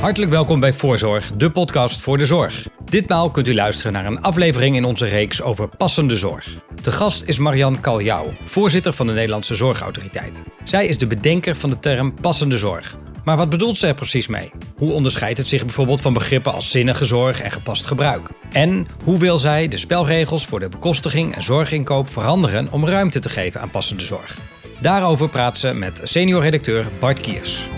Hartelijk 0.00 0.30
welkom 0.30 0.60
bij 0.60 0.72
Voorzorg, 0.72 1.32
de 1.36 1.50
podcast 1.50 2.00
voor 2.00 2.18
de 2.18 2.26
zorg. 2.26 2.68
Ditmaal 2.84 3.30
kunt 3.30 3.48
u 3.48 3.54
luisteren 3.54 3.92
naar 3.92 4.06
een 4.06 4.22
aflevering 4.22 4.76
in 4.76 4.84
onze 4.84 5.06
reeks 5.06 5.42
over 5.42 5.68
passende 5.68 6.16
zorg. 6.16 6.56
De 6.82 6.90
gast 6.90 7.22
is 7.22 7.38
Marianne 7.38 7.80
Kaljouw, 7.80 8.32
voorzitter 8.44 8.92
van 8.92 9.06
de 9.06 9.12
Nederlandse 9.12 9.54
Zorgautoriteit. 9.54 10.44
Zij 10.64 10.86
is 10.86 10.98
de 10.98 11.06
bedenker 11.06 11.56
van 11.56 11.70
de 11.70 11.78
term 11.78 12.14
passende 12.14 12.58
zorg. 12.58 12.96
Maar 13.24 13.36
wat 13.36 13.48
bedoelt 13.48 13.76
ze 13.76 13.86
er 13.86 13.94
precies 13.94 14.26
mee? 14.26 14.52
Hoe 14.76 14.92
onderscheidt 14.92 15.38
het 15.38 15.48
zich 15.48 15.64
bijvoorbeeld 15.64 16.00
van 16.00 16.12
begrippen 16.12 16.52
als 16.52 16.70
zinnige 16.70 17.04
zorg 17.04 17.40
en 17.40 17.50
gepast 17.50 17.86
gebruik? 17.86 18.28
En 18.52 18.86
hoe 19.04 19.18
wil 19.18 19.38
zij 19.38 19.68
de 19.68 19.76
spelregels 19.76 20.46
voor 20.46 20.60
de 20.60 20.68
bekostiging 20.68 21.34
en 21.34 21.42
zorginkoop 21.42 22.08
veranderen 22.08 22.68
om 22.70 22.86
ruimte 22.86 23.18
te 23.18 23.28
geven 23.28 23.60
aan 23.60 23.70
passende 23.70 24.04
zorg? 24.04 24.36
Daarover 24.80 25.28
praat 25.28 25.58
ze 25.58 25.72
met 25.72 26.00
senior 26.02 26.42
redacteur 26.42 26.86
Bart 27.00 27.20
Kiers. 27.20 27.68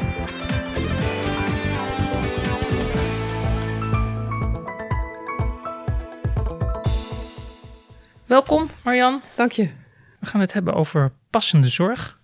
Welkom, 8.32 8.68
Marjan. 8.84 9.20
Dank 9.34 9.52
je. 9.52 9.68
We 10.20 10.27
gaan 10.27 10.41
het 10.41 10.52
hebben 10.52 10.74
over 10.74 11.12
passende 11.30 11.68
zorg. 11.68 12.18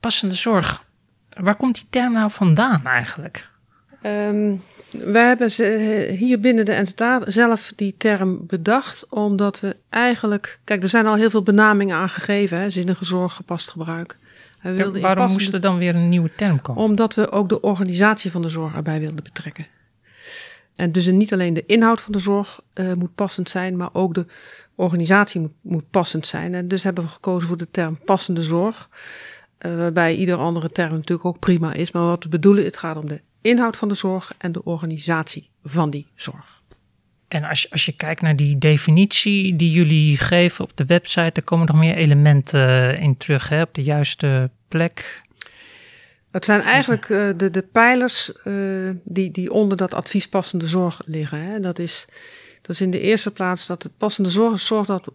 Passende 0.00 0.34
zorg, 0.34 0.84
waar 1.36 1.56
komt 1.56 1.74
die 1.74 1.86
term 1.90 2.12
nou 2.12 2.30
vandaan 2.30 2.86
eigenlijk? 2.86 3.48
Um, 4.02 4.62
we 4.90 5.18
hebben 5.18 5.50
hier 6.16 6.40
binnen 6.40 6.64
de 6.64 6.82
NZA 6.82 7.20
zelf 7.30 7.72
die 7.76 7.94
term 7.98 8.46
bedacht, 8.46 9.06
omdat 9.08 9.60
we 9.60 9.76
eigenlijk. 9.88 10.60
Kijk, 10.64 10.82
er 10.82 10.88
zijn 10.88 11.06
al 11.06 11.14
heel 11.14 11.30
veel 11.30 11.42
benamingen 11.42 11.96
aangegeven: 11.96 12.58
hè, 12.58 12.70
zinnige 12.70 13.04
zorg, 13.04 13.32
gepast 13.32 13.70
gebruik. 13.70 14.16
We 14.62 14.68
ja, 14.68 14.76
waarom 14.76 15.00
passende, 15.00 15.32
moest 15.32 15.52
er 15.52 15.60
dan 15.60 15.78
weer 15.78 15.94
een 15.94 16.08
nieuwe 16.08 16.34
term 16.34 16.62
komen? 16.62 16.82
Omdat 16.82 17.14
we 17.14 17.30
ook 17.30 17.48
de 17.48 17.60
organisatie 17.60 18.30
van 18.30 18.42
de 18.42 18.48
zorg 18.48 18.74
erbij 18.74 19.00
wilden 19.00 19.24
betrekken. 19.24 19.66
En 20.74 20.92
dus 20.92 21.06
niet 21.06 21.32
alleen 21.32 21.54
de 21.54 21.66
inhoud 21.66 22.00
van 22.00 22.12
de 22.12 22.18
zorg 22.18 22.60
uh, 22.74 22.92
moet 22.92 23.14
passend 23.14 23.48
zijn, 23.48 23.76
maar 23.76 23.88
ook 23.92 24.14
de 24.14 24.26
organisatie 24.78 25.40
moet, 25.40 25.52
moet, 25.62 25.90
passend 25.90 26.26
zijn. 26.26 26.54
En 26.54 26.68
dus 26.68 26.82
hebben 26.82 27.04
we 27.04 27.10
gekozen 27.10 27.48
voor 27.48 27.56
de 27.56 27.70
term 27.70 27.98
passende 28.04 28.42
zorg. 28.42 28.88
Uh, 29.66 29.76
waarbij 29.76 30.14
ieder 30.14 30.36
andere 30.36 30.70
term 30.70 30.92
natuurlijk 30.92 31.24
ook 31.24 31.38
prima 31.38 31.72
is. 31.72 31.92
Maar 31.92 32.02
wat 32.02 32.24
we 32.24 32.28
bedoelen, 32.28 32.64
het 32.64 32.76
gaat 32.76 32.96
om 32.96 33.06
de 33.06 33.20
inhoud 33.40 33.76
van 33.76 33.88
de 33.88 33.94
zorg 33.94 34.34
en 34.38 34.52
de 34.52 34.64
organisatie 34.64 35.50
van 35.62 35.90
die 35.90 36.06
zorg. 36.14 36.62
En 37.28 37.44
als 37.44 37.62
je, 37.62 37.70
als 37.70 37.86
je 37.86 37.92
kijkt 37.92 38.20
naar 38.20 38.36
die 38.36 38.58
definitie 38.58 39.56
die 39.56 39.70
jullie 39.70 40.16
geven 40.16 40.64
op 40.64 40.76
de 40.76 40.84
website, 40.84 41.32
er 41.32 41.42
komen 41.42 41.66
nog 41.66 41.76
meer 41.76 41.94
elementen 41.94 42.98
in 42.98 43.16
terug, 43.16 43.48
hè, 43.48 43.62
op 43.62 43.74
de 43.74 43.82
juiste 43.82 44.50
plek. 44.68 45.22
Het 46.30 46.44
zijn 46.44 46.60
eigenlijk 46.60 47.08
uh, 47.08 47.30
de, 47.36 47.50
de 47.50 47.62
pijlers 47.62 48.32
uh, 48.44 48.90
die, 49.04 49.30
die 49.30 49.52
onder 49.52 49.76
dat 49.76 49.94
advies 49.94 50.28
passende 50.28 50.66
zorg 50.66 51.00
liggen. 51.04 51.42
Hè. 51.42 51.60
Dat, 51.60 51.78
is, 51.78 52.06
dat 52.68 52.76
is 52.76 52.82
in 52.82 52.90
de 52.90 53.00
eerste 53.00 53.30
plaats 53.30 53.66
dat 53.66 53.82
het 53.82 53.96
passende 53.96 54.30
zorg 54.30 54.60
zorg 54.60 54.86
dat 54.86 55.08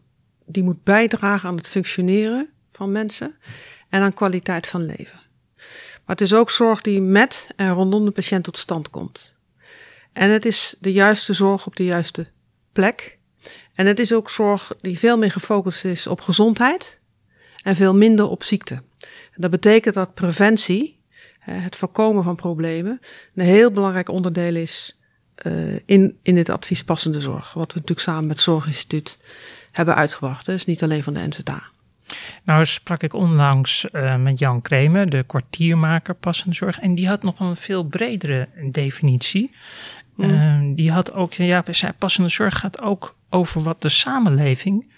die 0.45 0.63
moet 0.63 0.83
bijdragen 0.83 1.49
aan 1.49 1.55
het 1.55 1.67
functioneren 1.67 2.49
van 2.71 2.91
mensen 2.91 3.35
en 3.89 4.01
aan 4.01 4.13
kwaliteit 4.13 4.67
van 4.67 4.85
leven. 4.85 5.19
Maar 5.55 6.15
het 6.15 6.21
is 6.21 6.33
ook 6.33 6.49
zorg 6.49 6.81
die 6.81 7.01
met 7.01 7.47
en 7.55 7.69
rondom 7.69 8.05
de 8.05 8.11
patiënt 8.11 8.43
tot 8.43 8.57
stand 8.57 8.89
komt. 8.89 9.35
En 10.13 10.29
het 10.29 10.45
is 10.45 10.75
de 10.79 10.91
juiste 10.91 11.33
zorg 11.33 11.67
op 11.67 11.75
de 11.75 11.83
juiste 11.83 12.27
plek. 12.71 13.17
En 13.73 13.85
het 13.85 13.99
is 13.99 14.13
ook 14.13 14.29
zorg 14.29 14.75
die 14.81 14.99
veel 14.99 15.17
meer 15.17 15.31
gefocust 15.31 15.85
is 15.85 16.07
op 16.07 16.21
gezondheid 16.21 16.99
en 17.63 17.75
veel 17.75 17.95
minder 17.95 18.29
op 18.29 18.43
ziekte. 18.43 18.77
Dat 19.35 19.51
betekent 19.51 19.95
dat 19.95 20.13
preventie, 20.13 20.99
het 21.39 21.75
voorkomen 21.75 22.23
van 22.23 22.35
problemen, 22.35 22.99
een 23.35 23.45
heel 23.45 23.71
belangrijk 23.71 24.09
onderdeel 24.09 24.55
is 24.55 24.97
uh, 25.43 25.79
in, 25.85 26.17
in 26.21 26.37
het 26.37 26.49
advies 26.49 26.83
passende 26.83 27.21
zorg. 27.21 27.53
Wat 27.53 27.73
we 27.73 27.79
natuurlijk 27.79 27.99
samen 27.99 28.27
met 28.27 28.35
het 28.35 28.45
Zorginstituut 28.45 29.19
hebben 29.71 29.95
uitgebracht. 29.95 30.45
Dus 30.45 30.65
niet 30.65 30.83
alleen 30.83 31.03
van 31.03 31.13
de 31.13 31.27
NZA. 31.27 31.63
Nou 32.43 32.65
sprak 32.65 33.03
ik 33.03 33.13
onlangs 33.13 33.85
uh, 33.91 34.15
met 34.15 34.39
Jan 34.39 34.61
Kremer, 34.61 35.09
de 35.09 35.23
kwartiermaker 35.23 36.13
passende 36.13 36.55
zorg. 36.55 36.79
En 36.79 36.95
die 36.95 37.07
had 37.07 37.23
nog 37.23 37.39
een 37.39 37.55
veel 37.55 37.83
bredere 37.83 38.47
definitie. 38.71 39.51
Mm. 40.15 40.29
Uh, 40.29 40.75
die 40.75 40.91
had 40.91 41.13
ook, 41.13 41.33
ja, 41.33 41.63
zei, 41.67 41.91
passende 41.97 42.29
zorg 42.29 42.59
gaat 42.59 42.81
ook 42.81 43.15
over 43.29 43.61
wat 43.61 43.81
de 43.81 43.89
samenleving 43.89 44.91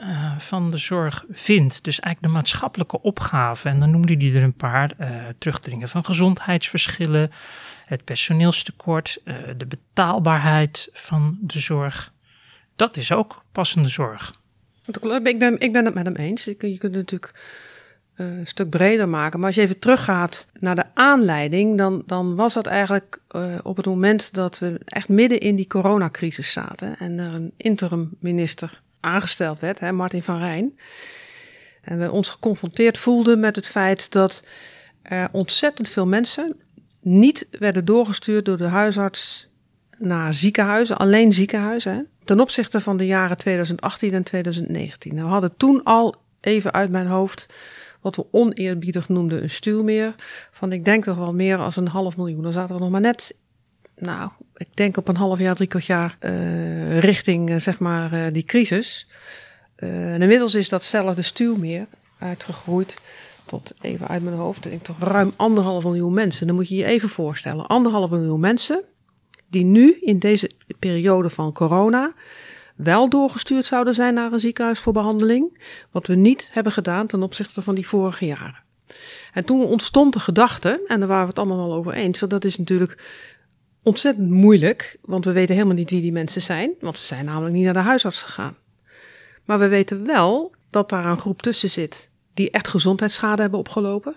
uh, 0.00 0.38
van 0.38 0.70
de 0.70 0.76
zorg 0.76 1.24
vindt. 1.30 1.84
Dus 1.84 2.00
eigenlijk 2.00 2.32
de 2.32 2.40
maatschappelijke 2.40 3.02
opgave. 3.02 3.68
En 3.68 3.80
dan 3.80 3.90
noemde 3.90 4.14
hij 4.14 4.34
er 4.34 4.42
een 4.42 4.54
paar: 4.54 4.96
terugdringen 5.38 5.88
van 5.88 6.04
gezondheidsverschillen, 6.04 7.30
het 7.86 8.04
personeelstekort, 8.04 9.20
de 9.56 9.66
betaalbaarheid 9.66 10.88
van 10.92 11.38
de 11.40 11.58
zorg. 11.58 12.12
Dat 12.76 12.96
is 12.96 13.12
ook 13.12 13.44
passende 13.52 13.88
zorg. 13.88 14.34
Ik 15.22 15.38
ben, 15.38 15.58
ik 15.58 15.72
ben 15.72 15.84
het 15.84 15.94
met 15.94 16.06
hem 16.06 16.16
eens. 16.16 16.44
Je 16.44 16.54
kunt 16.54 16.82
het 16.82 16.92
natuurlijk 16.92 17.32
een 18.14 18.46
stuk 18.46 18.70
breder 18.70 19.08
maken. 19.08 19.38
Maar 19.38 19.48
als 19.48 19.56
je 19.56 19.62
even 19.62 19.78
teruggaat 19.78 20.46
naar 20.58 20.74
de 20.74 20.94
aanleiding, 20.94 21.78
dan, 21.78 22.02
dan 22.06 22.34
was 22.34 22.54
dat 22.54 22.66
eigenlijk 22.66 23.20
op 23.62 23.76
het 23.76 23.86
moment 23.86 24.32
dat 24.32 24.58
we 24.58 24.80
echt 24.84 25.08
midden 25.08 25.40
in 25.40 25.56
die 25.56 25.66
coronacrisis 25.66 26.52
zaten. 26.52 26.98
En 26.98 27.18
er 27.18 27.34
een 27.34 27.52
interim 27.56 28.10
minister 28.18 28.82
aangesteld 29.00 29.60
werd, 29.60 29.80
hè, 29.80 29.92
Martin 29.92 30.22
van 30.22 30.38
Rijn. 30.38 30.78
En 31.82 31.98
we 31.98 32.10
ons 32.10 32.28
geconfronteerd 32.28 32.98
voelden 32.98 33.40
met 33.40 33.56
het 33.56 33.66
feit 33.66 34.12
dat 34.12 34.42
er 35.02 35.28
ontzettend 35.32 35.88
veel 35.88 36.06
mensen 36.06 36.56
niet 37.02 37.48
werden 37.50 37.84
doorgestuurd 37.84 38.44
door 38.44 38.56
de 38.56 38.66
huisarts 38.66 39.48
naar 39.98 40.32
ziekenhuizen, 40.32 40.96
alleen 40.96 41.32
ziekenhuizen 41.32 42.08
ten 42.24 42.40
opzichte 42.40 42.80
van 42.80 42.96
de 42.96 43.06
jaren 43.06 43.36
2018 43.36 44.12
en 44.12 44.22
2019. 44.22 45.14
Nou, 45.14 45.26
we 45.26 45.32
hadden 45.32 45.56
toen 45.56 45.82
al 45.84 46.14
even 46.40 46.72
uit 46.72 46.90
mijn 46.90 47.06
hoofd 47.06 47.46
wat 48.00 48.16
we 48.16 48.26
oneerbiedig 48.30 49.08
noemden 49.08 49.42
een 49.42 49.50
stuwmeer. 49.50 50.14
Van 50.50 50.72
ik 50.72 50.84
denk 50.84 51.04
nog 51.04 51.16
wel 51.16 51.34
meer 51.34 51.58
als 51.58 51.76
een 51.76 51.88
half 51.88 52.16
miljoen. 52.16 52.42
Dan 52.42 52.52
zaten 52.52 52.74
we 52.74 52.80
nog 52.80 52.90
maar 52.90 53.00
net, 53.00 53.34
nou, 54.00 54.30
ik 54.56 54.76
denk 54.76 54.96
op 54.96 55.08
een 55.08 55.16
half 55.16 55.38
jaar, 55.38 55.54
drie 55.54 55.68
kwart 55.68 55.86
jaar 55.86 56.16
uh, 56.20 56.98
richting 56.98 57.50
uh, 57.50 57.56
zeg 57.56 57.78
maar 57.78 58.12
uh, 58.12 58.26
die 58.32 58.44
crisis. 58.44 59.06
inmiddels 60.18 60.54
is 60.54 60.68
datzelfde 60.68 61.22
stuwmeer 61.22 61.86
uitgegroeid 62.18 62.98
tot 63.50 63.74
even 63.80 64.08
uit 64.08 64.22
mijn 64.22 64.36
hoofd, 64.36 64.64
ik 64.64 64.70
denk 64.70 64.84
toch 64.84 64.98
ruim 64.98 65.32
anderhalf 65.36 65.84
miljoen 65.84 66.14
mensen. 66.14 66.46
Dan 66.46 66.56
moet 66.56 66.68
je 66.68 66.76
je 66.76 66.84
even 66.84 67.08
voorstellen, 67.08 67.66
anderhalf 67.66 68.10
miljoen 68.10 68.40
mensen 68.40 68.84
die 69.48 69.64
nu 69.64 69.98
in 70.00 70.18
deze 70.18 70.50
periode 70.78 71.30
van 71.30 71.52
corona 71.52 72.12
wel 72.76 73.08
doorgestuurd 73.08 73.66
zouden 73.66 73.94
zijn 73.94 74.14
naar 74.14 74.32
een 74.32 74.40
ziekenhuis 74.40 74.78
voor 74.78 74.92
behandeling, 74.92 75.62
wat 75.90 76.06
we 76.06 76.14
niet 76.14 76.48
hebben 76.52 76.72
gedaan 76.72 77.06
ten 77.06 77.22
opzichte 77.22 77.62
van 77.62 77.74
die 77.74 77.88
vorige 77.88 78.26
jaren. 78.26 78.62
En 79.32 79.44
toen 79.44 79.64
ontstond 79.64 80.12
de 80.12 80.20
gedachte, 80.20 80.84
en 80.86 80.98
daar 80.98 81.08
waren 81.08 81.22
we 81.22 81.28
het 81.28 81.38
allemaal 81.38 81.68
wel 81.68 81.74
over 81.74 81.92
eens, 81.92 82.18
dat 82.20 82.44
is 82.44 82.58
natuurlijk 82.58 83.02
ontzettend 83.82 84.30
moeilijk, 84.30 84.98
want 85.02 85.24
we 85.24 85.32
weten 85.32 85.54
helemaal 85.54 85.76
niet 85.76 85.90
wie 85.90 86.00
die 86.00 86.12
mensen 86.12 86.42
zijn, 86.42 86.72
want 86.80 86.98
ze 86.98 87.06
zijn 87.06 87.24
namelijk 87.24 87.54
niet 87.54 87.64
naar 87.64 87.72
de 87.72 87.78
huisarts 87.78 88.22
gegaan. 88.22 88.56
Maar 89.44 89.58
we 89.58 89.68
weten 89.68 90.06
wel 90.06 90.54
dat 90.70 90.88
daar 90.88 91.06
een 91.06 91.18
groep 91.18 91.42
tussen 91.42 91.70
zit 91.70 92.10
die 92.34 92.50
echt 92.50 92.68
gezondheidsschade 92.68 93.42
hebben 93.42 93.58
opgelopen, 93.58 94.16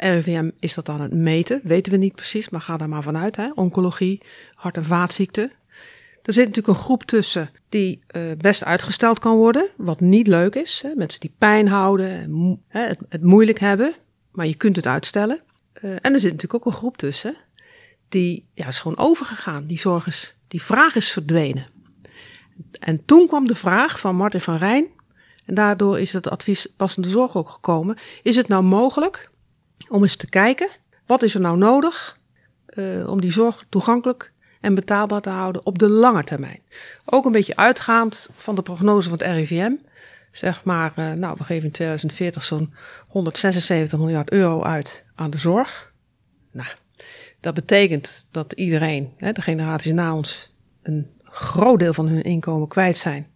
RIVM 0.00 0.50
is 0.58 0.74
dat 0.74 0.88
aan 0.88 1.00
het 1.00 1.12
meten, 1.12 1.60
weten 1.64 1.92
we 1.92 1.98
niet 1.98 2.14
precies, 2.14 2.48
maar 2.48 2.60
ga 2.60 2.76
daar 2.76 2.88
maar 2.88 3.02
vanuit. 3.02 3.36
Hè? 3.36 3.50
Oncologie, 3.54 4.22
hart- 4.54 4.76
en 4.76 4.84
vaatziekten. 4.84 5.52
Er 6.22 6.32
zit 6.32 6.46
natuurlijk 6.46 6.78
een 6.78 6.84
groep 6.84 7.02
tussen 7.02 7.50
die 7.68 8.00
uh, 8.16 8.22
best 8.38 8.64
uitgesteld 8.64 9.18
kan 9.18 9.36
worden, 9.36 9.68
wat 9.76 10.00
niet 10.00 10.26
leuk 10.26 10.54
is. 10.54 10.80
Hè? 10.82 10.94
Mensen 10.94 11.20
die 11.20 11.34
pijn 11.38 11.68
houden, 11.68 12.08
hè, 12.68 12.80
het, 13.08 13.22
moeilijk 13.22 13.58
hebben, 13.58 13.94
maar 14.30 14.46
je 14.46 14.54
kunt 14.54 14.76
het 14.76 14.86
uitstellen. 14.86 15.40
Uh, 15.82 15.90
en 15.90 16.12
er 16.12 16.20
zit 16.20 16.32
natuurlijk 16.32 16.54
ook 16.54 16.72
een 16.72 16.78
groep 16.78 16.96
tussen 16.96 17.36
die 18.10 18.48
ja, 18.54 18.66
is 18.66 18.78
gewoon 18.78 18.98
overgegaan. 18.98 19.66
Die 19.66 19.78
zorg 19.78 20.06
is, 20.06 20.34
die 20.48 20.62
vraag 20.62 20.94
is 20.94 21.10
verdwenen. 21.10 21.66
En 22.80 23.04
toen 23.04 23.26
kwam 23.26 23.46
de 23.46 23.54
vraag 23.54 24.00
van 24.00 24.16
Martin 24.16 24.40
van 24.40 24.56
Rijn, 24.56 24.86
en 25.46 25.54
daardoor 25.54 26.00
is 26.00 26.12
het 26.12 26.28
advies 26.28 26.66
passende 26.76 27.08
zorg 27.08 27.36
ook 27.36 27.48
gekomen. 27.48 27.98
Is 28.22 28.36
het 28.36 28.48
nou 28.48 28.62
mogelijk 28.62 29.30
om 29.88 30.02
eens 30.02 30.16
te 30.16 30.28
kijken, 30.28 30.68
wat 31.06 31.22
is 31.22 31.34
er 31.34 31.40
nou 31.40 31.56
nodig 31.56 32.18
uh, 32.74 33.08
om 33.08 33.20
die 33.20 33.32
zorg 33.32 33.64
toegankelijk 33.68 34.32
en 34.60 34.74
betaalbaar 34.74 35.20
te 35.20 35.28
houden 35.28 35.66
op 35.66 35.78
de 35.78 35.88
lange 35.88 36.24
termijn. 36.24 36.60
Ook 37.04 37.24
een 37.24 37.32
beetje 37.32 37.56
uitgaand 37.56 38.30
van 38.36 38.54
de 38.54 38.62
prognose 38.62 39.08
van 39.08 39.18
het 39.18 39.36
RIVM. 39.36 39.72
Zeg 40.30 40.64
maar, 40.64 40.92
uh, 40.96 41.12
nou, 41.12 41.34
we 41.38 41.44
geven 41.44 41.64
in 41.64 41.70
2040 41.70 42.44
zo'n 42.44 42.74
176 43.08 43.98
miljard 43.98 44.30
euro 44.30 44.62
uit 44.62 45.04
aan 45.14 45.30
de 45.30 45.38
zorg. 45.38 45.92
Nou, 46.52 46.68
dat 47.40 47.54
betekent 47.54 48.26
dat 48.30 48.52
iedereen, 48.52 49.12
hè, 49.16 49.32
de 49.32 49.42
generaties 49.42 49.92
na 49.92 50.14
ons, 50.14 50.52
een 50.82 51.06
groot 51.24 51.78
deel 51.78 51.92
van 51.94 52.08
hun 52.08 52.22
inkomen 52.22 52.68
kwijt 52.68 52.96
zijn 52.96 53.26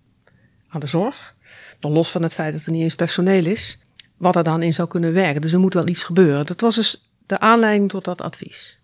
aan 0.68 0.80
de 0.80 0.86
zorg. 0.86 1.34
Dan 1.78 1.92
los 1.92 2.10
van 2.10 2.22
het 2.22 2.34
feit 2.34 2.52
dat 2.52 2.64
er 2.64 2.72
niet 2.72 2.82
eens 2.82 2.94
personeel 2.94 3.46
is 3.46 3.78
wat 4.16 4.36
er 4.36 4.44
dan 4.44 4.62
in 4.62 4.74
zou 4.74 4.88
kunnen 4.88 5.12
werken. 5.12 5.40
Dus 5.40 5.52
er 5.52 5.60
moet 5.60 5.74
wel 5.74 5.88
iets 5.88 6.04
gebeuren. 6.04 6.46
Dat 6.46 6.60
was 6.60 6.74
dus 6.74 7.10
de 7.26 7.38
aanleiding 7.38 7.90
tot 7.90 8.04
dat 8.04 8.20
advies. 8.20 8.78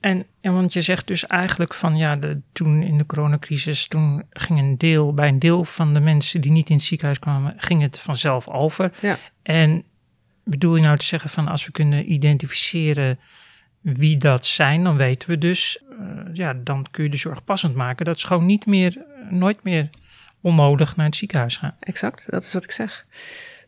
En, 0.00 0.26
en 0.40 0.54
want 0.54 0.72
je 0.72 0.80
zegt 0.80 1.06
dus 1.06 1.26
eigenlijk 1.26 1.74
van 1.74 1.96
ja, 1.96 2.16
de, 2.16 2.40
toen 2.52 2.82
in 2.82 2.98
de 2.98 3.06
coronacrisis, 3.06 3.86
toen 3.86 4.22
ging 4.30 4.58
een 4.58 4.78
deel, 4.78 5.14
bij 5.14 5.28
een 5.28 5.38
deel 5.38 5.64
van 5.64 5.94
de 5.94 6.00
mensen 6.00 6.40
die 6.40 6.52
niet 6.52 6.70
in 6.70 6.76
het 6.76 6.84
ziekenhuis 6.84 7.18
kwamen, 7.18 7.54
ging 7.56 7.82
het 7.82 7.98
vanzelf 7.98 8.48
over. 8.48 8.92
Ja. 9.00 9.18
En 9.42 9.84
bedoel 10.44 10.76
je 10.76 10.82
nou 10.82 10.98
te 10.98 11.04
zeggen 11.04 11.30
van 11.30 11.48
als 11.48 11.66
we 11.66 11.72
kunnen 11.72 12.12
identificeren 12.12 13.18
wie 13.84 14.16
dat 14.16 14.46
zijn, 14.46 14.84
dan 14.84 14.96
weten 14.96 15.28
we 15.28 15.38
dus, 15.38 15.82
uh, 15.90 15.98
ja, 16.32 16.54
dan 16.54 16.86
kun 16.90 17.04
je 17.04 17.10
de 17.10 17.16
zorg 17.16 17.44
passend 17.44 17.74
maken. 17.74 18.04
Dat 18.04 18.16
is 18.16 18.24
gewoon 18.24 18.46
niet 18.46 18.66
meer, 18.66 19.04
nooit 19.30 19.62
meer 19.62 19.90
onnodig 20.40 20.96
naar 20.96 21.06
het 21.06 21.16
ziekenhuis 21.16 21.56
gaan. 21.56 21.76
Exact, 21.80 22.24
dat 22.28 22.44
is 22.44 22.52
wat 22.52 22.64
ik 22.64 22.70
zeg. 22.70 23.06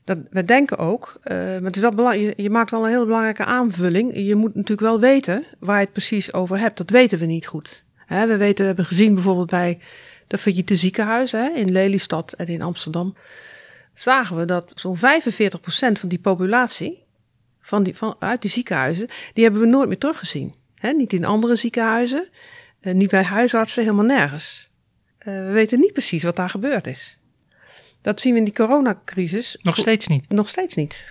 Dat, 0.05 0.19
we 0.31 0.45
denken 0.45 0.79
ook, 0.79 1.21
uh, 1.25 1.37
maar 1.37 1.63
het 1.63 1.77
is 1.77 1.83
wel 1.83 1.95
belangrijk, 1.95 2.41
je, 2.41 2.51
maakt 2.51 2.71
wel 2.71 2.85
een 2.85 2.91
hele 2.91 3.05
belangrijke 3.05 3.45
aanvulling. 3.45 4.11
Je 4.15 4.35
moet 4.35 4.55
natuurlijk 4.55 4.89
wel 4.89 5.01
weten 5.01 5.45
waar 5.59 5.79
je 5.79 5.85
het 5.85 5.93
precies 5.93 6.33
over 6.33 6.59
hebt. 6.59 6.79
Dat 6.79 6.91
weten 6.91 7.19
we 7.19 7.27
niet 7.27 7.47
goed. 7.47 7.85
We 8.09 8.37
weten, 8.37 8.61
we 8.61 8.67
hebben 8.67 8.85
gezien 8.85 9.15
bijvoorbeeld 9.15 9.51
bij 9.51 9.79
de 10.27 10.39
failliete 10.39 10.77
ziekenhuizen 10.77 11.57
in 11.57 11.73
Lelystad 11.73 12.33
en 12.33 12.47
in 12.47 12.63
Amsterdam. 12.63 13.17
Zagen 13.95 14.37
we 14.37 14.45
dat 14.45 14.73
zo'n 14.75 14.97
45% 14.97 15.01
van 15.93 16.09
die 16.09 16.19
populatie, 16.19 17.06
van 17.67 17.83
die, 17.83 17.97
van, 17.97 18.17
uit 18.19 18.43
die 18.43 18.51
ziekenhuizen, 18.51 19.09
die 19.33 19.45
hebben 19.45 19.61
we 19.61 19.67
nooit 19.67 19.89
meer 19.89 19.99
teruggezien. 19.99 20.55
Niet 20.97 21.13
in 21.13 21.25
andere 21.25 21.57
ziekenhuizen, 21.57 22.29
uh, 22.81 22.95
niet 22.95 23.11
bij 23.11 23.23
huisartsen, 23.23 23.83
helemaal 23.83 24.05
nergens. 24.05 24.69
Uh, 25.19 25.25
we 25.25 25.51
weten 25.53 25.81
niet 25.81 25.93
precies 25.93 26.23
wat 26.23 26.37
daar 26.37 26.49
gebeurd 26.49 26.87
is. 26.87 27.19
Dat 28.01 28.21
zien 28.21 28.33
we 28.33 28.39
in 28.39 28.45
die 28.45 28.55
coronacrisis. 28.55 29.59
Nog 29.63 29.77
steeds 29.77 30.07
niet? 30.07 30.29
Nog 30.29 30.49
steeds 30.49 30.75
niet. 30.75 31.05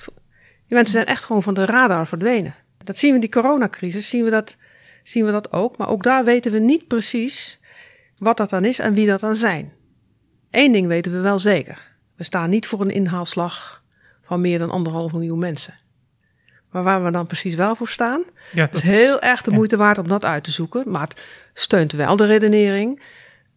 Die 0.67 0.75
mensen 0.75 0.93
zijn 0.93 1.05
echt 1.05 1.23
gewoon 1.23 1.43
van 1.43 1.53
de 1.53 1.65
radar 1.65 2.07
verdwenen. 2.07 2.55
Dat 2.83 2.97
zien 2.97 3.09
we 3.09 3.15
in 3.15 3.21
die 3.21 3.29
coronacrisis, 3.29 4.09
zien 4.09 4.23
we 4.23 4.29
dat, 4.29 4.57
zien 5.03 5.25
we 5.25 5.31
dat 5.31 5.51
ook. 5.51 5.77
Maar 5.77 5.89
ook 5.89 6.03
daar 6.03 6.25
weten 6.25 6.51
we 6.51 6.59
niet 6.59 6.87
precies 6.87 7.59
wat 8.17 8.37
dat 8.37 8.49
dan 8.49 8.65
is 8.65 8.79
en 8.79 8.93
wie 8.93 9.07
dat 9.07 9.19
dan 9.19 9.35
zijn. 9.35 9.73
Eén 10.51 10.71
ding 10.71 10.87
weten 10.87 11.11
we 11.11 11.19
wel 11.19 11.39
zeker. 11.39 11.95
We 12.15 12.23
staan 12.23 12.49
niet 12.49 12.67
voor 12.67 12.81
een 12.81 12.89
inhaalslag 12.89 13.83
van 14.21 14.41
meer 14.41 14.59
dan 14.59 14.71
anderhalf 14.71 15.11
miljoen 15.11 15.39
mensen. 15.39 15.83
Maar 16.75 16.83
waar 16.83 17.03
we 17.03 17.11
dan 17.11 17.27
precies 17.27 17.55
wel 17.55 17.75
voor 17.75 17.87
staan, 17.87 18.23
ja, 18.51 18.65
dat 18.65 18.73
is 18.73 18.81
heel 18.81 19.21
erg 19.21 19.41
de 19.41 19.51
moeite 19.51 19.75
ja. 19.75 19.81
waard 19.81 19.97
om 19.97 20.07
dat 20.07 20.25
uit 20.25 20.43
te 20.43 20.51
zoeken. 20.51 20.91
Maar 20.91 21.01
het 21.01 21.21
steunt 21.53 21.91
wel 21.91 22.15
de 22.15 22.25
redenering 22.25 23.01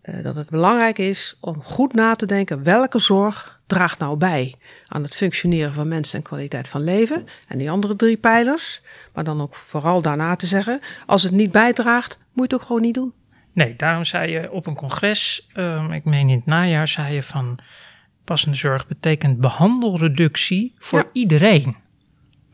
uh, 0.03 0.23
dat 0.23 0.37
het 0.37 0.51
belangrijk 0.51 0.99
is 0.99 1.37
om 1.41 1.63
goed 1.63 1.95
na 1.95 2.15
te 2.15 2.27
denken 2.27 2.63
welke 2.63 2.99
zorg 2.99 3.61
draagt 3.67 3.99
nou 3.99 4.17
bij 4.17 4.55
aan 4.89 5.03
het 5.03 5.15
functioneren 5.15 5.73
van 5.73 5.89
mensen 5.89 6.19
en 6.19 6.25
kwaliteit 6.25 6.69
van 6.69 6.85
leven. 6.85 7.27
En 7.49 7.59
die 7.59 7.71
andere 7.71 7.97
drie 7.97 8.17
pijlers. 8.17 8.83
Maar 9.15 9.25
dan 9.25 9.41
ook 9.41 9.55
vooral 9.55 10.03
daarna 10.03 10.37
te 10.37 10.47
zeggen, 10.47 10.81
als 11.07 11.23
het 11.23 11.33
niet 11.33 11.53
bijdraagt, 11.53 12.19
moet 12.19 12.27
je 12.35 12.43
het 12.43 12.55
ook 12.55 12.67
gewoon 12.67 12.83
niet 12.83 12.95
doen. 12.95 13.13
Nee, 13.53 13.75
daarom 13.77 14.05
zei 14.05 14.31
je 14.33 14.51
op 14.51 14.67
een 14.67 14.75
congres, 14.75 15.49
um, 15.57 15.93
ik 15.93 16.05
meen 16.05 16.29
in 16.29 16.37
het 16.37 16.47
najaar, 16.47 16.89
zei 16.89 17.15
je 17.15 17.23
van 17.23 17.59
passende 18.25 18.57
zorg 18.57 18.87
betekent 18.87 19.39
behandelreductie 19.41 20.75
voor 20.79 20.99
ja. 20.99 21.09
iedereen. 21.13 21.77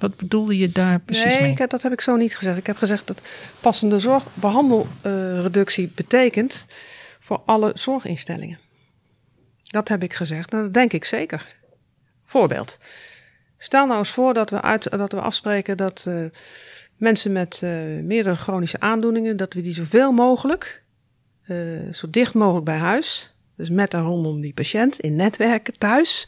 Wat 0.05 0.17
bedoelde 0.17 0.59
je 0.59 0.69
daar 0.69 1.01
precies 1.01 1.25
nee, 1.25 1.41
mee? 1.41 1.55
Nee, 1.55 1.67
dat 1.67 1.83
heb 1.83 1.93
ik 1.93 2.01
zo 2.01 2.17
niet 2.17 2.37
gezegd. 2.37 2.57
Ik 2.57 2.67
heb 2.67 2.77
gezegd 2.77 3.07
dat 3.07 3.21
passende 3.61 3.99
zorg 3.99 4.27
behandelreductie 4.35 5.87
uh, 5.87 5.95
betekent 5.95 6.67
voor 7.19 7.43
alle 7.47 7.71
zorginstellingen. 7.75 8.59
Dat 9.63 9.89
heb 9.89 10.03
ik 10.03 10.15
gezegd. 10.15 10.51
Nou, 10.51 10.65
dat 10.65 10.75
denk 10.75 10.93
ik 10.93 11.05
zeker. 11.05 11.57
Voorbeeld. 12.25 12.79
Stel 13.59 13.87
nou 13.87 13.99
eens 13.99 14.11
voor 14.11 14.35
dat 14.35 14.51
we, 14.51 14.63
uit, 14.63 14.91
dat 14.91 15.13
we 15.13 15.21
afspreken 15.21 15.77
dat 15.77 16.05
uh, 16.09 16.25
mensen 16.97 17.33
met 17.33 17.61
uh, 17.65 17.71
meerdere 18.03 18.37
chronische 18.37 18.81
aandoeningen, 18.81 19.37
dat 19.37 19.55
we 19.55 19.61
die 19.61 19.75
zoveel 19.75 20.13
mogelijk, 20.13 20.83
uh, 21.47 21.93
zo 21.93 22.11
dicht 22.11 22.35
mogelijk 22.35 22.65
bij 22.65 22.79
huis, 22.79 23.35
dus 23.57 23.71
met 23.71 23.95
en 23.95 24.03
rondom 24.03 24.41
die 24.41 24.55
patiënt, 24.55 25.01
in 25.01 25.17
netwerken 25.17 25.79
thuis, 25.79 26.27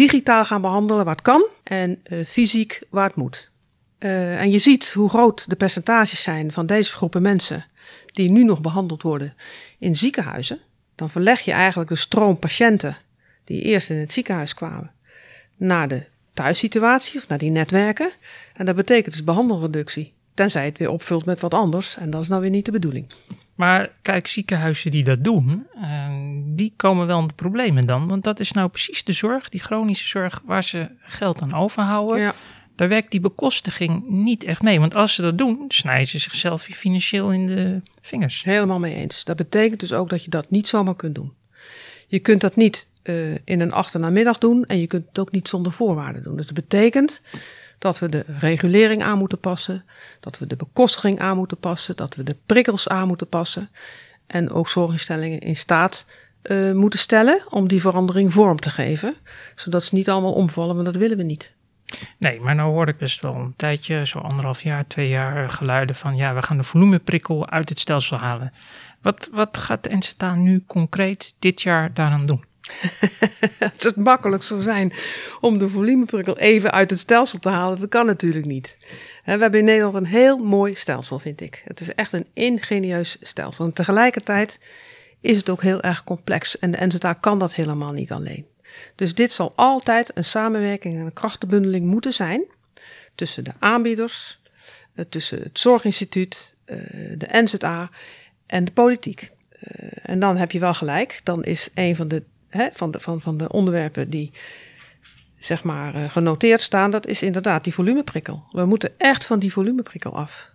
digitaal 0.00 0.44
gaan 0.44 0.60
behandelen 0.60 1.04
waar 1.04 1.14
het 1.14 1.24
kan 1.24 1.46
en 1.62 2.02
fysiek 2.26 2.80
waar 2.90 3.06
het 3.06 3.16
moet. 3.16 3.50
en 3.98 4.50
je 4.50 4.58
ziet 4.58 4.92
hoe 4.92 5.08
groot 5.08 5.48
de 5.50 5.56
percentages 5.56 6.22
zijn 6.22 6.52
van 6.52 6.66
deze 6.66 6.92
groepen 6.92 7.22
mensen 7.22 7.64
die 8.06 8.30
nu 8.30 8.44
nog 8.44 8.60
behandeld 8.60 9.02
worden 9.02 9.34
in 9.78 9.96
ziekenhuizen, 9.96 10.58
dan 10.94 11.10
verleg 11.10 11.40
je 11.40 11.52
eigenlijk 11.52 11.90
de 11.90 11.96
stroom 11.96 12.38
patiënten 12.38 12.96
die 13.44 13.62
eerst 13.62 13.90
in 13.90 13.96
het 13.96 14.12
ziekenhuis 14.12 14.54
kwamen 14.54 14.90
naar 15.56 15.88
de 15.88 16.06
thuissituatie 16.32 17.18
of 17.18 17.28
naar 17.28 17.38
die 17.38 17.50
netwerken. 17.50 18.10
En 18.54 18.66
dat 18.66 18.76
betekent 18.76 19.14
dus 19.14 19.24
behandelreductie. 19.24 20.12
Tenzij 20.34 20.64
het 20.64 20.78
weer 20.78 20.90
opvult 20.90 21.24
met 21.24 21.40
wat 21.40 21.54
anders. 21.54 21.96
En 21.96 22.10
dat 22.10 22.22
is 22.22 22.28
nou 22.28 22.40
weer 22.40 22.50
niet 22.50 22.64
de 22.64 22.72
bedoeling. 22.72 23.06
Maar 23.54 23.90
kijk, 24.02 24.26
ziekenhuizen 24.26 24.90
die 24.90 25.04
dat 25.04 25.24
doen, 25.24 25.66
uh, 25.76 26.08
die 26.60 26.72
komen 26.76 27.06
wel 27.06 27.20
in 27.20 27.26
de 27.26 27.34
problemen 27.34 27.86
dan. 27.86 28.08
Want 28.08 28.24
dat 28.24 28.40
is 28.40 28.52
nou 28.52 28.68
precies 28.68 29.04
de 29.04 29.12
zorg, 29.12 29.48
die 29.48 29.60
chronische 29.60 30.08
zorg, 30.08 30.42
waar 30.44 30.64
ze 30.64 30.88
geld 31.00 31.42
aan 31.42 31.54
overhouden. 31.54 32.20
Ja 32.20 32.34
daar 32.80 32.88
werkt 32.88 33.10
die 33.10 33.20
bekostiging 33.20 34.08
niet 34.08 34.44
echt 34.44 34.62
mee. 34.62 34.80
Want 34.80 34.94
als 34.94 35.14
ze 35.14 35.22
dat 35.22 35.38
doen, 35.38 35.64
snijden 35.68 36.06
ze 36.06 36.18
zichzelf 36.18 36.62
financieel 36.62 37.32
in 37.32 37.46
de 37.46 37.82
vingers. 38.02 38.44
Helemaal 38.44 38.78
mee 38.78 38.94
eens. 38.94 39.24
Dat 39.24 39.36
betekent 39.36 39.80
dus 39.80 39.92
ook 39.92 40.08
dat 40.08 40.24
je 40.24 40.30
dat 40.30 40.50
niet 40.50 40.68
zomaar 40.68 40.96
kunt 40.96 41.14
doen. 41.14 41.32
Je 42.06 42.18
kunt 42.18 42.40
dat 42.40 42.56
niet 42.56 42.86
uh, 43.02 43.34
in 43.44 43.60
een 43.60 43.72
achternamiddag 43.72 44.38
doen 44.38 44.64
en 44.64 44.80
je 44.80 44.86
kunt 44.86 45.06
het 45.08 45.18
ook 45.18 45.30
niet 45.30 45.48
zonder 45.48 45.72
voorwaarden 45.72 46.22
doen. 46.22 46.36
Dus 46.36 46.46
dat 46.46 46.54
betekent 46.54 47.22
dat 47.78 47.98
we 47.98 48.08
de 48.08 48.24
regulering 48.38 49.02
aan 49.02 49.18
moeten 49.18 49.38
passen, 49.38 49.84
dat 50.20 50.38
we 50.38 50.46
de 50.46 50.56
bekostiging 50.56 51.18
aan 51.18 51.36
moeten 51.36 51.58
passen, 51.58 51.96
dat 51.96 52.14
we 52.14 52.22
de 52.22 52.36
prikkels 52.46 52.88
aan 52.88 53.08
moeten 53.08 53.28
passen 53.28 53.70
en 54.26 54.50
ook 54.50 54.68
zorginstellingen 54.68 55.40
in 55.40 55.56
staat 55.56 56.06
uh, 56.42 56.72
moeten 56.72 56.98
stellen 56.98 57.42
om 57.48 57.68
die 57.68 57.80
verandering 57.80 58.32
vorm 58.32 58.60
te 58.60 58.70
geven, 58.70 59.14
zodat 59.54 59.84
ze 59.84 59.94
niet 59.94 60.10
allemaal 60.10 60.32
omvallen, 60.32 60.74
want 60.74 60.86
dat 60.86 60.96
willen 60.96 61.16
we 61.16 61.22
niet. 61.22 61.56
Nee, 62.18 62.40
maar 62.40 62.54
nou 62.54 62.72
hoor 62.72 62.88
ik 62.88 62.98
best 62.98 63.20
wel 63.20 63.34
een 63.34 63.54
tijdje, 63.56 64.06
zo 64.06 64.18
anderhalf 64.18 64.62
jaar, 64.62 64.86
twee 64.86 65.08
jaar, 65.08 65.50
geluiden 65.50 65.96
van 65.96 66.16
ja, 66.16 66.34
we 66.34 66.42
gaan 66.42 66.56
de 66.56 66.62
volumeprikkel 66.62 67.50
uit 67.50 67.68
het 67.68 67.80
stelsel 67.80 68.16
halen. 68.16 68.52
Wat, 69.02 69.28
wat 69.32 69.58
gaat 69.58 69.84
de 69.84 69.96
NZA 69.96 70.34
nu 70.34 70.64
concreet 70.66 71.34
dit 71.38 71.62
jaar 71.62 71.94
daaraan 71.94 72.26
doen? 72.26 72.44
het 73.58 73.82
het 73.82 73.96
makkelijk 73.96 74.42
zou 74.42 74.62
zijn 74.62 74.92
om 75.40 75.58
de 75.58 75.68
volumeprikkel 75.68 76.38
even 76.38 76.70
uit 76.70 76.90
het 76.90 76.98
stelsel 76.98 77.38
te 77.38 77.48
halen. 77.48 77.80
Dat 77.80 77.88
kan 77.88 78.06
natuurlijk 78.06 78.46
niet. 78.46 78.78
We 79.24 79.30
hebben 79.30 79.58
in 79.58 79.64
Nederland 79.64 79.94
een 79.94 80.06
heel 80.06 80.38
mooi 80.38 80.74
stelsel, 80.74 81.18
vind 81.18 81.40
ik. 81.40 81.62
Het 81.64 81.80
is 81.80 81.94
echt 81.94 82.12
een 82.12 82.26
ingenieus 82.34 83.16
stelsel. 83.20 83.64
En 83.64 83.72
tegelijkertijd 83.72 84.58
is 85.20 85.36
het 85.36 85.50
ook 85.50 85.62
heel 85.62 85.82
erg 85.82 86.04
complex. 86.04 86.58
En 86.58 86.70
de 86.70 86.86
NZA 86.86 87.12
kan 87.12 87.38
dat 87.38 87.54
helemaal 87.54 87.92
niet 87.92 88.12
alleen. 88.12 88.46
Dus 88.94 89.14
dit 89.14 89.32
zal 89.32 89.52
altijd 89.56 90.10
een 90.14 90.24
samenwerking 90.24 90.94
en 90.94 91.00
een 91.00 91.12
krachtenbundeling 91.12 91.86
moeten 91.86 92.12
zijn 92.12 92.44
tussen 93.14 93.44
de 93.44 93.52
aanbieders, 93.58 94.40
eh, 94.94 95.04
tussen 95.08 95.42
het 95.42 95.58
Zorginstituut, 95.58 96.54
eh, 96.64 96.76
de 97.16 97.28
NZA 97.30 97.90
en 98.46 98.64
de 98.64 98.72
politiek. 98.72 99.30
Eh, 99.50 99.88
en 100.02 100.20
dan 100.20 100.36
heb 100.36 100.52
je 100.52 100.58
wel 100.58 100.74
gelijk, 100.74 101.20
dan 101.24 101.44
is 101.44 101.68
een 101.74 101.96
van 101.96 102.08
de, 102.08 102.22
van 102.72 102.90
de, 102.90 103.00
van, 103.00 103.20
van 103.20 103.36
de 103.36 103.48
onderwerpen 103.48 104.10
die 104.10 104.32
zeg 105.38 105.62
maar 105.62 106.10
genoteerd 106.10 106.60
staan, 106.60 106.90
dat 106.90 107.06
is 107.06 107.22
inderdaad 107.22 107.64
die 107.64 107.74
volumeprikkel. 107.74 108.44
We 108.52 108.64
moeten 108.64 108.98
echt 108.98 109.24
van 109.24 109.38
die 109.38 109.52
volumeprikkel 109.52 110.16
af. 110.16 110.50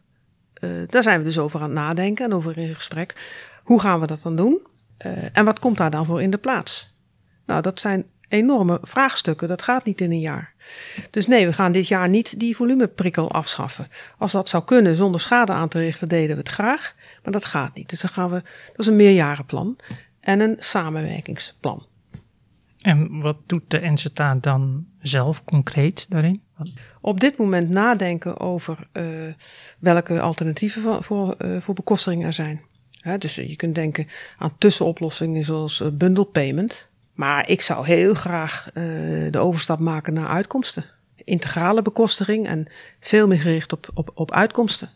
daar 0.87 1.03
zijn 1.03 1.19
we 1.19 1.25
dus 1.25 1.39
over 1.39 1.59
aan 1.59 1.65
het 1.65 1.73
nadenken 1.73 2.25
en 2.25 2.33
over 2.33 2.57
in 2.57 2.75
gesprek. 2.75 3.13
Hoe 3.65 3.79
gaan 3.79 3.99
we 3.99 4.07
dat 4.07 4.21
dan 4.21 4.35
doen? 4.35 4.67
en 5.31 5.45
wat 5.45 5.59
komt 5.59 5.77
daar 5.77 5.91
dan 5.91 6.05
voor 6.05 6.21
in 6.21 6.29
de 6.29 6.37
plaats? 6.37 6.95
Nou, 7.45 7.61
dat 7.61 7.79
zijn 7.79 8.05
enorme 8.27 8.79
vraagstukken. 8.81 9.47
Dat 9.47 9.61
gaat 9.61 9.85
niet 9.85 10.01
in 10.01 10.11
een 10.11 10.19
jaar. 10.19 10.53
Dus 11.09 11.27
nee, 11.27 11.45
we 11.45 11.53
gaan 11.53 11.71
dit 11.71 11.87
jaar 11.87 12.09
niet 12.09 12.39
die 12.39 12.55
volumeprikkel 12.55 13.31
afschaffen. 13.31 13.87
Als 14.17 14.31
dat 14.31 14.49
zou 14.49 14.63
kunnen 14.63 14.95
zonder 14.95 15.19
schade 15.19 15.51
aan 15.51 15.69
te 15.69 15.79
richten, 15.79 16.07
deden 16.07 16.35
we 16.35 16.41
het 16.41 16.49
graag. 16.49 16.95
Maar 17.23 17.33
dat 17.33 17.45
gaat 17.45 17.75
niet. 17.75 17.89
Dus 17.89 17.99
dan 17.99 18.09
gaan 18.09 18.29
we, 18.29 18.41
dat 18.67 18.79
is 18.79 18.87
een 18.87 18.95
meerjarenplan 18.95 19.77
en 20.19 20.39
een 20.39 20.55
samenwerkingsplan. 20.59 21.85
En 22.81 23.21
wat 23.21 23.37
doet 23.45 23.69
de 23.69 23.79
NZA 23.79 24.35
dan 24.35 24.85
zelf 24.99 25.43
concreet 25.43 26.09
daarin? 26.09 26.41
Op 27.01 27.19
dit 27.19 27.37
moment 27.37 27.69
nadenken 27.69 28.39
over 28.39 28.77
uh, 28.93 29.33
welke 29.79 30.19
alternatieven 30.19 31.03
voor, 31.03 31.35
uh, 31.37 31.61
voor 31.61 31.73
bekostiging 31.73 32.25
er 32.25 32.33
zijn. 32.33 32.61
He, 33.05 33.17
dus 33.17 33.35
je 33.35 33.55
kunt 33.55 33.75
denken 33.75 34.07
aan 34.37 34.55
tussenoplossingen 34.57 35.45
zoals 35.45 35.79
uh, 35.79 35.87
bundle 35.93 36.25
payment. 36.25 36.87
Maar 37.13 37.49
ik 37.49 37.61
zou 37.61 37.85
heel 37.85 38.13
graag 38.13 38.67
uh, 38.73 38.83
de 39.31 39.39
overstap 39.39 39.79
maken 39.79 40.13
naar 40.13 40.27
uitkomsten. 40.27 40.85
Integrale 41.15 41.81
bekostiging 41.81 42.47
en 42.47 42.67
veel 42.99 43.27
meer 43.27 43.39
gericht 43.39 43.73
op, 43.73 43.89
op, 43.93 44.11
op 44.13 44.31
uitkomsten. 44.31 44.89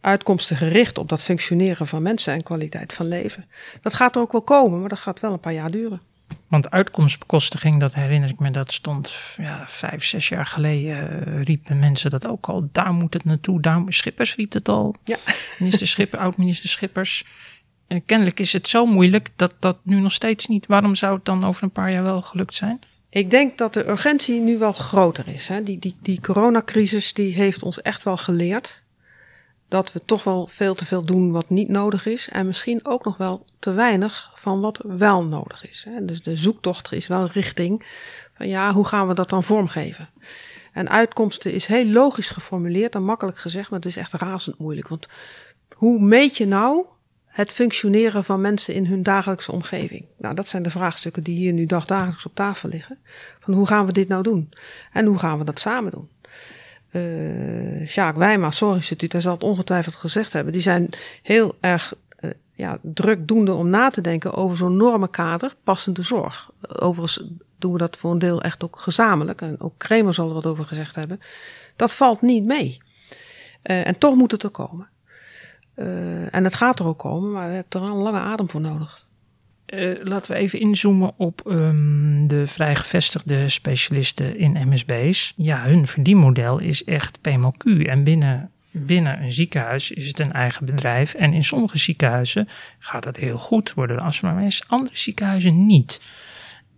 Uitkomsten 0.00 0.56
gericht 0.56 0.98
op 0.98 1.08
dat 1.08 1.22
functioneren 1.22 1.86
van 1.86 2.02
mensen 2.02 2.32
en 2.32 2.42
kwaliteit 2.42 2.92
van 2.92 3.06
leven. 3.06 3.48
Dat 3.82 3.94
gaat 3.94 4.16
er 4.16 4.22
ook 4.22 4.32
wel 4.32 4.42
komen, 4.42 4.80
maar 4.80 4.88
dat 4.88 4.98
gaat 4.98 5.20
wel 5.20 5.32
een 5.32 5.40
paar 5.40 5.52
jaar 5.52 5.70
duren. 5.70 6.00
Want 6.48 6.70
uitkomstbekostiging, 6.70 7.80
dat 7.80 7.94
herinner 7.94 8.30
ik 8.30 8.38
me, 8.38 8.50
dat 8.50 8.72
stond 8.72 9.12
ja, 9.36 9.64
vijf, 9.66 10.04
zes 10.04 10.28
jaar 10.28 10.46
geleden. 10.46 11.28
Uh, 11.28 11.42
riepen 11.42 11.78
mensen 11.78 12.10
dat 12.10 12.26
ook 12.26 12.46
al. 12.46 12.68
Daar 12.72 12.92
moet 12.92 13.14
het 13.14 13.24
naartoe. 13.24 13.60
Daar, 13.60 13.82
Schippers 13.88 14.34
riep 14.34 14.52
het 14.52 14.68
al. 14.68 14.94
Ja. 15.04 15.16
Minister 15.58 15.86
Schipper, 15.86 16.18
oud-minister 16.18 16.68
Schippers. 16.68 17.24
En 17.86 18.04
kennelijk 18.04 18.40
is 18.40 18.52
het 18.52 18.68
zo 18.68 18.86
moeilijk 18.86 19.28
dat 19.36 19.54
dat 19.58 19.78
nu 19.82 20.00
nog 20.00 20.12
steeds 20.12 20.46
niet. 20.46 20.66
Waarom 20.66 20.94
zou 20.94 21.14
het 21.14 21.24
dan 21.24 21.44
over 21.44 21.62
een 21.62 21.70
paar 21.70 21.92
jaar 21.92 22.02
wel 22.02 22.22
gelukt 22.22 22.54
zijn? 22.54 22.80
Ik 23.10 23.30
denk 23.30 23.58
dat 23.58 23.74
de 23.74 23.88
urgentie 23.88 24.40
nu 24.40 24.58
wel 24.58 24.72
groter 24.72 25.28
is. 25.28 25.48
Hè? 25.48 25.62
Die, 25.62 25.78
die, 25.78 25.96
die 26.02 26.20
coronacrisis 26.20 27.12
die 27.12 27.34
heeft 27.34 27.62
ons 27.62 27.82
echt 27.82 28.02
wel 28.02 28.16
geleerd 28.16 28.81
dat 29.72 29.92
we 29.92 30.04
toch 30.04 30.24
wel 30.24 30.46
veel 30.46 30.74
te 30.74 30.84
veel 30.84 31.04
doen 31.04 31.32
wat 31.32 31.50
niet 31.50 31.68
nodig 31.68 32.06
is. 32.06 32.28
En 32.28 32.46
misschien 32.46 32.86
ook 32.86 33.04
nog 33.04 33.16
wel 33.16 33.46
te 33.58 33.72
weinig 33.72 34.30
van 34.34 34.60
wat 34.60 34.80
wel 34.86 35.24
nodig 35.24 35.68
is. 35.68 35.84
Hè? 35.88 36.04
Dus 36.04 36.22
de 36.22 36.36
zoektocht 36.36 36.92
is 36.92 37.06
wel 37.06 37.26
richting 37.26 37.84
van 38.34 38.48
ja, 38.48 38.72
hoe 38.72 38.86
gaan 38.86 39.08
we 39.08 39.14
dat 39.14 39.28
dan 39.28 39.42
vormgeven? 39.42 40.08
En 40.72 40.90
uitkomsten 40.90 41.52
is 41.52 41.66
heel 41.66 41.86
logisch 41.86 42.30
geformuleerd 42.30 42.94
en 42.94 43.04
makkelijk 43.04 43.38
gezegd, 43.38 43.70
maar 43.70 43.78
het 43.78 43.88
is 43.88 43.96
echt 43.96 44.12
razend 44.12 44.58
moeilijk. 44.58 44.88
Want 44.88 45.08
hoe 45.76 46.00
meet 46.00 46.36
je 46.36 46.46
nou 46.46 46.84
het 47.26 47.52
functioneren 47.52 48.24
van 48.24 48.40
mensen 48.40 48.74
in 48.74 48.86
hun 48.86 49.02
dagelijkse 49.02 49.52
omgeving? 49.52 50.06
Nou, 50.18 50.34
dat 50.34 50.48
zijn 50.48 50.62
de 50.62 50.70
vraagstukken 50.70 51.22
die 51.22 51.36
hier 51.36 51.52
nu 51.52 51.66
dagdagelijks 51.66 52.26
op 52.26 52.34
tafel 52.34 52.68
liggen. 52.68 52.98
Van 53.40 53.54
hoe 53.54 53.66
gaan 53.66 53.86
we 53.86 53.92
dit 53.92 54.08
nou 54.08 54.22
doen? 54.22 54.52
En 54.92 55.06
hoe 55.06 55.18
gaan 55.18 55.38
we 55.38 55.44
dat 55.44 55.60
samen 55.60 55.92
doen? 55.92 56.08
Uh, 56.92 57.88
Sjaak 57.88 58.16
Wijma, 58.16 58.50
Zorginstituut, 58.50 59.12
hij 59.12 59.20
zal 59.20 59.32
het 59.32 59.42
ongetwijfeld 59.42 59.94
gezegd 59.94 60.32
hebben. 60.32 60.52
Die 60.52 60.62
zijn 60.62 60.90
heel 61.22 61.56
erg 61.60 61.94
uh, 62.20 62.30
ja, 62.54 62.78
drukdoende 62.82 63.52
om 63.52 63.68
na 63.68 63.88
te 63.88 64.00
denken 64.00 64.34
over 64.34 64.56
zo'n 64.56 64.76
normenkader, 64.76 65.54
passende 65.64 66.02
zorg. 66.02 66.50
Overigens 66.68 67.24
doen 67.58 67.72
we 67.72 67.78
dat 67.78 67.96
voor 67.96 68.10
een 68.10 68.18
deel 68.18 68.42
echt 68.42 68.64
ook 68.64 68.78
gezamenlijk. 68.78 69.40
En 69.40 69.60
ook 69.60 69.74
Kramer 69.76 70.14
zal 70.14 70.28
er 70.28 70.34
wat 70.34 70.46
over 70.46 70.64
gezegd 70.64 70.94
hebben. 70.94 71.20
Dat 71.76 71.92
valt 71.92 72.20
niet 72.20 72.44
mee. 72.44 72.78
Uh, 73.64 73.86
en 73.86 73.98
toch 73.98 74.14
moet 74.14 74.30
het 74.30 74.42
er 74.42 74.50
komen. 74.50 74.88
Uh, 75.76 76.34
en 76.34 76.44
het 76.44 76.54
gaat 76.54 76.78
er 76.78 76.86
ook 76.86 76.98
komen, 76.98 77.32
maar 77.32 77.48
je 77.48 77.54
hebt 77.54 77.74
er 77.74 77.82
een 77.82 77.90
lange 77.90 78.18
adem 78.18 78.50
voor 78.50 78.60
nodig. 78.60 79.06
Uh, 79.74 79.94
laten 80.02 80.32
we 80.32 80.38
even 80.38 80.60
inzoomen 80.60 81.12
op 81.16 81.42
um, 81.46 82.26
de 82.28 82.46
vrijgevestigde 82.46 83.48
specialisten 83.48 84.38
in 84.38 84.68
MSB's. 84.68 85.32
Ja, 85.36 85.64
hun 85.64 85.86
verdienmodel 85.86 86.58
is 86.58 86.84
echt 86.84 87.18
PMOQ. 87.18 87.86
En 87.86 88.04
binnen, 88.04 88.50
binnen 88.70 89.22
een 89.22 89.32
ziekenhuis 89.32 89.90
is 89.90 90.06
het 90.06 90.18
een 90.18 90.32
eigen 90.32 90.66
bedrijf. 90.66 91.14
En 91.14 91.32
in 91.32 91.44
sommige 91.44 91.78
ziekenhuizen 91.78 92.48
gaat 92.78 93.02
dat 93.02 93.16
heel 93.16 93.38
goed, 93.38 93.74
worden 93.74 93.96
de 93.96 94.02
afspraken, 94.02 94.38
maar 94.38 94.46
in 94.46 94.58
andere 94.66 94.96
ziekenhuizen 94.96 95.66
niet. 95.66 96.00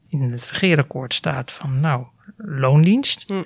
In 0.09 0.21
het 0.21 0.51
regeerakkoord 0.51 1.15
staat 1.15 1.53
van, 1.53 1.81
nou, 1.81 2.05
loondienst. 2.37 3.25
Hm. 3.27 3.43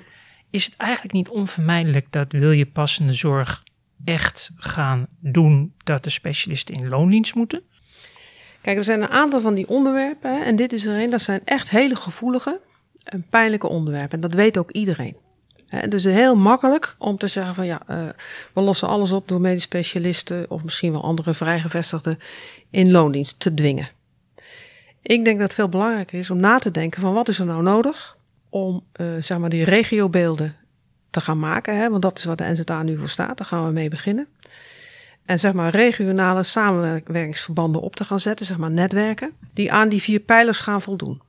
Is 0.49 0.65
het 0.65 0.75
eigenlijk 0.77 1.13
niet 1.13 1.29
onvermijdelijk 1.29 2.11
dat 2.11 2.31
wil 2.31 2.51
je 2.51 2.65
passende 2.65 3.13
zorg 3.13 3.63
echt 4.05 4.51
gaan 4.55 5.07
doen 5.19 5.73
dat 5.83 6.03
de 6.03 6.09
specialisten 6.09 6.75
in 6.75 6.87
loondienst 6.87 7.35
moeten? 7.35 7.63
Kijk, 8.61 8.77
er 8.77 8.83
zijn 8.83 9.01
een 9.01 9.09
aantal 9.09 9.39
van 9.39 9.55
die 9.55 9.69
onderwerpen. 9.69 10.37
Hè, 10.37 10.43
en 10.43 10.55
dit 10.55 10.73
is 10.73 10.85
er 10.85 11.01
een. 11.01 11.09
Dat 11.09 11.21
zijn 11.21 11.41
echt 11.45 11.69
hele 11.69 11.95
gevoelige 11.95 12.59
en 13.03 13.25
pijnlijke 13.29 13.67
onderwerpen. 13.67 14.11
En 14.11 14.21
dat 14.21 14.33
weet 14.33 14.57
ook 14.57 14.71
iedereen. 14.71 15.17
Het 15.67 15.93
is 15.93 16.03
heel 16.03 16.35
makkelijk 16.35 16.95
om 16.97 17.17
te 17.17 17.27
zeggen 17.27 17.55
van 17.55 17.65
ja, 17.65 17.81
uh, 17.89 18.09
we 18.53 18.61
lossen 18.61 18.87
alles 18.87 19.11
op 19.11 19.27
door 19.27 19.41
medisch 19.41 19.63
specialisten 19.63 20.49
of 20.49 20.63
misschien 20.63 20.91
wel 20.91 21.03
andere 21.03 21.33
vrijgevestigden 21.33 22.19
in 22.69 22.91
loondienst 22.91 23.39
te 23.39 23.53
dwingen. 23.53 23.89
Ik 25.01 25.25
denk 25.25 25.37
dat 25.37 25.47
het 25.47 25.53
veel 25.53 25.69
belangrijker 25.69 26.19
is 26.19 26.29
om 26.29 26.39
na 26.39 26.59
te 26.59 26.71
denken 26.71 27.01
van 27.01 27.13
wat 27.13 27.27
is 27.27 27.39
er 27.39 27.45
nou 27.45 27.63
nodig 27.63 28.17
om 28.49 28.83
uh, 28.95 29.07
zeg 29.21 29.37
maar 29.37 29.49
die 29.49 29.63
regiobeelden 29.63 30.55
te 31.09 31.21
gaan 31.21 31.39
maken. 31.39 31.77
Hè, 31.77 31.89
want 31.89 32.01
dat 32.01 32.17
is 32.17 32.23
wat 32.23 32.37
de 32.37 32.43
NZA 32.43 32.83
nu 32.83 32.97
voor 32.97 33.09
staat. 33.09 33.37
Daar 33.37 33.47
gaan 33.47 33.65
we 33.65 33.71
mee 33.71 33.89
beginnen 33.89 34.27
en 35.29 35.39
zeg 35.39 35.53
maar 35.53 35.69
regionale 35.69 36.43
samenwerkingsverbanden 36.43 37.81
op 37.81 37.95
te 37.95 38.03
gaan 38.03 38.19
zetten, 38.19 38.45
zeg 38.45 38.57
maar 38.57 38.71
netwerken, 38.71 39.31
die 39.53 39.71
aan 39.71 39.89
die 39.89 40.01
vier 40.01 40.19
pijlers 40.19 40.59
gaan 40.59 40.81
voldoen. 40.81 41.21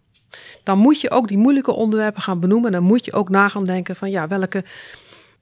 Dan 0.62 0.78
moet 0.78 1.00
je 1.00 1.11
ook 1.11 1.28
die 1.28 1.38
moeilijke 1.38 1.73
onderwerpen 1.73 2.23
gaan 2.23 2.40
benoemen. 2.40 2.66
En 2.66 2.73
dan 2.73 2.83
moet 2.83 3.04
je 3.04 3.12
ook 3.12 3.28
na 3.28 3.49
gaan 3.49 3.64
denken 3.64 3.97
van 3.97 4.11
ja, 4.11 4.28
welke 4.28 4.64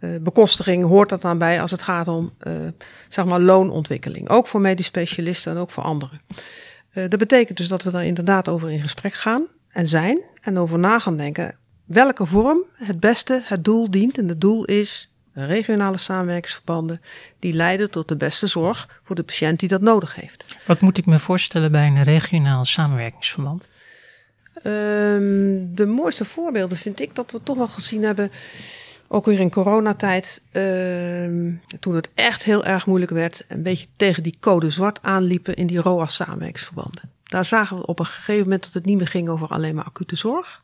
uh, 0.01 0.11
bekostiging 0.21 0.85
hoort 0.85 1.09
dat 1.09 1.23
dan 1.23 1.39
bij 1.39 1.61
als 1.61 1.71
het 1.71 1.83
gaat 1.83 2.09
om 2.09 2.33
uh, 2.47 2.53
zeg 3.09 3.25
maar 3.25 3.41
loonontwikkeling. 3.41 4.29
Ook 4.29 4.47
voor 4.47 4.61
medisch 4.61 4.87
specialisten 4.87 5.53
en 5.53 5.59
ook 5.59 5.71
voor 5.71 5.83
anderen. 5.83 6.21
Uh, 6.95 7.05
dat 7.09 7.19
betekent 7.19 7.59
dus 7.59 7.69
dat 7.69 7.83
we 7.83 7.91
daar 7.91 8.05
inderdaad 8.05 8.49
over 8.49 8.71
in 8.71 8.81
gesprek 8.81 9.15
gaan 9.15 9.47
en 9.69 9.89
zijn. 9.89 10.21
En 10.43 10.59
over 10.59 10.79
na 10.79 10.99
gaan 10.99 11.17
denken 11.17 11.57
welke 11.85 12.27
vorm 12.27 12.65
het 12.75 13.01
beste 13.01 13.43
het 13.45 13.65
doel 13.65 13.91
dient. 13.91 14.19
En 14.19 14.29
het 14.29 14.41
doel 14.41 14.65
is 14.65 15.11
regionale 15.47 15.97
samenwerkingsverbanden, 15.97 17.01
die 17.39 17.53
leiden 17.53 17.91
tot 17.91 18.09
de 18.09 18.17
beste 18.17 18.47
zorg 18.47 18.89
voor 19.03 19.17
de 19.17 19.23
patiënt 19.23 19.61
die 19.61 19.69
dat 19.69 19.81
nodig 19.81 20.15
heeft. 20.15 20.45
Wat 20.67 20.81
moet 20.81 20.99
ik 20.99 21.07
me 21.07 21.19
voorstellen 21.19 21.73
bij 21.73 21.87
een 21.87 22.03
regionaal 22.03 22.65
samenwerkingsverband? 22.65 23.69
Um, 24.65 25.75
de 25.75 25.87
mooiste 25.87 26.25
voorbeelden 26.25 26.79
vind 26.79 27.01
ik 27.01 27.15
dat 27.15 27.31
we 27.31 27.43
toch 27.43 27.57
wel 27.57 27.69
gezien 27.69 28.03
hebben, 28.03 28.31
ook 29.09 29.27
weer 29.27 29.41
in 29.41 29.51
coronatijd, 29.51 30.43
um, 30.53 31.61
toen 31.81 31.95
het 31.95 32.09
echt 32.15 32.43
heel 32.43 32.65
erg 32.65 32.87
moeilijk 32.87 33.13
werd, 33.13 33.45
een 33.49 33.63
beetje 33.63 33.87
tegen 33.97 34.23
die 34.23 34.37
code 34.41 34.71
zwart 34.71 34.99
aanliepen 35.03 35.55
in 35.55 35.67
die 35.67 35.81
ROAS 35.81 36.15
samenwerkingsverbanden. 36.15 37.11
Daar 37.25 37.45
zagen 37.45 37.77
we 37.77 37.87
op 37.87 37.99
een 37.99 38.07
gegeven 38.07 38.43
moment 38.43 38.63
dat 38.63 38.73
het 38.73 38.85
niet 38.85 38.97
meer 38.97 39.09
ging 39.09 39.29
over 39.29 39.49
alleen 39.49 39.75
maar 39.75 39.85
acute 39.85 40.17
zorg. 40.17 40.63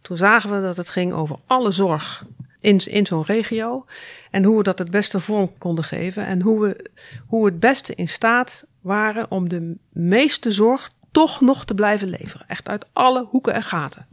Toen 0.00 0.16
zagen 0.16 0.50
we 0.50 0.60
dat 0.60 0.76
het 0.76 0.88
ging 0.88 1.12
over 1.12 1.36
alle 1.46 1.72
zorg 1.72 2.24
in, 2.66 2.78
in 2.86 3.06
zo'n 3.06 3.24
regio. 3.24 3.84
En 4.30 4.44
hoe 4.44 4.56
we 4.56 4.62
dat 4.62 4.78
het 4.78 4.90
beste 4.90 5.20
vorm 5.20 5.58
konden 5.58 5.84
geven. 5.84 6.26
En 6.26 6.42
hoe 6.42 6.60
we, 6.60 6.90
hoe 7.26 7.44
we 7.44 7.50
het 7.50 7.60
beste 7.60 7.94
in 7.94 8.08
staat 8.08 8.64
waren 8.80 9.30
om 9.30 9.48
de 9.48 9.76
meeste 9.92 10.52
zorg 10.52 10.90
toch 11.10 11.40
nog 11.40 11.64
te 11.64 11.74
blijven 11.74 12.08
leveren. 12.08 12.48
Echt 12.48 12.68
uit 12.68 12.86
alle 12.92 13.24
hoeken 13.24 13.54
en 13.54 13.62
gaten. 13.62 14.06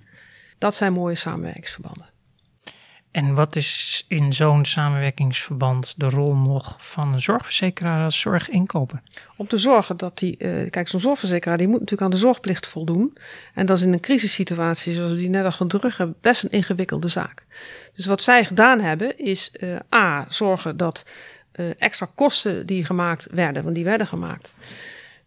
Dat 0.58 0.76
zijn 0.76 0.94
mooie 0.94 1.16
samenwerkingsverbanden. 1.16 2.06
En 3.14 3.34
wat 3.34 3.56
is 3.56 4.06
in 4.08 4.34
zo'n 4.34 4.66
samenwerkingsverband 4.66 5.94
de 5.98 6.10
rol 6.10 6.36
nog 6.36 6.76
van 6.80 7.14
een 7.14 7.22
zorgverzekeraar 7.22 8.04
als 8.04 8.20
zorginkoper? 8.20 9.02
Om 9.36 9.48
te 9.48 9.58
zorgen 9.58 9.98
dat 9.98 10.18
die, 10.18 10.36
uh, 10.40 10.70
kijk, 10.70 10.88
zo'n 10.88 11.00
zorgverzekeraar 11.00 11.58
die 11.58 11.68
moet 11.68 11.80
natuurlijk 11.80 12.02
aan 12.02 12.18
de 12.20 12.26
zorgplicht 12.26 12.68
voldoen. 12.68 13.18
En 13.54 13.66
dat 13.66 13.78
is 13.78 13.84
in 13.84 13.94
een 13.94 14.00
crisissituatie 14.00 14.94
zoals 14.94 15.12
we 15.12 15.18
die 15.18 15.30
net 15.30 15.46
al 15.46 15.52
gedrukt 15.52 15.98
hebben, 15.98 16.16
best 16.22 16.44
een 16.44 16.52
ingewikkelde 16.52 17.08
zaak. 17.08 17.44
Dus 17.96 18.06
wat 18.06 18.22
zij 18.22 18.46
gedaan 18.46 18.80
hebben 18.80 19.18
is 19.18 19.52
uh, 19.60 19.80
A, 19.96 20.26
zorgen 20.30 20.78
dat 20.78 21.06
uh, 21.56 21.66
extra 21.78 22.08
kosten 22.16 22.66
die 22.66 22.86
gemaakt 22.86 23.28
werden, 23.32 23.64
want 23.64 23.76
die 23.76 23.84
werden 23.84 24.08
gemaakt, 24.08 24.54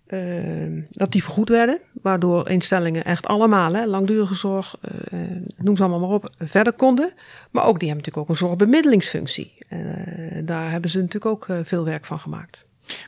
uh, 0.08 0.84
dat 0.90 1.12
die 1.12 1.22
vergoed 1.22 1.48
werden. 1.48 1.80
Waardoor 2.02 2.48
instellingen 2.48 3.04
echt 3.04 3.26
allemaal, 3.26 3.74
hè, 3.74 3.86
langdurige 3.86 4.34
zorg, 4.34 4.78
uh, 5.12 5.20
noem 5.56 5.76
ze 5.76 5.82
allemaal 5.82 6.00
maar 6.00 6.16
op, 6.16 6.30
verder 6.38 6.72
konden. 6.72 7.12
Maar 7.50 7.64
ook 7.64 7.78
die 7.78 7.88
hebben 7.88 8.04
natuurlijk 8.04 8.16
ook 8.16 8.28
een 8.28 8.48
zorgbemiddelingsfunctie. 8.48 9.54
Uh, 9.68 9.78
daar 10.44 10.70
hebben 10.70 10.90
ze 10.90 10.98
natuurlijk 10.98 11.26
ook 11.26 11.46
veel 11.62 11.84
werk 11.84 12.04
van 12.04 12.20
gemaakt. 12.20 12.64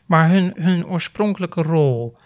Maar 0.07 0.31
hun, 0.31 0.53
hun 0.57 0.87
oorspronkelijke 0.87 1.63
rol, 1.63 2.17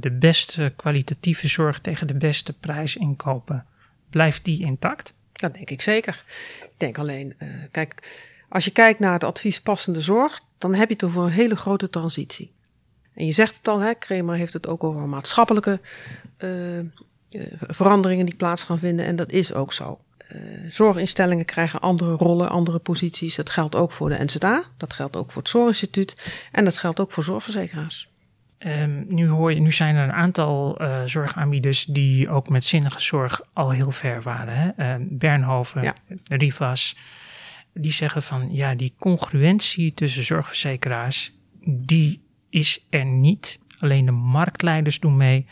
de 0.00 0.16
beste 0.18 0.72
kwalitatieve 0.76 1.48
zorg 1.48 1.80
tegen 1.80 2.06
de 2.06 2.14
beste 2.14 2.52
prijs 2.52 2.96
inkopen, 2.96 3.66
blijft 4.10 4.44
die 4.44 4.64
intact? 4.64 5.14
Dat 5.32 5.54
denk 5.54 5.70
ik 5.70 5.80
zeker. 5.80 6.24
Ik 6.62 6.74
denk 6.76 6.98
alleen, 6.98 7.34
kijk, 7.70 8.08
als 8.48 8.64
je 8.64 8.70
kijkt 8.70 8.98
naar 8.98 9.12
het 9.12 9.24
advies 9.24 9.60
passende 9.60 10.00
zorg, 10.00 10.40
dan 10.58 10.74
heb 10.74 10.88
je 10.88 10.94
het 10.94 11.04
over 11.04 11.22
een 11.22 11.30
hele 11.30 11.56
grote 11.56 11.90
transitie. 11.90 12.53
En 13.14 13.26
je 13.26 13.32
zegt 13.32 13.56
het 13.56 13.68
al, 13.68 13.78
hè, 13.78 13.94
Kramer 13.94 14.36
heeft 14.36 14.52
het 14.52 14.66
ook 14.66 14.84
over 14.84 15.08
maatschappelijke 15.08 15.80
uh, 16.38 16.50
veranderingen 17.60 18.26
die 18.26 18.36
plaats 18.36 18.62
gaan 18.62 18.78
vinden. 18.78 19.06
En 19.06 19.16
dat 19.16 19.30
is 19.30 19.54
ook 19.54 19.72
zo. 19.72 20.00
Uh, 20.32 20.40
zorginstellingen 20.68 21.44
krijgen 21.44 21.80
andere 21.80 22.12
rollen, 22.12 22.48
andere 22.48 22.78
posities. 22.78 23.36
Dat 23.36 23.50
geldt 23.50 23.74
ook 23.74 23.92
voor 23.92 24.08
de 24.08 24.24
NZA, 24.24 24.64
dat 24.76 24.92
geldt 24.92 25.16
ook 25.16 25.30
voor 25.32 25.42
het 25.42 25.50
Zorginstituut 25.50 26.32
en 26.52 26.64
dat 26.64 26.76
geldt 26.76 27.00
ook 27.00 27.12
voor 27.12 27.24
zorgverzekeraars. 27.24 28.12
Um, 28.58 29.04
nu, 29.08 29.28
hoor 29.28 29.52
je, 29.52 29.60
nu 29.60 29.72
zijn 29.72 29.96
er 29.96 30.04
een 30.04 30.12
aantal 30.12 30.82
uh, 30.82 31.02
zorgaanbieders 31.04 31.84
die 31.84 32.28
ook 32.28 32.48
met 32.48 32.64
zinnige 32.64 33.00
zorg 33.00 33.40
al 33.52 33.70
heel 33.70 33.90
ver 33.90 34.22
waren. 34.22 34.54
Hè? 34.56 34.98
Uh, 34.98 35.06
Bernhoven, 35.10 35.82
ja. 35.82 35.94
Rivas, 36.24 36.96
die 37.72 37.92
zeggen 37.92 38.22
van 38.22 38.48
ja, 38.52 38.74
die 38.74 38.94
congruentie 38.98 39.94
tussen 39.94 40.22
zorgverzekeraars, 40.22 41.32
die 41.64 42.23
is 42.54 42.86
er 42.90 43.04
niet. 43.04 43.58
Alleen 43.78 44.06
de 44.06 44.12
marktleiders 44.12 45.00
doen 45.00 45.16
mee 45.16 45.46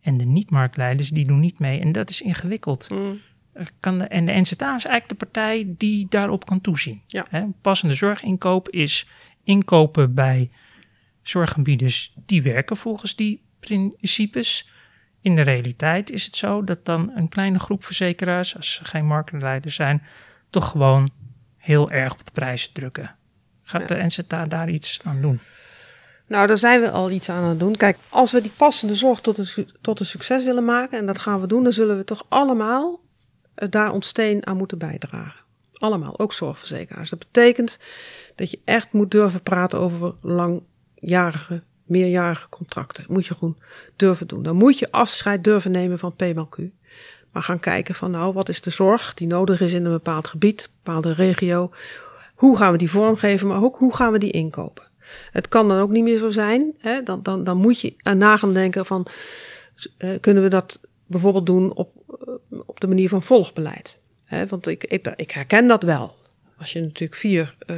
en 0.00 0.16
de 0.16 0.24
niet-marktleiders 0.24 1.08
die 1.08 1.26
doen 1.26 1.40
niet 1.40 1.58
mee. 1.58 1.80
En 1.80 1.92
dat 1.92 2.10
is 2.10 2.22
ingewikkeld. 2.22 2.90
Mm. 2.90 3.18
Kan 3.80 3.98
de, 3.98 4.04
en 4.04 4.24
de 4.24 4.32
NZA 4.32 4.74
is 4.74 4.84
eigenlijk 4.84 5.08
de 5.08 5.14
partij 5.14 5.74
die 5.76 6.06
daarop 6.08 6.46
kan 6.46 6.60
toezien. 6.60 7.02
Ja. 7.06 7.26
He, 7.30 7.44
passende 7.60 7.94
zorginkoop 7.94 8.68
is 8.68 9.08
inkopen 9.44 10.14
bij 10.14 10.50
zorgaanbieders 11.22 12.12
die 12.26 12.42
werken 12.42 12.76
volgens 12.76 13.16
die 13.16 13.42
principes. 13.60 14.68
in 15.20 15.36
de 15.36 15.42
realiteit 15.42 16.10
is 16.10 16.24
het 16.24 16.36
zo 16.36 16.64
dat 16.64 16.84
dan 16.84 17.10
een 17.14 17.28
kleine 17.28 17.58
groep 17.58 17.84
verzekeraars, 17.84 18.56
als 18.56 18.74
ze 18.74 18.84
geen 18.84 19.06
marktleider 19.06 19.70
zijn, 19.70 20.02
toch 20.50 20.70
gewoon 20.70 21.10
heel 21.56 21.90
erg 21.90 22.12
op 22.12 22.24
de 22.24 22.32
prijzen 22.32 22.72
drukken. 22.72 23.16
Gaat 23.62 23.88
de 23.88 24.04
NZA 24.04 24.44
daar 24.44 24.68
iets 24.68 25.00
aan 25.04 25.20
doen? 25.20 25.40
Nou, 26.28 26.46
daar 26.46 26.58
zijn 26.58 26.80
we 26.80 26.90
al 26.90 27.10
iets 27.10 27.30
aan 27.30 27.44
het 27.44 27.58
doen. 27.58 27.76
Kijk, 27.76 27.98
als 28.08 28.32
we 28.32 28.40
die 28.40 28.52
passende 28.56 28.94
zorg 28.94 29.20
tot 29.20 29.38
een, 29.38 29.68
tot 29.80 30.00
een 30.00 30.06
succes 30.06 30.44
willen 30.44 30.64
maken, 30.64 30.98
en 30.98 31.06
dat 31.06 31.18
gaan 31.18 31.40
we 31.40 31.46
doen, 31.46 31.62
dan 31.62 31.72
zullen 31.72 31.96
we 31.96 32.04
toch 32.04 32.26
allemaal 32.28 33.00
eh, 33.54 33.68
daar 33.70 33.92
ons 33.92 34.06
steen 34.06 34.46
aan 34.46 34.56
moeten 34.56 34.78
bijdragen. 34.78 35.40
Allemaal, 35.72 36.18
ook 36.18 36.32
zorgverzekeraars. 36.32 37.10
Dat 37.10 37.18
betekent 37.18 37.78
dat 38.34 38.50
je 38.50 38.58
echt 38.64 38.92
moet 38.92 39.10
durven 39.10 39.42
praten 39.42 39.78
over 39.78 40.14
langjarige, 40.20 41.62
meerjarige 41.84 42.48
contracten. 42.48 43.02
Dat 43.02 43.12
moet 43.12 43.26
je 43.26 43.34
gewoon 43.34 43.58
durven 43.96 44.26
doen. 44.26 44.42
Dan 44.42 44.56
moet 44.56 44.78
je 44.78 44.90
afscheid 44.90 45.44
durven 45.44 45.70
nemen 45.70 45.98
van 45.98 46.16
PMLQ. 46.16 46.62
Maar 47.32 47.42
gaan 47.42 47.60
kijken 47.60 47.94
van 47.94 48.10
nou, 48.10 48.32
wat 48.32 48.48
is 48.48 48.60
de 48.60 48.70
zorg 48.70 49.14
die 49.14 49.26
nodig 49.26 49.60
is 49.60 49.72
in 49.72 49.84
een 49.84 49.92
bepaald 49.92 50.26
gebied, 50.26 50.60
een 50.60 50.68
bepaalde 50.82 51.12
regio. 51.12 51.72
Hoe 52.34 52.56
gaan 52.56 52.72
we 52.72 52.78
die 52.78 52.90
vormgeven, 52.90 53.48
maar 53.48 53.62
ook 53.62 53.76
hoe 53.76 53.94
gaan 53.94 54.12
we 54.12 54.18
die 54.18 54.30
inkopen. 54.30 54.87
Het 55.30 55.48
kan 55.48 55.68
dan 55.68 55.78
ook 55.78 55.90
niet 55.90 56.04
meer 56.04 56.18
zo 56.18 56.30
zijn. 56.30 56.74
Hè? 56.78 57.02
Dan, 57.02 57.22
dan, 57.22 57.44
dan 57.44 57.56
moet 57.56 57.80
je 57.80 57.94
na 58.02 58.36
gaan 58.36 58.54
denken 58.54 58.86
van, 58.86 59.06
uh, 59.98 60.10
kunnen 60.20 60.42
we 60.42 60.48
dat 60.48 60.80
bijvoorbeeld 61.06 61.46
doen 61.46 61.74
op, 61.74 61.92
uh, 62.52 62.58
op 62.66 62.80
de 62.80 62.88
manier 62.88 63.08
van 63.08 63.22
volgbeleid? 63.22 63.98
Hè? 64.24 64.46
Want 64.46 64.66
ik, 64.66 64.84
ik, 65.16 65.30
herken 65.30 65.66
dat 65.66 65.82
wel. 65.82 66.16
Als 66.58 66.72
je 66.72 66.80
natuurlijk 66.80 67.14
vier, 67.14 67.56
uh, 67.66 67.76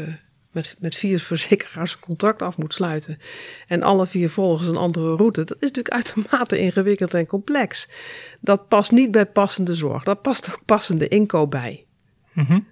met, 0.51 0.77
met 0.79 0.97
vier 0.97 1.21
verzekeraars 1.21 1.93
een 1.93 2.01
contract 2.01 2.43
af 2.43 2.57
moet 2.57 2.75
sluiten 2.75 3.19
en 3.67 3.83
alle 3.83 4.07
vier 4.07 4.31
volgens 4.31 4.69
een 4.69 4.77
andere 4.77 5.17
route, 5.17 5.45
dat 5.45 5.57
is 5.57 5.71
natuurlijk 5.71 5.95
uitermate 5.95 6.59
ingewikkeld 6.59 7.15
en 7.15 7.27
complex. 7.27 7.89
Dat 8.41 8.69
past 8.69 8.91
niet 8.91 9.11
bij 9.11 9.27
passende 9.27 9.75
zorg. 9.75 10.03
Dat 10.03 10.23
past 10.23 10.51
ook 10.51 10.65
passende 10.65 11.09
inkoop 11.09 11.51
bij. 11.51 11.87
Mm. 12.33 12.67